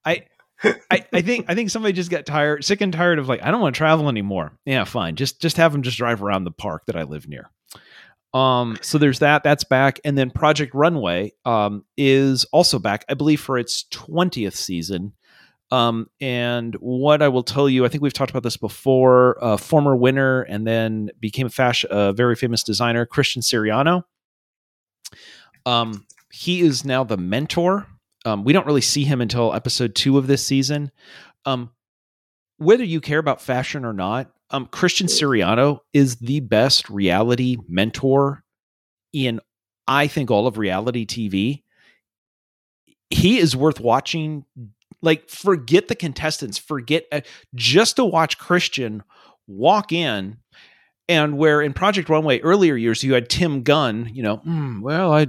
I, 0.08 0.26
I, 0.90 1.06
I 1.14 1.22
think 1.22 1.46
I 1.48 1.56
think 1.56 1.70
somebody 1.70 1.94
just 1.94 2.10
got 2.10 2.26
tired, 2.26 2.64
sick 2.64 2.82
and 2.82 2.94
tired 2.94 3.20
of 3.20 3.28
like 3.28 3.44
I 3.44 3.52
don't 3.52 3.62
want 3.62 3.76
to 3.76 3.78
travel 3.78 4.10
anymore. 4.10 4.54
Yeah, 4.66 4.84
fine. 4.86 5.16
Just 5.16 5.42
just 5.42 5.58
have 5.58 5.72
them 5.72 5.84
just 5.84 5.98
drive 5.98 6.24
around 6.24 6.46
the 6.46 6.52
park 6.52 6.86
that 6.88 6.96
I 6.96 7.04
live 7.04 7.28
near. 7.28 7.50
Um, 8.34 8.78
so 8.82 8.98
there's 8.98 9.20
that. 9.20 9.44
That's 9.44 9.64
back, 9.64 10.00
and 10.04 10.18
then 10.18 10.32
Project 10.32 10.74
Runway 10.74 11.34
um, 11.46 11.86
is 11.96 12.46
also 12.46 12.80
back, 12.80 13.06
I 13.10 13.14
believe, 13.14 13.40
for 13.40 13.58
its 13.58 13.84
twentieth 13.84 14.56
season. 14.56 15.14
Um, 15.70 16.10
and 16.22 16.76
what 16.76 17.22
I 17.22 17.28
will 17.28 17.44
tell 17.44 17.68
you, 17.68 17.84
I 17.86 17.90
think 17.90 18.02
we've 18.02 18.14
talked 18.14 18.32
about 18.32 18.44
this 18.44 18.58
before. 18.58 19.44
Uh, 19.44 19.58
former 19.58 19.96
winner 19.96 20.42
and 20.44 20.66
then 20.66 21.10
became 21.20 21.48
a 21.48 21.50
fashion, 21.50 21.90
a 21.92 22.14
very 22.14 22.36
famous 22.36 22.64
designer, 22.64 23.06
Christian 23.06 23.42
Siriano. 23.42 24.04
Um, 25.66 26.06
he 26.32 26.62
is 26.62 26.86
now 26.86 27.04
the 27.04 27.18
mentor. 27.18 27.86
Um, 28.28 28.44
we 28.44 28.52
don't 28.52 28.66
really 28.66 28.82
see 28.82 29.06
him 29.06 29.22
until 29.22 29.54
episode 29.54 29.96
two 29.96 30.18
of 30.18 30.28
this 30.28 30.46
season. 30.46 30.92
Um, 31.46 31.72
whether 32.58 32.84
you 32.84 33.00
care 33.00 33.20
about 33.20 33.42
fashion 33.42 33.86
or 33.86 33.94
not, 33.94 34.30
um, 34.50 34.66
Christian 34.66 35.08
Siriano 35.08 35.80
is 35.94 36.18
the 36.18 36.42
best 36.42 36.90
reality 36.90 37.56
mentor 37.70 38.44
in, 39.14 39.40
I 39.88 40.08
think, 40.08 40.30
all 40.30 40.46
of 40.46 40.58
reality 40.58 41.06
TV. 41.06 41.64
He 43.10 43.38
is 43.38 43.56
worth 43.56 43.80
watching. 43.80 44.44
Like, 45.02 45.30
forget 45.30 45.88
the 45.88 45.96
contestants, 45.96 46.58
forget 46.58 47.06
uh, 47.14 47.22
just 47.56 47.96
to 47.96 48.04
watch 48.04 48.38
Christian 48.38 49.04
walk 49.48 49.94
in. 49.94 50.38
And 51.08 51.38
where 51.38 51.62
in 51.62 51.72
Project 51.72 52.10
Runway 52.10 52.42
earlier 52.42 52.76
years, 52.76 53.04
you 53.04 53.14
had 53.14 53.30
Tim 53.30 53.64
Gunn, 53.64 54.10
you 54.12 54.22
know, 54.22 54.38
"Hmm, 54.38 54.82
well, 54.82 55.14
I, 55.14 55.28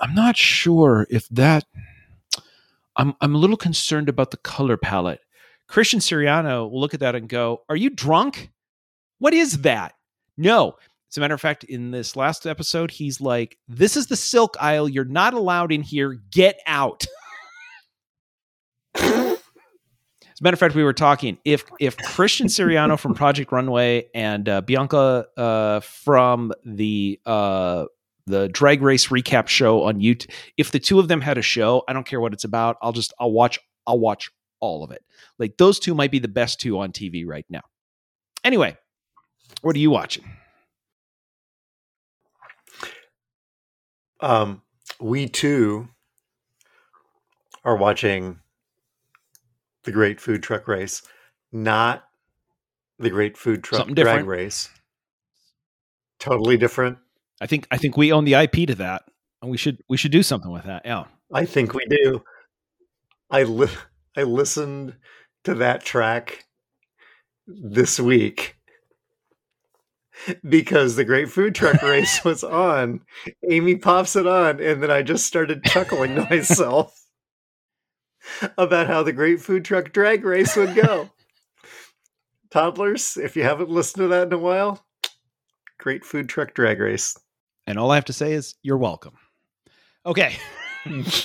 I'm 0.00 0.14
not 0.14 0.36
sure 0.36 1.06
if 1.10 1.28
that. 1.30 1.64
I'm 2.96 3.14
I'm 3.20 3.34
a 3.34 3.38
little 3.38 3.56
concerned 3.56 4.08
about 4.08 4.30
the 4.30 4.36
color 4.38 4.76
palette. 4.76 5.20
Christian 5.66 6.00
Siriano 6.00 6.70
will 6.70 6.80
look 6.80 6.94
at 6.94 7.00
that 7.00 7.14
and 7.14 7.28
go, 7.28 7.62
Are 7.68 7.76
you 7.76 7.90
drunk? 7.90 8.50
What 9.18 9.34
is 9.34 9.62
that? 9.62 9.94
No. 10.36 10.76
As 11.10 11.16
a 11.16 11.20
matter 11.20 11.34
of 11.34 11.40
fact, 11.40 11.64
in 11.64 11.90
this 11.92 12.16
last 12.16 12.46
episode, 12.46 12.90
he's 12.90 13.20
like, 13.20 13.58
This 13.68 13.96
is 13.96 14.06
the 14.06 14.16
silk 14.16 14.56
aisle. 14.60 14.88
You're 14.88 15.04
not 15.04 15.34
allowed 15.34 15.72
in 15.72 15.82
here. 15.82 16.18
Get 16.30 16.60
out. 16.66 17.04
As 20.34 20.40
a 20.40 20.42
matter 20.42 20.54
of 20.54 20.60
fact, 20.60 20.74
we 20.74 20.82
were 20.82 20.92
talking 20.92 21.38
if 21.44 21.64
if 21.78 21.96
Christian 21.96 22.48
Siriano 22.48 22.98
from 22.98 23.14
Project 23.14 23.52
Runway 23.52 24.08
and 24.14 24.48
uh, 24.48 24.60
Bianca 24.62 25.26
uh, 25.36 25.80
from 25.80 26.52
the 26.64 27.20
uh, 27.24 27.84
the 28.26 28.48
Drag 28.48 28.82
Race 28.82 29.08
recap 29.08 29.48
show 29.48 29.82
on 29.82 30.00
YouTube, 30.00 30.30
if 30.56 30.70
the 30.70 30.78
two 30.78 30.98
of 30.98 31.08
them 31.08 31.20
had 31.20 31.38
a 31.38 31.42
show, 31.42 31.82
I 31.88 31.92
don't 31.92 32.06
care 32.06 32.20
what 32.20 32.32
it's 32.32 32.44
about. 32.44 32.76
I'll 32.82 32.92
just 32.92 33.12
I'll 33.18 33.32
watch 33.32 33.58
I'll 33.86 33.98
watch 33.98 34.30
all 34.60 34.82
of 34.82 34.90
it. 34.90 35.02
Like 35.38 35.56
those 35.58 35.78
two 35.78 35.94
might 35.94 36.10
be 36.10 36.18
the 36.18 36.28
best 36.28 36.60
two 36.60 36.78
on 36.78 36.92
TV 36.92 37.24
right 37.26 37.46
now. 37.50 37.62
Anyway, 38.42 38.76
what 39.62 39.76
are 39.76 39.80
you 39.80 39.90
watching? 39.90 40.24
Um, 44.20 44.62
we 45.00 45.28
too 45.28 45.88
are 47.64 47.76
watching 47.76 48.38
the 49.84 49.92
Great 49.92 50.20
Food 50.20 50.42
Truck 50.42 50.66
Race, 50.66 51.02
not 51.52 52.04
the 52.98 53.10
Great 53.10 53.36
Food 53.36 53.62
Truck 53.62 53.88
Drag. 53.88 54.24
Race. 54.24 54.70
Totally 56.18 56.56
different. 56.56 56.98
I 57.44 57.46
think 57.46 57.66
I 57.70 57.76
think 57.76 57.98
we 57.98 58.10
own 58.10 58.24
the 58.24 58.32
IP 58.32 58.66
to 58.68 58.74
that, 58.76 59.02
and 59.42 59.50
we 59.50 59.58
should 59.58 59.82
we 59.86 59.98
should 59.98 60.12
do 60.12 60.22
something 60.22 60.50
with 60.50 60.64
that. 60.64 60.80
Yeah. 60.86 61.04
I 61.30 61.44
think 61.44 61.74
we 61.74 61.84
do. 61.84 62.24
I 63.30 63.42
li- 63.42 63.68
I 64.16 64.22
listened 64.22 64.94
to 65.44 65.54
that 65.56 65.84
track 65.84 66.46
this 67.46 68.00
week 68.00 68.56
because 70.48 70.96
the 70.96 71.04
Great 71.04 71.30
Food 71.30 71.54
Truck 71.54 71.82
Race 71.82 72.24
was 72.24 72.42
on. 72.42 73.02
Amy 73.50 73.76
pops 73.76 74.16
it 74.16 74.26
on, 74.26 74.58
and 74.58 74.82
then 74.82 74.90
I 74.90 75.02
just 75.02 75.26
started 75.26 75.64
chuckling 75.64 76.14
to 76.14 76.26
myself 76.30 76.98
about 78.56 78.86
how 78.86 79.02
the 79.02 79.12
Great 79.12 79.42
Food 79.42 79.66
Truck 79.66 79.92
Drag 79.92 80.24
Race 80.24 80.56
would 80.56 80.74
go. 80.74 81.10
Toddlers, 82.50 83.18
if 83.18 83.36
you 83.36 83.42
haven't 83.42 83.68
listened 83.68 84.04
to 84.04 84.08
that 84.08 84.28
in 84.28 84.32
a 84.32 84.38
while, 84.38 84.86
Great 85.78 86.06
Food 86.06 86.30
Truck 86.30 86.54
Drag 86.54 86.80
Race. 86.80 87.18
And 87.66 87.78
all 87.78 87.90
I 87.90 87.94
have 87.94 88.04
to 88.06 88.12
say 88.12 88.32
is 88.32 88.54
you're 88.62 88.76
welcome. 88.76 89.14
Okay. 90.06 90.36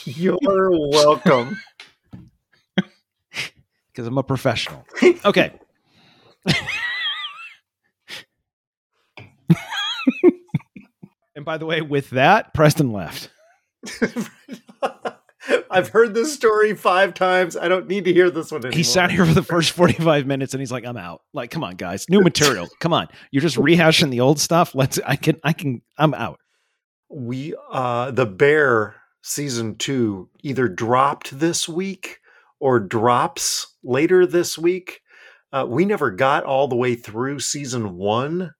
You're 0.05 0.37
welcome. 0.41 1.57
Because 3.91 4.07
I'm 4.07 4.17
a 4.17 4.23
professional. 4.23 4.85
Okay. 5.25 5.51
and 11.35 11.43
by 11.43 11.57
the 11.57 11.65
way, 11.65 11.81
with 11.81 12.11
that, 12.11 12.53
Preston 12.53 12.93
left. 12.93 13.29
I've 15.71 15.89
heard 15.89 16.13
this 16.13 16.33
story 16.33 16.75
five 16.75 17.13
times. 17.13 17.55
I 17.57 17.67
don't 17.67 17.87
need 17.87 18.05
to 18.05 18.13
hear 18.13 18.29
this 18.29 18.51
one 18.51 18.61
anymore. 18.61 18.75
He 18.77 18.83
sat 18.83 19.11
here 19.11 19.25
for 19.25 19.33
the 19.33 19.43
first 19.43 19.71
45 19.71 20.25
minutes 20.25 20.53
and 20.53 20.61
he's 20.61 20.71
like, 20.71 20.85
I'm 20.85 20.97
out. 20.97 21.21
Like, 21.33 21.51
come 21.51 21.63
on, 21.63 21.75
guys. 21.75 22.05
New 22.09 22.21
material. 22.21 22.67
Come 22.79 22.93
on. 22.93 23.07
You're 23.31 23.41
just 23.41 23.57
rehashing 23.57 24.09
the 24.11 24.19
old 24.21 24.39
stuff. 24.39 24.73
Let's 24.75 24.99
I 25.05 25.15
can 25.15 25.39
I 25.43 25.53
can 25.53 25.81
I'm 25.97 26.13
out. 26.13 26.39
We 27.09 27.55
uh 27.71 28.11
the 28.11 28.25
Bear 28.25 28.95
season 29.21 29.75
2 29.75 30.29
either 30.43 30.67
dropped 30.67 31.37
this 31.39 31.67
week 31.67 32.19
or 32.59 32.79
drops 32.79 33.75
later 33.83 34.25
this 34.25 34.57
week. 34.57 35.01
Uh, 35.51 35.65
we 35.67 35.83
never 35.85 36.11
got 36.11 36.43
all 36.43 36.67
the 36.67 36.75
way 36.75 36.93
through 36.95 37.39
season 37.39 37.97
1. 37.97 38.51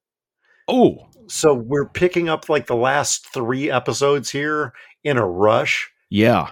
Oh, 0.68 1.08
So 1.28 1.54
we're 1.54 1.88
picking 1.88 2.28
up 2.28 2.48
like 2.48 2.66
the 2.66 2.76
last 2.76 3.32
3 3.32 3.70
episodes 3.70 4.30
here 4.30 4.72
in 5.04 5.16
a 5.16 5.26
rush. 5.26 5.88
yeah. 6.10 6.50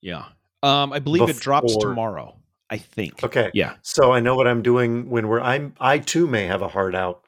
Yeah. 0.00 0.24
Um, 0.62 0.92
I 0.92 0.98
believe 0.98 1.28
it 1.28 1.38
drops 1.38 1.76
tomorrow. 1.76 2.36
I 2.70 2.78
think. 2.78 3.24
Okay. 3.24 3.50
Yeah. 3.52 3.74
So 3.82 4.12
I 4.12 4.20
know 4.20 4.36
what 4.36 4.46
I'm 4.46 4.62
doing 4.62 5.10
when 5.10 5.26
we're 5.28 5.40
I'm 5.40 5.74
I 5.80 5.98
too 5.98 6.26
may 6.26 6.46
have 6.46 6.62
a 6.62 6.68
heart 6.68 6.94
out. 6.94 7.24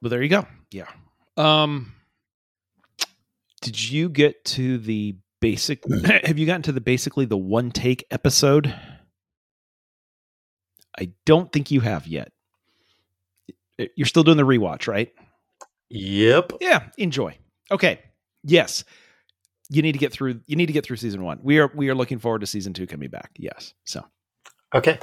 Well, 0.00 0.10
there 0.10 0.22
you 0.22 0.30
go. 0.30 0.46
Yeah. 0.70 0.86
Um, 1.36 1.92
did 3.60 3.90
you 3.90 4.08
get 4.08 4.44
to 4.46 4.78
the 4.78 5.16
basic? 5.40 5.82
have 6.24 6.38
you 6.38 6.46
gotten 6.46 6.62
to 6.62 6.72
the 6.72 6.80
basically 6.80 7.26
the 7.26 7.36
one 7.36 7.70
take 7.70 8.06
episode? 8.10 8.74
I 10.98 11.12
don't 11.26 11.52
think 11.52 11.70
you 11.70 11.80
have 11.80 12.06
yet. 12.06 12.32
You're 13.94 14.06
still 14.06 14.24
doing 14.24 14.38
the 14.38 14.42
rewatch, 14.44 14.88
right? 14.88 15.12
Yep. 15.90 16.54
Yeah. 16.60 16.88
Enjoy. 16.96 17.36
Okay. 17.70 18.00
Yes. 18.42 18.84
You 19.70 19.82
need 19.82 19.92
to 19.92 19.98
get 19.98 20.12
through. 20.12 20.40
You 20.46 20.56
need 20.56 20.66
to 20.66 20.72
get 20.72 20.84
through 20.84 20.96
season 20.96 21.22
one. 21.22 21.38
We 21.42 21.58
are 21.58 21.70
we 21.74 21.88
are 21.90 21.94
looking 21.94 22.18
forward 22.18 22.40
to 22.40 22.46
season 22.46 22.72
two 22.72 22.86
coming 22.86 23.10
back. 23.10 23.30
Yes. 23.38 23.74
So 23.84 24.04
Okay. 24.74 24.98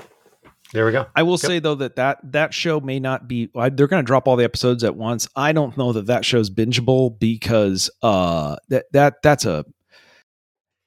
There 0.73 0.85
we 0.85 0.91
go. 0.91 1.05
I 1.15 1.21
will 1.23 1.33
Yep. 1.33 1.39
say 1.39 1.59
though 1.59 1.75
that 1.75 1.95
that 1.97 2.19
that 2.31 2.53
show 2.53 2.79
may 2.79 2.99
not 2.99 3.27
be. 3.27 3.49
They're 3.53 3.87
going 3.87 4.03
to 4.03 4.03
drop 4.03 4.27
all 4.27 4.35
the 4.35 4.43
episodes 4.43 4.83
at 4.83 4.95
once. 4.95 5.27
I 5.35 5.51
don't 5.51 5.77
know 5.77 5.93
that 5.93 6.07
that 6.07 6.25
show's 6.25 6.49
bingeable 6.49 7.17
because 7.19 7.89
uh 8.01 8.55
that 8.69 8.85
that 8.91 9.15
that's 9.21 9.45
a 9.45 9.63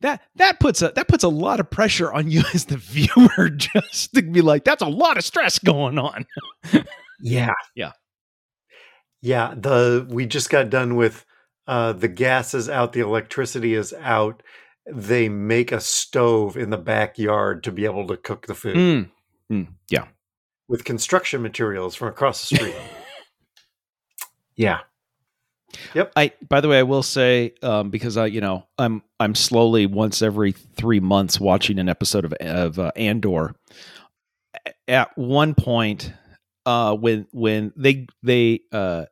that 0.01 0.23
that 0.37 0.59
puts 0.61 0.83
a 0.83 0.93
that 0.97 1.07
puts 1.09 1.23
a 1.25 1.29
lot 1.29 1.61
of 1.61 1.71
pressure 1.71 2.13
on 2.13 2.31
you 2.31 2.43
as 2.55 2.65
the 2.67 2.77
viewer 2.77 3.49
just 3.51 4.13
to 4.15 4.23
be 4.23 4.41
like 4.43 4.65
that's 4.65 4.83
a 4.83 4.87
lot 4.89 5.17
of 5.17 5.25
stress 5.25 5.59
going 5.61 5.99
on. 5.99 6.27
Yeah. 7.21 7.53
Yeah. 7.75 7.91
Yeah. 9.23 9.55
The 9.57 10.07
we 10.09 10.27
just 10.27 10.51
got 10.51 10.71
done 10.71 10.95
with 10.95 11.25
uh 11.69 11.93
the 11.93 12.09
gas 12.09 12.53
is 12.55 12.69
out, 12.69 12.93
the 12.93 13.01
electricity 13.01 13.75
is 13.75 13.95
out. 14.01 14.43
They 14.91 15.29
make 15.29 15.71
a 15.71 15.81
stove 15.81 16.57
in 16.57 16.71
the 16.71 16.79
backyard 16.79 17.63
to 17.65 17.71
be 17.73 17.85
able 17.85 18.07
to 18.09 18.17
cook 18.17 18.47
the 18.47 18.55
food 18.55 18.75
Mm. 18.77 19.11
Mm. 19.53 19.69
Yeah. 19.91 20.07
with 20.67 20.85
construction 20.85 21.43
materials 21.43 21.95
from 21.95 22.09
across 22.09 22.49
the 22.49 22.57
street. 22.57 22.75
yeah. 24.57 24.81
Yep. 25.95 26.13
I 26.17 26.33
by 26.49 26.61
the 26.63 26.69
way, 26.69 26.79
I 26.79 26.83
will 26.83 27.03
say 27.03 27.53
um, 27.63 27.91
because 27.91 28.17
I 28.17 28.27
you 28.27 28.41
know 28.41 28.67
I'm 28.79 29.03
I'm 29.21 29.35
slowly 29.35 29.85
once 29.87 30.23
every 30.23 30.53
three 30.53 31.01
months 31.01 31.39
watching 31.39 31.79
an 31.79 31.89
episode 31.91 32.25
of 32.25 32.33
of 32.41 32.79
uh, 32.79 32.91
Andor. 32.97 33.55
At 34.89 35.17
one 35.17 35.55
point, 35.55 36.11
uh, 36.65 36.95
when 36.95 37.27
when 37.33 37.73
they 37.77 38.07
they 38.23 38.61
uh, 38.73 39.05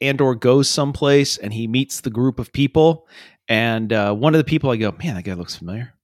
Andor 0.00 0.34
goes 0.34 0.68
someplace 0.68 1.36
and 1.38 1.52
he 1.52 1.66
meets 1.66 2.00
the 2.00 2.10
group 2.10 2.38
of 2.38 2.52
people, 2.52 3.08
and 3.48 3.92
uh, 3.92 4.14
one 4.14 4.34
of 4.34 4.38
the 4.38 4.44
people 4.44 4.70
I 4.70 4.76
go, 4.76 4.92
man, 5.02 5.14
that 5.16 5.24
guy 5.24 5.34
looks 5.34 5.56
familiar. 5.56 5.94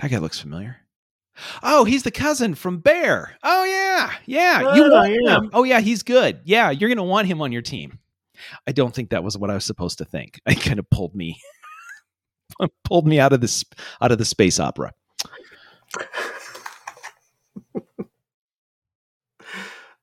That 0.00 0.10
guy 0.10 0.18
looks 0.18 0.38
familiar. 0.40 0.76
Oh, 1.62 1.84
he's 1.84 2.02
the 2.02 2.10
cousin 2.10 2.54
from 2.54 2.78
Bear. 2.78 3.36
Oh 3.42 3.64
yeah, 3.64 4.12
yeah. 4.26 4.74
You 4.74 4.84
Oh, 4.84 4.90
want 4.90 5.12
yeah. 5.22 5.36
him? 5.36 5.50
Oh 5.52 5.64
yeah, 5.64 5.80
he's 5.80 6.02
good. 6.02 6.40
Yeah, 6.44 6.70
you're 6.70 6.88
gonna 6.88 7.04
want 7.04 7.26
him 7.28 7.40
on 7.40 7.52
your 7.52 7.62
team. 7.62 7.98
I 8.66 8.72
don't 8.72 8.94
think 8.94 9.10
that 9.10 9.22
was 9.24 9.36
what 9.38 9.50
I 9.50 9.54
was 9.54 9.64
supposed 9.64 9.98
to 9.98 10.04
think. 10.04 10.40
It 10.46 10.60
kind 10.60 10.78
of 10.78 10.88
pulled 10.90 11.14
me 11.14 11.40
pulled 12.84 13.06
me 13.06 13.18
out 13.20 13.32
of 13.32 13.40
this 13.40 13.64
out 14.00 14.10
of 14.12 14.18
the 14.18 14.24
space 14.24 14.58
opera. 14.60 14.92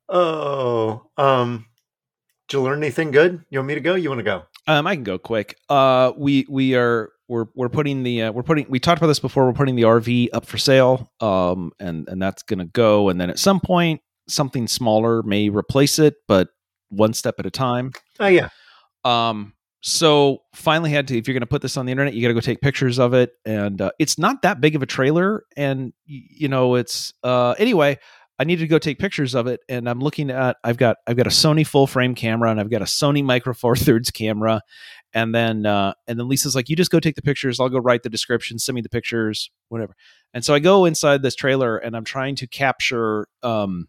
Oh. 0.07 1.09
Um 1.17 1.65
you 2.55 2.61
learn 2.61 2.79
anything 2.79 3.11
good? 3.11 3.43
You 3.49 3.59
want 3.59 3.67
me 3.67 3.75
to 3.75 3.81
go? 3.81 3.95
You 3.95 4.09
want 4.09 4.19
to 4.19 4.23
go? 4.23 4.43
Um, 4.67 4.87
I 4.87 4.95
can 4.95 5.03
go 5.03 5.17
quick. 5.17 5.57
Uh, 5.69 6.11
we 6.17 6.45
we 6.49 6.75
are 6.75 7.11
we're 7.27 7.45
we're 7.55 7.69
putting 7.69 8.03
the 8.03 8.23
uh, 8.23 8.31
we're 8.31 8.43
putting 8.43 8.65
we 8.69 8.79
talked 8.79 8.99
about 8.99 9.07
this 9.07 9.19
before. 9.19 9.45
We're 9.45 9.53
putting 9.53 9.75
the 9.75 9.83
RV 9.83 10.29
up 10.33 10.45
for 10.45 10.57
sale. 10.57 11.11
Um, 11.19 11.71
and 11.79 12.07
and 12.07 12.21
that's 12.21 12.43
gonna 12.43 12.65
go. 12.65 13.09
And 13.09 13.19
then 13.19 13.29
at 13.29 13.39
some 13.39 13.59
point, 13.59 14.01
something 14.27 14.67
smaller 14.67 15.21
may 15.23 15.49
replace 15.49 15.99
it, 15.99 16.15
but 16.27 16.49
one 16.89 17.13
step 17.13 17.35
at 17.39 17.45
a 17.45 17.51
time. 17.51 17.91
Oh 18.19 18.27
yeah. 18.27 18.49
Um, 19.03 19.53
so 19.81 20.41
finally 20.55 20.89
had 20.89 21.07
to, 21.09 21.17
if 21.17 21.27
you're 21.27 21.33
going 21.33 21.41
to 21.41 21.47
put 21.47 21.61
this 21.61 21.77
on 21.77 21.85
the 21.85 21.91
internet, 21.91 22.15
you 22.15 22.21
got 22.23 22.29
to 22.29 22.33
go 22.33 22.39
take 22.39 22.59
pictures 22.59 22.97
of 22.97 23.13
it. 23.13 23.33
And 23.45 23.79
uh, 23.79 23.91
it's 23.99 24.17
not 24.17 24.41
that 24.41 24.59
big 24.59 24.75
of 24.75 24.81
a 24.81 24.87
trailer. 24.87 25.43
And, 25.55 25.93
you 26.07 26.47
know, 26.47 26.73
it's, 26.73 27.13
uh, 27.23 27.53
anyway, 27.59 27.99
I 28.37 28.43
needed 28.43 28.61
to 28.61 28.67
go 28.67 28.79
take 28.79 28.99
pictures 28.99 29.33
of 29.33 29.47
it. 29.47 29.61
And 29.69 29.89
I'm 29.89 29.99
looking 29.99 30.29
at, 30.29 30.57
I've 30.63 30.77
got, 30.77 30.97
I've 31.07 31.15
got 31.15 31.27
a 31.27 31.31
Sony 31.31 31.65
full 31.65 31.87
frame 31.87 32.15
camera 32.15 32.51
and 32.51 32.59
I've 32.59 32.69
got 32.69 32.81
a 32.81 32.85
Sony 32.85 33.23
micro 33.23 33.53
four 33.53 33.75
thirds 33.75 34.11
camera. 34.11 34.61
And 35.13 35.33
then, 35.33 35.65
uh, 35.65 35.93
and 36.07 36.19
then 36.19 36.27
Lisa's 36.27 36.55
like, 36.55 36.67
you 36.69 36.75
just 36.75 36.91
go 36.91 36.99
take 36.99 37.15
the 37.15 37.21
pictures. 37.21 37.59
I'll 37.59 37.69
go 37.69 37.79
write 37.79 38.03
the 38.03 38.09
description, 38.09 38.59
send 38.59 38.75
me 38.75 38.81
the 38.81 38.89
pictures, 38.89 39.49
whatever. 39.69 39.95
And 40.33 40.43
so 40.43 40.53
I 40.53 40.59
go 40.59 40.83
inside 40.83 41.21
this 41.21 41.35
trailer 41.35 41.77
and 41.77 41.95
I'm 41.95 42.03
trying 42.03 42.35
to 42.37 42.47
capture, 42.47 43.27
um, 43.41 43.87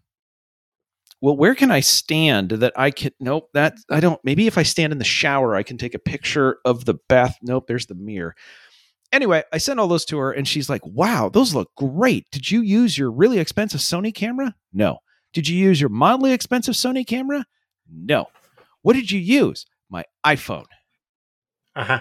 well, 1.20 1.36
where 1.36 1.55
can 1.55 1.70
I 1.70 1.80
stand 1.80 2.51
that 2.51 2.74
I 2.76 2.90
can? 2.90 3.11
Nope, 3.18 3.49
that 3.55 3.74
I 3.90 4.01
don't. 4.01 4.20
Maybe 4.22 4.47
if 4.47 4.59
I 4.59 4.62
stand 4.62 4.92
in 4.92 4.99
the 4.99 5.05
shower, 5.05 5.57
I 5.57 5.62
can 5.62 5.78
take 5.78 5.94
a 5.94 5.99
picture 5.99 6.59
of 6.64 6.84
the 6.84 6.94
bath. 7.09 7.36
Nope, 7.42 7.66
there's 7.66 7.86
the 7.86 7.94
mirror. 7.94 8.34
Anyway, 9.12 9.42
I 9.52 9.59
sent 9.59 9.78
all 9.78 9.88
those 9.88 10.04
to 10.07 10.18
her, 10.18 10.32
and 10.32 10.46
she's 10.46 10.68
like, 10.68 10.84
"Wow, 10.84 11.28
those 11.28 11.54
look 11.54 11.70
great. 11.76 12.26
Did 12.30 12.50
you 12.50 12.61
use 12.61 12.98
your 12.98 13.11
really 13.11 13.38
expensive 13.38 13.80
Sony 13.80 14.14
camera? 14.14 14.54
No. 14.72 14.98
Did 15.32 15.48
you 15.48 15.57
use 15.57 15.80
your 15.80 15.90
mildly 15.90 16.32
expensive 16.32 16.74
Sony 16.74 17.07
camera? 17.07 17.44
No. 17.90 18.26
What 18.82 18.94
did 18.94 19.11
you 19.11 19.20
use? 19.20 19.66
My 19.88 20.04
iPhone. 20.24 20.66
Uh-huh. 21.74 22.00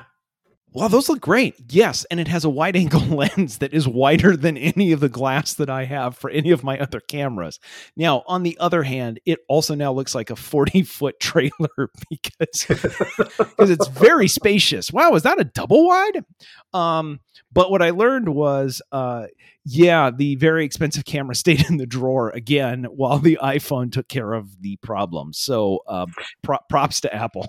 Well, 0.76 0.89
those 0.89 1.07
look 1.07 1.21
great. 1.21 1.55
Yes, 1.69 2.05
and 2.11 2.19
it 2.19 2.28
has 2.28 2.43
a 2.43 2.49
wide 2.49 2.76
angle 2.76 2.99
lens 2.99 3.59
that 3.59 3.73
is 3.73 3.88
wider 3.88 4.36
than 4.36 4.57
any 4.57 4.91
of 4.91 4.99
the 4.99 5.07
glass 5.07 5.53
that 5.53 5.69
I 5.69 5.86
have 5.86 6.17
for 6.17 6.30
any 6.30 6.51
of 6.51 6.65
my 6.65 6.78
other 6.78 6.99
cameras. 6.99 7.61
Now, 7.95 8.23
on 8.28 8.43
the 8.43 8.57
other 8.59 8.84
hand, 8.84 9.21
it 9.26 9.39
also 9.47 9.73
now 9.73 9.93
looks 9.93 10.13
like 10.13 10.30
a 10.30 10.36
40 10.36 10.84
foot 10.84 11.17
trailer 11.21 11.51
because 12.09 12.65
because 12.67 13.69
it's 13.69 13.88
very 13.88 14.28
spacious. 14.28 14.91
Wow, 14.91 15.15
is 15.15 15.23
that 15.23 15.39
a 15.39 15.45
double 15.45 15.88
wide? 15.88 16.26
Um, 16.73 17.21
but 17.53 17.71
what 17.71 17.82
I 17.82 17.91
learned 17.91 18.28
was, 18.28 18.82
uh, 18.91 19.28
yeah, 19.63 20.11
the 20.11 20.36
very 20.36 20.65
expensive 20.65 21.05
camera 21.05 21.36
stayed 21.36 21.69
in 21.69 21.78
the 21.78 21.86
drawer 21.86 22.32
again 22.32 22.84
while 22.84 23.19
the 23.19 23.39
iPhone 23.41 23.93
took 23.93 24.09
care 24.09 24.34
of 24.34 24.61
the 24.61 24.76
problem. 24.78 25.32
So, 25.32 25.80
um, 25.88 26.11
pro- 26.43 26.59
props 26.69 26.99
to 27.01 27.15
Apple. 27.15 27.47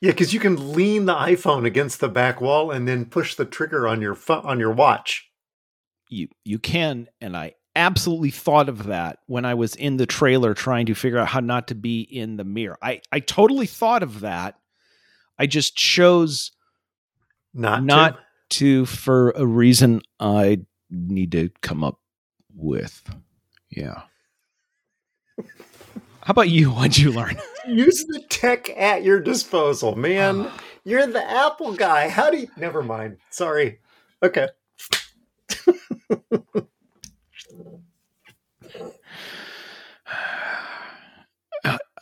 Yeah, 0.00 0.12
because 0.12 0.32
you 0.32 0.40
can 0.40 0.72
lean 0.72 1.04
the 1.04 1.14
iPhone 1.14 1.66
against 1.66 2.00
the 2.00 2.08
back 2.08 2.40
wall 2.40 2.70
and 2.70 2.88
then 2.88 3.04
push 3.04 3.34
the 3.34 3.44
trigger 3.44 3.86
on 3.86 4.00
your 4.00 4.14
pho- 4.14 4.40
on 4.42 4.58
your 4.58 4.72
watch. 4.72 5.28
you 6.08 6.28
you 6.44 6.58
can 6.58 7.06
and 7.20 7.36
i 7.36 7.52
absolutely 7.76 8.30
thought 8.30 8.68
of 8.68 8.86
that 8.86 9.18
when 9.26 9.44
i 9.44 9.54
was 9.54 9.76
in 9.76 9.96
the 9.96 10.06
trailer 10.06 10.54
trying 10.54 10.86
to 10.86 10.94
figure 10.94 11.18
out 11.18 11.28
how 11.28 11.38
not 11.38 11.68
to 11.68 11.74
be 11.76 12.00
in 12.00 12.36
the 12.36 12.42
mirror 12.44 12.76
i 12.82 13.00
i 13.12 13.20
totally 13.20 13.66
thought 13.66 14.02
of 14.02 14.20
that 14.20 14.56
i 15.38 15.46
just 15.46 15.76
chose 15.76 16.50
Not 17.54 17.84
Not- 17.84 18.18
to. 18.50 18.84
to 18.84 18.86
for 18.86 19.30
a 19.36 19.46
reason 19.46 20.00
i 20.18 20.58
need 20.90 21.30
to 21.32 21.50
come 21.62 21.84
up 21.84 22.00
with 22.56 23.02
yeah 23.70 24.02
how 26.22 26.30
about 26.32 26.48
you 26.48 26.70
what'd 26.72 26.98
you 26.98 27.12
learn 27.12 27.36
use 27.66 28.04
the 28.08 28.20
tech 28.28 28.70
at 28.76 29.02
your 29.04 29.20
disposal, 29.20 29.96
man. 29.96 30.50
You're 30.84 31.06
the 31.06 31.22
Apple 31.22 31.74
guy. 31.74 32.08
How 32.08 32.30
do 32.30 32.38
you? 32.38 32.48
Never 32.56 32.82
mind. 32.82 33.18
Sorry. 33.28 33.80
Okay. 34.22 34.48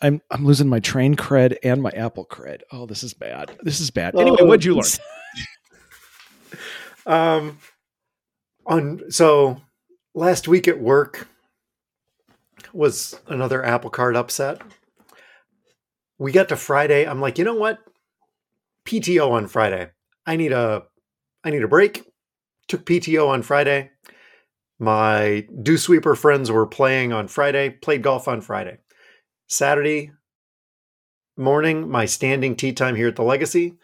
i'm 0.00 0.22
i'm 0.30 0.46
losing 0.46 0.68
my 0.68 0.78
train 0.78 1.16
cred 1.16 1.56
and 1.64 1.82
my 1.82 1.90
apple 1.90 2.24
cred 2.24 2.60
oh 2.70 2.86
this 2.86 3.02
is 3.02 3.12
bad 3.12 3.50
this 3.62 3.80
is 3.80 3.90
bad 3.90 4.14
anyway 4.14 4.36
what'd 4.42 4.64
you 4.64 4.74
learn 4.74 4.84
Um, 7.06 7.58
on 8.66 9.10
so 9.10 9.60
last 10.14 10.46
week 10.46 10.68
at 10.68 10.78
work 10.78 11.26
was 12.72 13.20
another 13.26 13.64
Apple 13.64 13.90
Card 13.90 14.16
upset. 14.16 14.60
We 16.18 16.32
got 16.32 16.48
to 16.48 16.56
Friday. 16.56 17.06
I'm 17.06 17.20
like, 17.20 17.38
you 17.38 17.44
know 17.44 17.54
what? 17.54 17.78
PTO 18.84 19.30
on 19.30 19.46
Friday. 19.46 19.90
I 20.26 20.36
need 20.36 20.52
a 20.52 20.84
I 21.44 21.50
need 21.50 21.62
a 21.62 21.68
break. 21.68 22.04
Took 22.66 22.84
PTO 22.84 23.28
on 23.28 23.42
Friday. 23.42 23.90
My 24.78 25.46
dew 25.62 25.76
sweeper 25.76 26.14
friends 26.14 26.50
were 26.50 26.66
playing 26.66 27.12
on 27.12 27.28
Friday, 27.28 27.70
played 27.70 28.02
golf 28.02 28.28
on 28.28 28.40
Friday. 28.40 28.78
Saturday 29.48 30.12
morning, 31.36 31.88
my 31.88 32.04
standing 32.04 32.54
tea 32.54 32.72
time 32.72 32.94
here 32.94 33.08
at 33.08 33.16
the 33.16 33.22
Legacy. 33.22 33.76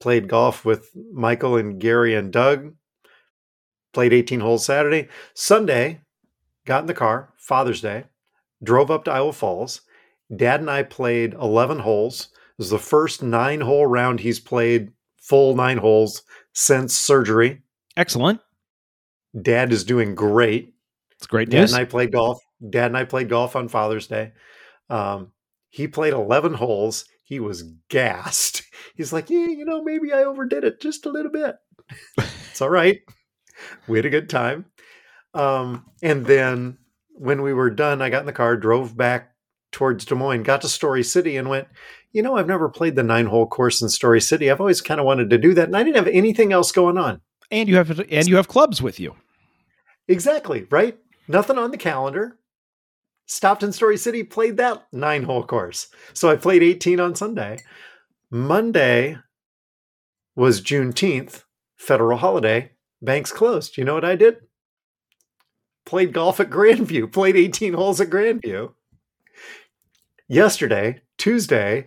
Played 0.00 0.28
golf 0.28 0.64
with 0.64 0.90
Michael 1.12 1.56
and 1.56 1.80
Gary 1.80 2.14
and 2.14 2.32
Doug. 2.32 2.74
Played 3.92 4.12
18 4.12 4.40
holes 4.40 4.64
Saturday. 4.64 5.08
Sunday, 5.34 6.02
got 6.64 6.82
in 6.82 6.86
the 6.86 6.94
car, 6.94 7.32
Father's 7.36 7.80
Day, 7.80 8.04
drove 8.62 8.90
up 8.90 9.04
to 9.04 9.12
Iowa 9.12 9.32
Falls. 9.32 9.82
Dad 10.34 10.60
and 10.60 10.70
I 10.70 10.82
played 10.82 11.34
11 11.34 11.80
holes. 11.80 12.28
It 12.32 12.58
was 12.58 12.70
the 12.70 12.78
first 12.78 13.22
nine 13.22 13.60
hole 13.60 13.86
round 13.86 14.20
he's 14.20 14.40
played, 14.40 14.92
full 15.16 15.54
nine 15.54 15.78
holes 15.78 16.22
since 16.52 16.94
surgery. 16.94 17.62
excellent 17.96 18.40
Dad 19.40 19.72
is 19.72 19.84
doing 19.84 20.14
great. 20.14 20.74
it's 21.12 21.26
great 21.26 21.50
Dad 21.50 21.68
and 21.68 21.74
I 21.74 21.84
played 21.84 22.12
golf. 22.12 22.40
Dad 22.68 22.86
and 22.86 22.96
I 22.96 23.04
played 23.04 23.28
golf 23.28 23.54
on 23.54 23.68
Father's 23.68 24.06
Day. 24.06 24.32
Um, 24.90 25.32
he 25.70 25.86
played 25.86 26.12
11 26.12 26.54
holes. 26.54 27.04
He 27.22 27.40
was 27.40 27.62
gassed. 27.88 28.62
He's 28.96 29.12
like, 29.12 29.30
yeah, 29.30 29.46
you 29.46 29.64
know, 29.64 29.82
maybe 29.82 30.12
I 30.12 30.24
overdid 30.24 30.64
it 30.64 30.80
just 30.80 31.06
a 31.06 31.10
little 31.10 31.30
bit. 31.30 31.56
it's 32.50 32.60
all 32.60 32.70
right. 32.70 33.00
We 33.86 33.98
had 33.98 34.06
a 34.06 34.10
good 34.10 34.28
time. 34.28 34.66
Um, 35.34 35.86
and 36.02 36.26
then 36.26 36.78
when 37.18 37.42
we 37.42 37.52
were 37.52 37.70
done, 37.70 38.00
I 38.02 38.10
got 38.10 38.20
in 38.20 38.26
the 38.26 38.32
car, 38.32 38.56
drove 38.56 38.96
back 38.96 39.34
towards 39.72 40.04
Des 40.04 40.14
Moines, 40.14 40.42
got 40.44 40.62
to 40.62 40.68
Story 40.68 41.02
City, 41.02 41.36
and 41.36 41.48
went, 41.48 41.68
you 42.12 42.22
know, 42.22 42.36
I've 42.36 42.46
never 42.46 42.68
played 42.68 42.96
the 42.96 43.02
nine 43.02 43.26
hole 43.26 43.46
course 43.46 43.82
in 43.82 43.88
Story 43.88 44.20
City. 44.20 44.50
I've 44.50 44.60
always 44.60 44.80
kind 44.80 45.00
of 45.00 45.06
wanted 45.06 45.30
to 45.30 45.38
do 45.38 45.54
that. 45.54 45.68
And 45.68 45.76
I 45.76 45.82
didn't 45.82 45.96
have 45.96 46.08
anything 46.08 46.52
else 46.52 46.72
going 46.72 46.96
on. 46.96 47.20
and 47.50 47.68
you 47.68 47.76
have 47.76 47.98
and 47.98 48.28
you 48.28 48.36
have 48.36 48.48
clubs 48.48 48.82
with 48.82 48.98
you 49.00 49.14
Exactly. 50.08 50.66
Right. 50.70 50.98
Nothing 51.28 51.58
on 51.58 51.70
the 51.70 51.76
calendar. 51.76 52.38
Stopped 53.26 53.62
in 53.62 53.72
Story 53.72 53.98
City, 53.98 54.22
played 54.22 54.56
that 54.56 54.86
nine 54.90 55.24
hole 55.24 55.44
course. 55.44 55.88
So 56.14 56.30
I 56.30 56.36
played 56.36 56.62
18 56.62 56.98
on 56.98 57.14
Sunday. 57.14 57.58
Monday 58.30 59.18
was 60.34 60.62
Juneteenth, 60.62 61.44
federal 61.76 62.18
holiday. 62.18 62.72
Banks 63.02 63.30
closed. 63.32 63.76
You 63.76 63.84
know 63.84 63.94
what 63.94 64.04
I 64.04 64.16
did? 64.16 64.38
Played 65.88 66.12
golf 66.12 66.38
at 66.38 66.50
Grandview, 66.50 67.10
played 67.12 67.34
18 67.34 67.72
holes 67.72 67.98
at 67.98 68.10
Grandview. 68.10 68.74
Yesterday, 70.28 71.00
Tuesday, 71.16 71.86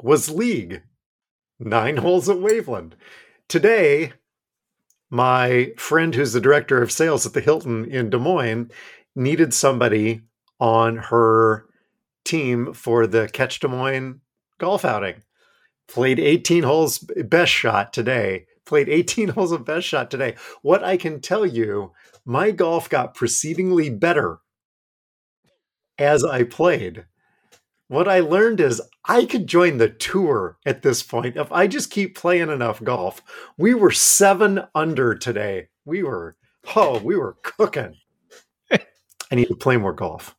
was 0.00 0.30
league. 0.30 0.82
Nine 1.58 1.96
holes 1.96 2.28
at 2.28 2.36
Waveland. 2.36 2.92
Today, 3.48 4.12
my 5.10 5.72
friend 5.76 6.14
who's 6.14 6.34
the 6.34 6.40
director 6.40 6.80
of 6.80 6.92
sales 6.92 7.26
at 7.26 7.32
the 7.32 7.40
Hilton 7.40 7.84
in 7.84 8.10
Des 8.10 8.18
Moines 8.18 8.70
needed 9.16 9.52
somebody 9.52 10.20
on 10.60 10.98
her 10.98 11.66
team 12.24 12.72
for 12.72 13.08
the 13.08 13.28
Catch 13.32 13.58
Des 13.58 13.66
Moines 13.66 14.20
golf 14.58 14.84
outing. 14.84 15.22
Played 15.88 16.20
18 16.20 16.62
holes 16.62 16.98
best 16.98 17.50
shot 17.50 17.92
today. 17.92 18.46
Played 18.64 18.88
18 18.88 19.28
holes 19.30 19.50
of 19.50 19.64
best 19.64 19.88
shot 19.88 20.12
today. 20.12 20.36
What 20.62 20.84
I 20.84 20.96
can 20.96 21.20
tell 21.20 21.44
you, 21.44 21.90
my 22.26 22.50
golf 22.50 22.90
got 22.90 23.14
proceedingly 23.14 23.88
better 23.88 24.38
as 25.96 26.24
I 26.24 26.42
played. 26.42 27.06
What 27.88 28.08
I 28.08 28.18
learned 28.18 28.60
is 28.60 28.82
I 29.04 29.24
could 29.26 29.46
join 29.46 29.78
the 29.78 29.88
tour 29.88 30.58
at 30.66 30.82
this 30.82 31.04
point 31.04 31.36
if 31.36 31.50
I 31.52 31.68
just 31.68 31.90
keep 31.90 32.16
playing 32.16 32.50
enough 32.50 32.82
golf. 32.82 33.22
We 33.56 33.74
were 33.74 33.92
seven 33.92 34.64
under 34.74 35.14
today. 35.14 35.68
We 35.84 36.02
were, 36.02 36.36
oh, 36.74 36.98
we 36.98 37.16
were 37.16 37.36
cooking. 37.44 37.94
I 38.72 39.34
need 39.34 39.48
to 39.48 39.56
play 39.56 39.76
more 39.76 39.92
golf. 39.92 40.34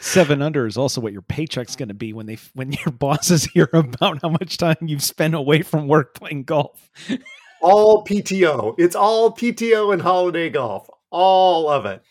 Seven 0.00 0.40
under 0.40 0.68
is 0.68 0.76
also 0.76 1.00
what 1.00 1.12
your 1.12 1.22
paycheck's 1.22 1.74
going 1.74 1.88
to 1.88 1.94
be 1.94 2.12
when 2.12 2.26
they 2.26 2.38
when 2.54 2.70
your 2.86 2.92
bosses 2.92 3.44
hear 3.44 3.68
about 3.72 4.22
how 4.22 4.28
much 4.28 4.56
time 4.56 4.76
you've 4.82 5.02
spent 5.02 5.34
away 5.34 5.62
from 5.62 5.88
work 5.88 6.14
playing 6.14 6.44
golf. 6.44 6.90
All 7.60 8.04
PTO. 8.04 8.74
It's 8.78 8.94
all 8.94 9.32
PTO 9.32 9.92
and 9.92 10.02
holiday 10.02 10.50
golf. 10.50 10.88
All 11.10 11.68
of 11.68 11.86
it. 11.86 12.02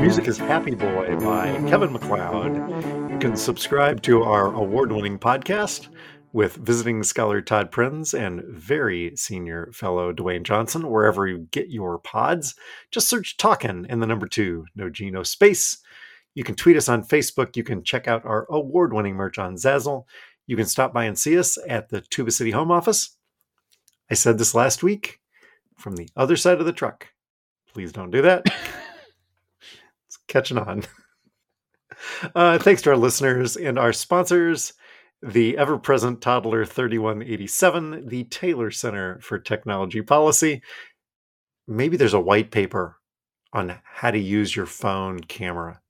Music 0.00 0.26
is 0.26 0.38
Happy 0.38 0.74
Boy 0.74 1.16
by 1.20 1.52
Kevin 1.68 1.92
MacLeod. 1.92 3.10
You 3.12 3.18
can 3.20 3.36
subscribe 3.36 4.02
to 4.02 4.22
our 4.22 4.46
award 4.54 4.90
winning 4.90 5.18
podcast 5.18 5.88
with 6.32 6.54
visiting 6.54 7.02
scholar 7.02 7.40
Todd 7.40 7.70
Prinz 7.70 8.14
and 8.14 8.42
very 8.44 9.16
senior 9.16 9.70
fellow 9.72 10.12
Dwayne 10.12 10.42
Johnson, 10.42 10.90
wherever 10.90 11.26
you 11.26 11.48
get 11.50 11.70
your 11.70 11.98
pods. 11.98 12.54
Just 12.90 13.08
search 13.08 13.36
Talkin' 13.36 13.86
in 13.86 14.00
the 14.00 14.06
number 14.06 14.28
two, 14.28 14.66
no 14.76 14.88
G, 14.88 15.10
no 15.10 15.22
space. 15.22 15.78
You 16.34 16.44
can 16.44 16.54
tweet 16.54 16.76
us 16.76 16.88
on 16.88 17.02
Facebook. 17.02 17.56
You 17.56 17.64
can 17.64 17.82
check 17.82 18.06
out 18.06 18.24
our 18.24 18.46
award 18.50 18.92
winning 18.92 19.14
merch 19.14 19.38
on 19.38 19.56
Zazzle. 19.56 20.04
You 20.46 20.56
can 20.56 20.66
stop 20.66 20.92
by 20.92 21.04
and 21.04 21.18
see 21.18 21.38
us 21.38 21.58
at 21.68 21.88
the 21.88 22.00
Tuba 22.00 22.30
City 22.30 22.52
home 22.52 22.70
office. 22.70 23.16
I 24.10 24.14
said 24.14 24.38
this 24.38 24.54
last 24.54 24.82
week 24.82 25.20
from 25.76 25.96
the 25.96 26.08
other 26.16 26.36
side 26.36 26.60
of 26.60 26.66
the 26.66 26.72
truck. 26.72 27.08
Please 27.72 27.92
don't 27.92 28.10
do 28.10 28.22
that. 28.22 28.44
it's 30.06 30.18
catching 30.28 30.58
on. 30.58 30.84
Uh, 32.34 32.56
thanks 32.58 32.80
to 32.80 32.88
our 32.88 32.96
listeners 32.96 33.58
and 33.58 33.78
our 33.78 33.92
sponsors, 33.92 34.72
the 35.22 35.56
ever 35.58 35.78
present 35.78 36.20
Toddler 36.20 36.64
3187, 36.64 38.08
the 38.08 38.24
Taylor 38.24 38.70
Center 38.70 39.18
for 39.20 39.38
Technology 39.38 40.02
Policy. 40.02 40.62
Maybe 41.66 41.96
there's 41.96 42.14
a 42.14 42.20
white 42.20 42.50
paper 42.50 42.96
on 43.52 43.78
how 43.84 44.10
to 44.10 44.18
use 44.18 44.56
your 44.56 44.66
phone 44.66 45.20
camera 45.20 45.80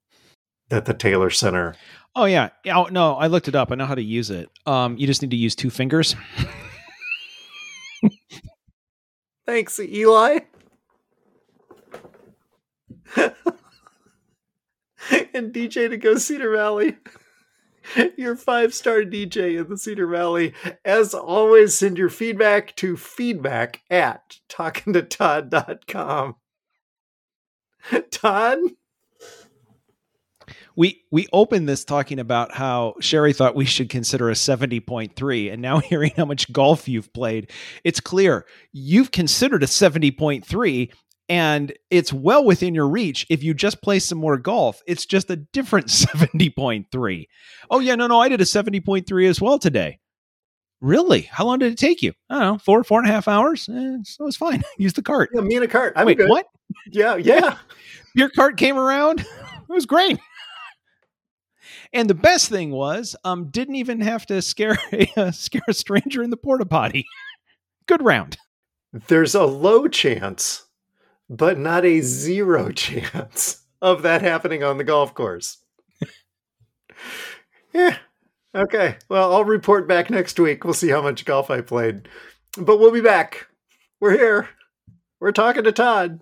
at 0.69 0.85
the 0.85 0.93
Taylor 0.93 1.29
Center. 1.29 1.75
Oh 2.15 2.25
yeah, 2.25 2.49
yeah. 2.65 2.77
Oh, 2.77 2.85
no, 2.85 3.15
I 3.15 3.27
looked 3.27 3.47
it 3.47 3.55
up. 3.55 3.71
I 3.71 3.75
know 3.75 3.85
how 3.85 3.95
to 3.95 4.03
use 4.03 4.29
it. 4.29 4.49
Um, 4.65 4.97
you 4.97 5.07
just 5.07 5.21
need 5.21 5.31
to 5.31 5.37
use 5.37 5.55
two 5.55 5.69
fingers. 5.69 6.15
Thanks, 9.45 9.79
Eli. 9.79 10.39
and 15.33 15.53
DJ 15.53 15.89
to 15.89 15.97
go 15.97 16.15
Cedar 16.15 16.55
Valley. 16.55 16.97
Your 18.17 18.35
five 18.35 18.73
star 18.73 19.01
DJ 19.01 19.59
in 19.59 19.69
the 19.69 19.77
Cedar 19.77 20.07
Valley. 20.07 20.53
As 20.85 21.13
always, 21.13 21.75
send 21.75 21.97
your 21.97 22.09
feedback 22.09 22.75
to 22.77 22.97
feedback 22.97 23.81
at 23.89 24.37
talkingtotodd.com. 24.49 26.35
Todd? 28.11 28.59
we 30.75 31.03
we 31.11 31.27
opened 31.33 31.67
this 31.67 31.83
talking 31.83 32.19
about 32.19 32.53
how 32.53 32.95
Sherry 32.99 33.33
thought 33.33 33.55
we 33.55 33.65
should 33.65 33.89
consider 33.89 34.29
a 34.29 34.33
70.3 34.33 35.51
and 35.51 35.61
now 35.61 35.79
hearing 35.79 36.11
how 36.15 36.25
much 36.25 36.51
golf 36.51 36.87
you've 36.87 37.13
played 37.13 37.51
it's 37.83 37.99
clear 37.99 38.45
you've 38.71 39.11
considered 39.11 39.63
a 39.63 39.67
70.3 39.67 40.91
and 41.31 41.71
it's 41.89 42.11
well 42.11 42.43
within 42.43 42.75
your 42.75 42.89
reach 42.89 43.25
if 43.29 43.41
you 43.41 43.53
just 43.53 43.81
play 43.81 43.99
some 43.99 44.17
more 44.17 44.37
golf 44.37 44.81
it's 44.85 45.05
just 45.05 45.29
a 45.31 45.37
different 45.37 45.87
70.3 45.87 47.27
oh 47.69 47.79
yeah 47.79 47.95
no 47.95 48.05
no 48.07 48.19
I 48.19 48.27
did 48.27 48.41
a 48.41 48.43
70.3 48.43 49.29
as 49.29 49.39
well 49.39 49.57
today 49.57 49.97
really 50.81 51.21
how 51.21 51.45
long 51.45 51.59
did 51.59 51.71
it 51.71 51.77
take 51.77 52.01
you 52.01 52.11
I 52.29 52.33
don't 52.39 52.53
know 52.53 52.57
four 52.57 52.83
four 52.83 52.99
and 52.99 53.07
a 53.09 53.13
half 53.13 53.29
hours 53.29 53.69
eh, 53.69 53.97
so 54.03 54.27
it's 54.27 54.35
fine 54.35 54.61
use 54.77 54.93
the 54.93 55.01
cart 55.01 55.29
Yeah, 55.33 55.41
me 55.41 55.55
and 55.55 55.63
a 55.63 55.67
cart. 55.69 55.93
I'm 55.95 56.05
wait 56.05 56.17
good. 56.17 56.29
what 56.29 56.47
Yeah, 56.87 57.15
yeah. 57.15 57.57
your 58.15 58.29
cart 58.29 58.57
came 58.57 58.77
around. 58.77 59.21
It 59.21 59.69
was 59.69 59.85
great. 59.85 60.19
And 61.93 62.09
the 62.09 62.13
best 62.15 62.49
thing 62.49 62.71
was, 62.71 63.15
um, 63.23 63.49
didn't 63.49 63.75
even 63.75 64.01
have 64.01 64.25
to 64.27 64.41
scare 64.41 64.77
a 64.91 65.11
uh, 65.17 65.31
scare 65.31 65.61
a 65.67 65.73
stranger 65.73 66.23
in 66.23 66.29
the 66.29 66.37
porta 66.37 66.65
potty. 66.65 67.05
Good 67.87 68.01
round. 68.01 68.37
There's 69.07 69.35
a 69.35 69.43
low 69.45 69.87
chance, 69.87 70.65
but 71.31 71.57
not 71.57 71.85
a 71.85 72.01
zero 72.01 72.71
chance 72.73 73.63
of 73.81 74.03
that 74.03 74.21
happening 74.21 74.63
on 74.63 74.77
the 74.77 74.83
golf 74.83 75.15
course. 75.15 75.57
yeah. 77.73 77.97
Okay. 78.53 78.97
Well, 79.09 79.33
I'll 79.33 79.45
report 79.45 79.87
back 79.87 80.09
next 80.09 80.37
week. 80.39 80.65
We'll 80.65 80.73
see 80.73 80.89
how 80.89 81.01
much 81.01 81.25
golf 81.25 81.49
I 81.49 81.61
played. 81.61 82.09
But 82.57 82.79
we'll 82.79 82.91
be 82.91 83.01
back. 83.01 83.47
We're 84.01 84.17
here. 84.17 84.49
We're 85.21 85.31
talking 85.31 85.63
to 85.63 85.71
Todd. 85.71 86.19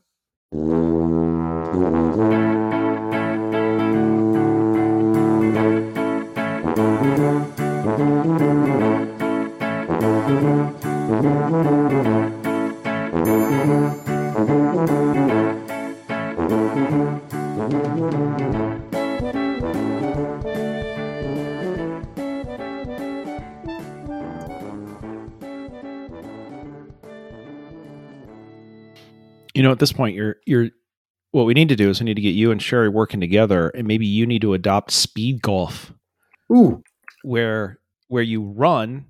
You 29.59 29.63
know, 29.63 29.73
at 29.73 29.79
this 29.79 29.91
point, 29.91 30.15
you're 30.15 30.37
you're. 30.45 30.69
What 31.31 31.45
we 31.45 31.53
need 31.53 31.67
to 31.67 31.75
do 31.75 31.89
is 31.89 31.99
we 31.99 32.05
need 32.05 32.13
to 32.13 32.21
get 32.21 32.29
you 32.29 32.49
and 32.49 32.61
Sherry 32.61 32.87
working 32.87 33.19
together, 33.19 33.67
and 33.67 33.85
maybe 33.85 34.05
you 34.05 34.25
need 34.25 34.41
to 34.43 34.53
adopt 34.53 34.89
speed 34.91 35.41
golf, 35.41 35.91
Ooh. 36.49 36.81
where 37.23 37.81
where 38.07 38.23
you 38.23 38.41
run 38.41 39.07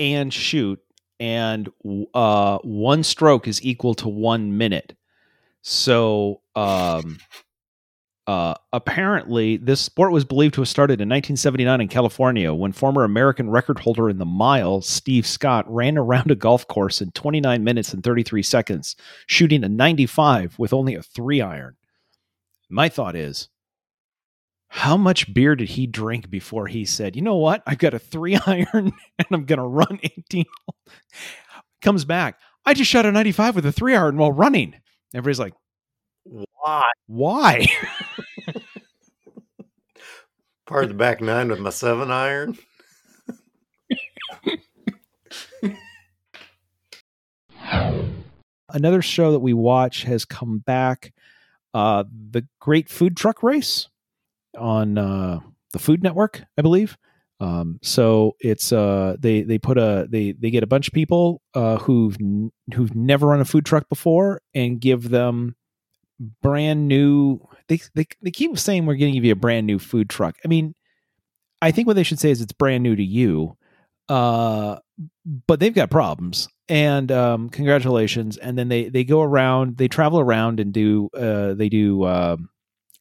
and 0.00 0.34
shoot, 0.34 0.80
and 1.20 1.70
uh, 2.12 2.58
one 2.64 3.04
stroke 3.04 3.46
is 3.46 3.64
equal 3.64 3.94
to 3.94 4.08
one 4.08 4.58
minute. 4.58 4.96
So, 5.62 6.40
um, 6.56 7.18
uh, 8.26 8.54
apparently, 8.72 9.58
this 9.58 9.82
sport 9.82 10.10
was 10.10 10.24
believed 10.24 10.54
to 10.54 10.62
have 10.62 10.68
started 10.68 10.94
in 10.94 11.08
1979 11.08 11.80
in 11.82 11.88
California 11.88 12.54
when 12.54 12.72
former 12.72 13.04
American 13.04 13.50
record 13.50 13.78
holder 13.78 14.08
in 14.08 14.18
the 14.18 14.24
mile, 14.24 14.80
Steve 14.80 15.26
Scott, 15.26 15.64
ran 15.68 15.98
around 15.98 16.30
a 16.30 16.34
golf 16.34 16.66
course 16.66 17.02
in 17.02 17.10
29 17.10 17.62
minutes 17.62 17.92
and 17.92 18.02
33 18.02 18.42
seconds, 18.42 18.96
shooting 19.26 19.62
a 19.62 19.68
95 19.68 20.58
with 20.58 20.72
only 20.72 20.94
a 20.94 21.02
three 21.02 21.42
iron. 21.42 21.76
My 22.70 22.88
thought 22.88 23.14
is, 23.14 23.48
how 24.68 24.96
much 24.96 25.32
beer 25.32 25.54
did 25.54 25.68
he 25.68 25.86
drink 25.86 26.30
before 26.30 26.66
he 26.66 26.84
said, 26.84 27.14
you 27.14 27.22
know 27.22 27.36
what? 27.36 27.62
I've 27.66 27.78
got 27.78 27.94
a 27.94 27.98
three 27.98 28.36
iron 28.46 28.66
and 28.72 29.28
I'm 29.30 29.44
going 29.44 29.58
to 29.58 29.64
run 29.64 30.00
18. 30.02 30.44
Comes 31.82 32.04
back. 32.04 32.40
I 32.64 32.72
just 32.74 32.90
shot 32.90 33.06
a 33.06 33.12
95 33.12 33.54
with 33.56 33.66
a 33.66 33.72
three 33.72 33.94
iron 33.94 34.16
while 34.16 34.32
running. 34.32 34.74
Everybody's 35.14 35.38
like, 35.38 35.52
Why? 36.24 36.90
Why? 37.06 37.66
Part 40.66 40.84
of 40.84 40.88
the 40.88 40.94
back 40.94 41.20
nine 41.20 41.48
with 41.48 41.60
my 41.60 41.70
seven 41.70 42.10
iron. 42.10 42.56
Another 48.70 49.02
show 49.02 49.32
that 49.32 49.40
we 49.40 49.52
watch 49.52 50.04
has 50.04 50.24
come 50.24 50.58
back. 50.58 51.12
Uh, 51.74 52.04
the 52.30 52.46
Great 52.60 52.88
Food 52.88 53.16
Truck 53.16 53.42
Race 53.42 53.88
on 54.56 54.96
uh, 54.98 55.40
the 55.72 55.78
Food 55.78 56.02
Network, 56.02 56.42
I 56.56 56.62
believe. 56.62 56.96
Um, 57.40 57.78
so 57.82 58.36
it's 58.40 58.72
uh, 58.72 59.16
they 59.18 59.42
they 59.42 59.58
put 59.58 59.76
a 59.76 60.06
they 60.08 60.32
they 60.32 60.50
get 60.50 60.62
a 60.62 60.68
bunch 60.68 60.88
of 60.88 60.94
people 60.94 61.42
uh, 61.54 61.76
who've 61.78 62.16
who've 62.72 62.94
never 62.94 63.26
run 63.26 63.40
a 63.40 63.44
food 63.44 63.66
truck 63.66 63.88
before 63.88 64.40
and 64.54 64.80
give 64.80 65.10
them 65.10 65.56
brand 66.42 66.88
new. 66.88 67.40
They 67.68 67.80
they 67.94 68.06
they 68.22 68.30
keep 68.30 68.58
saying 68.58 68.86
we're 68.86 68.96
going 68.96 69.12
to 69.12 69.16
give 69.16 69.24
you 69.24 69.32
a 69.32 69.36
brand 69.36 69.66
new 69.66 69.78
food 69.78 70.10
truck. 70.10 70.36
I 70.44 70.48
mean, 70.48 70.74
I 71.62 71.70
think 71.70 71.86
what 71.86 71.96
they 71.96 72.02
should 72.02 72.18
say 72.18 72.30
is 72.30 72.40
it's 72.40 72.52
brand 72.52 72.82
new 72.82 72.94
to 72.94 73.02
you. 73.02 73.56
Uh, 74.08 74.78
but 75.46 75.60
they've 75.60 75.74
got 75.74 75.90
problems 75.90 76.48
and 76.68 77.10
um, 77.10 77.48
congratulations 77.48 78.36
and 78.36 78.58
then 78.58 78.68
they 78.68 78.88
they 78.88 79.04
go 79.04 79.22
around 79.22 79.76
they 79.76 79.88
travel 79.88 80.20
around 80.20 80.60
and 80.60 80.72
do 80.72 81.08
uh, 81.16 81.54
they 81.54 81.68
do 81.68 82.04
um, 82.04 82.48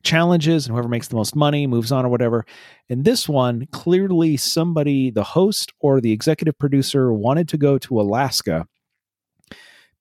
challenges 0.04 0.66
and 0.66 0.74
whoever 0.74 0.88
makes 0.88 1.08
the 1.08 1.16
most 1.16 1.36
money 1.36 1.68
moves 1.68 1.92
on 1.92 2.06
or 2.06 2.10
whatever 2.10 2.46
and 2.90 3.06
this 3.06 3.28
one 3.28 3.68
clearly 3.72 4.38
somebody 4.38 5.12
the 5.12 5.24
host 5.24 5.72
or 5.80 6.02
the 6.02 6.12
executive 6.12 6.58
producer 6.58 7.14
wanted 7.14 7.48
to 7.48 7.58
go 7.58 7.78
to 7.78 8.00
alaska 8.00 8.66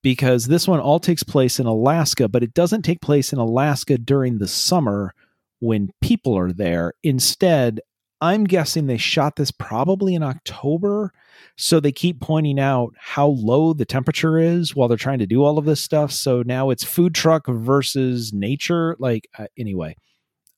because 0.03 0.45
this 0.45 0.67
one 0.67 0.79
all 0.79 0.99
takes 0.99 1.23
place 1.23 1.59
in 1.59 1.65
alaska 1.65 2.27
but 2.27 2.43
it 2.43 2.53
doesn't 2.53 2.83
take 2.83 3.01
place 3.01 3.33
in 3.33 3.39
alaska 3.39 3.97
during 3.97 4.37
the 4.37 4.47
summer 4.47 5.15
when 5.59 5.89
people 6.01 6.37
are 6.37 6.53
there 6.53 6.93
instead 7.01 7.79
i'm 8.21 8.43
guessing 8.43 8.85
they 8.85 8.97
shot 8.97 9.35
this 9.35 9.51
probably 9.51 10.13
in 10.13 10.21
october 10.21 11.11
so 11.55 11.79
they 11.79 11.91
keep 11.91 12.19
pointing 12.19 12.59
out 12.59 12.93
how 12.97 13.27
low 13.27 13.73
the 13.73 13.85
temperature 13.85 14.37
is 14.37 14.75
while 14.75 14.87
they're 14.87 14.97
trying 14.97 15.19
to 15.19 15.27
do 15.27 15.43
all 15.43 15.57
of 15.57 15.65
this 15.65 15.81
stuff. 15.81 16.11
So 16.11 16.41
now 16.43 16.69
it's 16.69 16.83
food 16.83 17.13
truck 17.13 17.47
versus 17.47 18.33
nature. 18.33 18.95
Like, 18.99 19.29
uh, 19.37 19.45
anyway, 19.57 19.95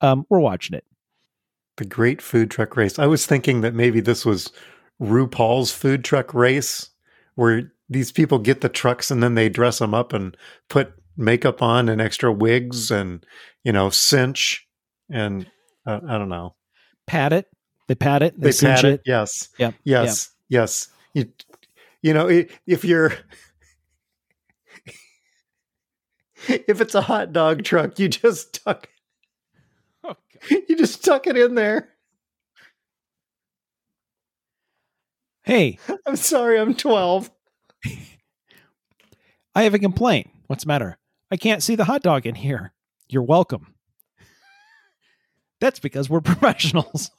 um, 0.02 0.26
we're 0.30 0.39
watching 0.39 0.76
it. 0.76 0.86
The 1.78 1.86
Great 1.86 2.22
Food 2.22 2.50
Truck 2.50 2.78
Race. 2.78 2.98
I 2.98 3.08
was 3.08 3.26
thinking 3.26 3.62
that 3.62 3.74
maybe 3.74 4.00
this 4.00 4.26
was 4.26 4.52
RuPaul's 5.02 5.72
Food 5.72 6.06
Truck 6.06 6.34
Race, 6.34 6.89
where 7.36 7.74
these 7.90 8.12
people 8.12 8.40
get 8.40 8.62
the 8.62 8.70
trucks 8.70 9.12
and 9.12 9.22
then 9.22 9.36
they 9.36 9.50
dress 9.50 9.80
them 9.80 9.94
up 9.94 10.12
and 10.14 10.36
put 10.70 10.94
makeup 11.18 11.62
on 11.62 11.88
and 11.90 12.02
extra 12.02 12.32
wigs 12.32 12.92
and, 12.92 13.26
you 13.64 13.72
know, 13.72 13.90
cinch. 13.90 14.68
And 15.10 15.46
uh, 15.86 16.00
I 16.08 16.18
don't 16.18 16.30
know. 16.30 16.56
Pat 17.08 17.32
it. 17.34 17.48
They 17.88 17.96
pat 17.96 18.24
it. 18.24 18.40
They, 18.40 18.46
They 18.48 18.52
cinch 18.52 18.76
pat 18.82 18.86
it. 18.86 18.94
it. 18.96 19.02
Yes. 19.06 19.50
Yep. 19.60 19.76
Yes. 19.84 20.32
Yes. 20.50 20.88
You, 21.14 21.32
you 22.02 22.14
know, 22.14 22.28
if 22.68 22.84
you're, 22.84 23.14
if 26.48 26.82
it's 26.82 26.96
a 26.96 27.02
hot 27.02 27.32
dog 27.34 27.64
truck, 27.64 27.98
you 28.00 28.10
just 28.10 28.64
tuck, 28.64 28.90
Yep. 30.04 30.18
you 30.70 30.76
just 30.76 31.04
tuck 31.06 31.28
it 31.28 31.38
in 31.38 31.56
there. 31.56 31.90
Hey, 35.44 35.78
I'm 36.06 36.16
sorry, 36.16 36.60
I'm 36.60 36.74
12. 36.76 37.30
I 39.56 39.64
have 39.64 39.74
a 39.74 39.80
complaint. 39.80 40.30
What's 40.48 40.64
the 40.64 40.68
matter? 40.68 40.98
I 41.32 41.38
can't 41.38 41.64
see 41.64 41.76
the 41.76 41.86
hot 41.86 42.02
dog 42.04 42.26
in 42.26 42.36
here. 42.36 42.74
You're 43.08 43.24
welcome. 43.24 43.74
That's 45.60 45.80
because 45.80 46.10
we're 46.10 46.22
professionals. 46.22 47.12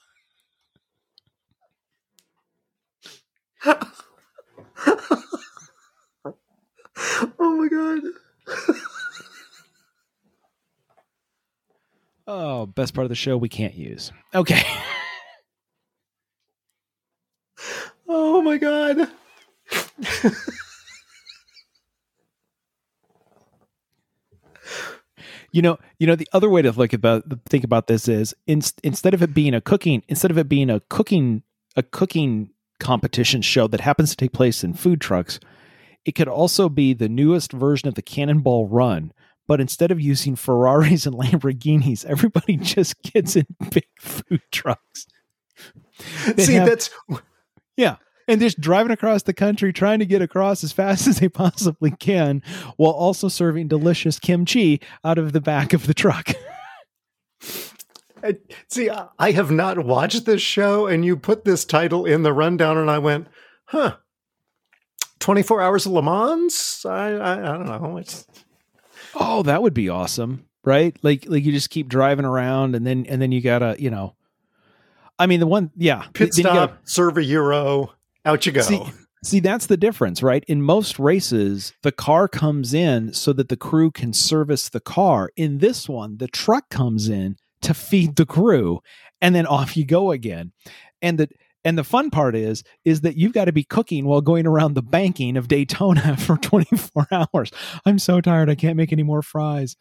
Oh 7.39 7.57
my 7.57 7.69
god. 7.69 8.03
Oh, 12.27 12.67
best 12.67 12.95
part 12.95 13.05
of 13.05 13.09
the 13.09 13.15
show 13.15 13.37
we 13.37 13.49
can't 13.49 13.75
use. 13.75 14.13
Okay. 14.35 14.63
Oh 18.09 18.41
my 18.41 18.57
god. 18.57 19.09
You 25.57 25.63
know, 25.63 25.79
you 25.99 26.07
know 26.07 26.17
the 26.17 26.29
other 26.35 26.51
way 26.51 26.61
to 26.61 26.71
look 26.71 26.93
about 26.93 27.25
think 27.49 27.65
about 27.65 27.87
this 27.87 28.09
is 28.09 28.35
in, 28.47 28.61
instead 28.85 29.15
of 29.15 29.23
it 29.23 29.33
being 29.33 29.55
a 29.55 29.63
cooking 29.63 30.03
instead 30.07 30.31
of 30.31 30.37
it 30.37 30.51
being 30.51 30.69
a 30.69 30.81
cooking 30.91 31.45
a 31.77 31.83
cooking 31.83 32.51
competition 32.79 33.41
show 33.41 33.67
that 33.69 33.81
happens 33.81 34.11
to 34.11 34.17
take 34.17 34.35
place 34.35 34.63
in 34.63 34.75
food 34.75 35.01
trucks, 35.01 35.41
it 36.05 36.13
could 36.13 36.29
also 36.29 36.69
be 36.69 36.93
the 36.93 37.09
newest 37.09 37.53
version 37.53 37.89
of 37.89 37.95
the 37.95 38.03
Cannonball 38.03 38.69
Run, 38.69 39.15
but 39.47 39.59
instead 39.63 39.91
of 39.91 39.99
using 39.99 40.37
Ferraris 40.37 41.07
and 41.07 41.17
Lamborghinis, 41.17 42.05
everybody 42.05 42.57
just 42.75 43.03
gets 43.03 43.35
in 43.35 43.47
big 43.71 43.87
food 43.99 44.43
trucks. 44.53 45.07
They 46.35 46.45
See, 46.45 46.53
have- 46.53 46.67
that's 46.69 46.91
Yeah. 47.79 47.97
And 48.29 48.41
just 48.41 48.61
driving 48.61 48.91
across 48.93 49.23
the 49.23 49.33
country 49.33 49.73
trying 49.73 50.01
to 50.01 50.07
get 50.07 50.21
across 50.23 50.65
as 50.65 50.73
fast 50.73 51.07
as 51.07 51.21
they 51.21 51.29
possibly 51.29 51.93
can 51.93 52.43
while 52.77 52.93
also 52.93 53.29
serving 53.29 53.69
delicious 53.69 54.19
kimchi 54.19 54.81
out 55.05 55.19
of 55.19 55.33
the 55.33 55.41
back 55.41 55.73
of 55.73 55.87
the 55.87 55.95
truck. 55.95 56.31
See. 58.69 58.91
I- 58.91 59.31
have 59.31 59.51
not 59.51 59.85
watched 59.85 60.25
this 60.25 60.43
show, 60.43 60.87
and 60.87 61.05
you 61.05 61.17
put 61.17 61.45
this 61.45 61.65
title 61.65 62.05
in 62.05 62.23
the 62.23 62.33
rundown, 62.33 62.79
and 62.79 62.91
I 62.91 62.99
went, 62.99 63.29
"Huh." 63.67 63.97
Twenty 65.21 65.43
four 65.43 65.61
hours 65.61 65.87
of 65.87 65.93
Le 65.93 66.03
Mans. 66.03 66.85
I 66.89 67.11
I, 67.13 67.33
I 67.33 67.57
don't 67.59 67.67
know. 67.67 67.97
It's, 67.99 68.27
oh, 69.15 69.43
that 69.45 69.63
would 69.63 69.75
be 69.75 69.89
awesome, 69.89 70.47
right? 70.65 70.97
Like 71.03 71.27
like 71.29 71.45
you 71.45 71.53
just 71.53 71.71
keep 71.71 71.89
driving 71.89 72.25
around 72.25 72.75
and 72.75 72.87
then 72.87 73.07
and 73.07 73.21
then 73.23 73.33
you 73.33 73.41
got 73.41 73.61
to, 73.61 73.77
you 73.79 73.91
know 73.91 74.15
I 75.19 75.27
mean 75.27 75.41
the 75.41 75.47
one 75.47 75.71
yeah, 75.77 76.05
pit 76.13 76.37
you 76.37 76.45
gotta- 76.45 76.73
stop, 76.75 76.79
serve 76.85 77.17
a 77.17 77.25
gyro, 77.25 77.93
out 78.27 78.45
you 78.45 78.53
go. 78.53 78.61
See, 78.61 78.83
see, 79.25 79.41
that's 79.41 79.67
the 79.67 79.77
difference, 79.77 80.23
right? 80.23 80.45
In 80.49 80.61
most 80.61 80.99
races, 80.99 81.73
the 81.83 81.93
car 81.93 82.29
comes 82.29 82.75
in 82.75 83.13
so 83.15 83.33
that 83.33 83.49
the 83.49 83.57
crew 83.57 83.91
can 83.91 84.13
service 84.13 84.69
the 84.69 84.81
car. 84.81 85.31
In 85.37 85.59
this 85.59 85.89
one, 85.89 86.19
the 86.19 86.29
truck 86.29 86.69
comes 86.69 87.09
in 87.09 87.37
to 87.63 87.73
feed 87.73 88.17
the 88.17 88.27
crew, 88.27 88.81
and 89.21 89.35
then 89.35 89.47
off 89.47 89.77
you 89.77 89.87
go 89.87 90.11
again. 90.11 90.53
And 91.01 91.19
the 91.19 91.29
and 91.65 91.77
the 91.77 91.85
fun 91.85 92.11
part 92.11 92.37
is 92.37 92.63
is 92.85 93.01
that 93.01 93.17
you've 93.17 93.33
got 93.33 93.47
to 93.47 93.53
be 93.53 93.65
cooking 93.65 94.05
while 94.05 94.21
going 94.21 94.47
around 94.47 94.75
the 94.75 94.83
banking 94.83 95.37
of 95.37 95.49
Daytona 95.49 96.17
for 96.19 96.37
24 96.37 97.09
hours. 97.11 97.51
I'm 97.85 97.99
so 97.99 98.21
tired. 98.21 98.51
I 98.51 98.55
can't 98.55 98.77
make 98.77 98.93
any 98.93 99.03
more 99.03 99.23
fries. 99.23 99.77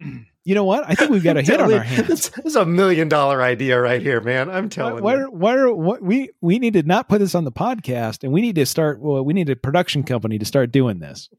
You 0.44 0.54
know 0.54 0.64
what? 0.64 0.84
I 0.86 0.94
think 0.94 1.10
we've 1.10 1.24
got 1.24 1.38
a 1.38 1.42
hit 1.42 1.58
on 1.58 1.72
our 1.72 1.82
hands. 1.82 2.06
This, 2.06 2.28
this 2.28 2.44
is 2.44 2.56
a 2.56 2.66
million 2.66 3.08
dollar 3.08 3.42
idea 3.42 3.80
right 3.80 4.00
here, 4.02 4.20
man. 4.20 4.50
I'm 4.50 4.68
telling 4.68 5.02
why, 5.02 5.16
you. 5.16 5.30
why, 5.30 5.54
are- 5.54 5.72
what 5.74 6.02
we 6.02 6.30
we 6.42 6.58
need 6.58 6.74
to 6.74 6.82
not 6.82 7.08
put 7.08 7.20
this 7.20 7.34
on 7.34 7.44
the 7.44 7.52
podcast, 7.52 8.22
and 8.24 8.32
we 8.32 8.42
need 8.42 8.54
to 8.56 8.66
start. 8.66 9.00
Well, 9.00 9.24
we 9.24 9.32
need 9.32 9.48
a 9.48 9.56
production 9.56 10.02
company 10.02 10.38
to 10.38 10.44
start 10.44 10.70
doing 10.70 10.98
this. 10.98 11.30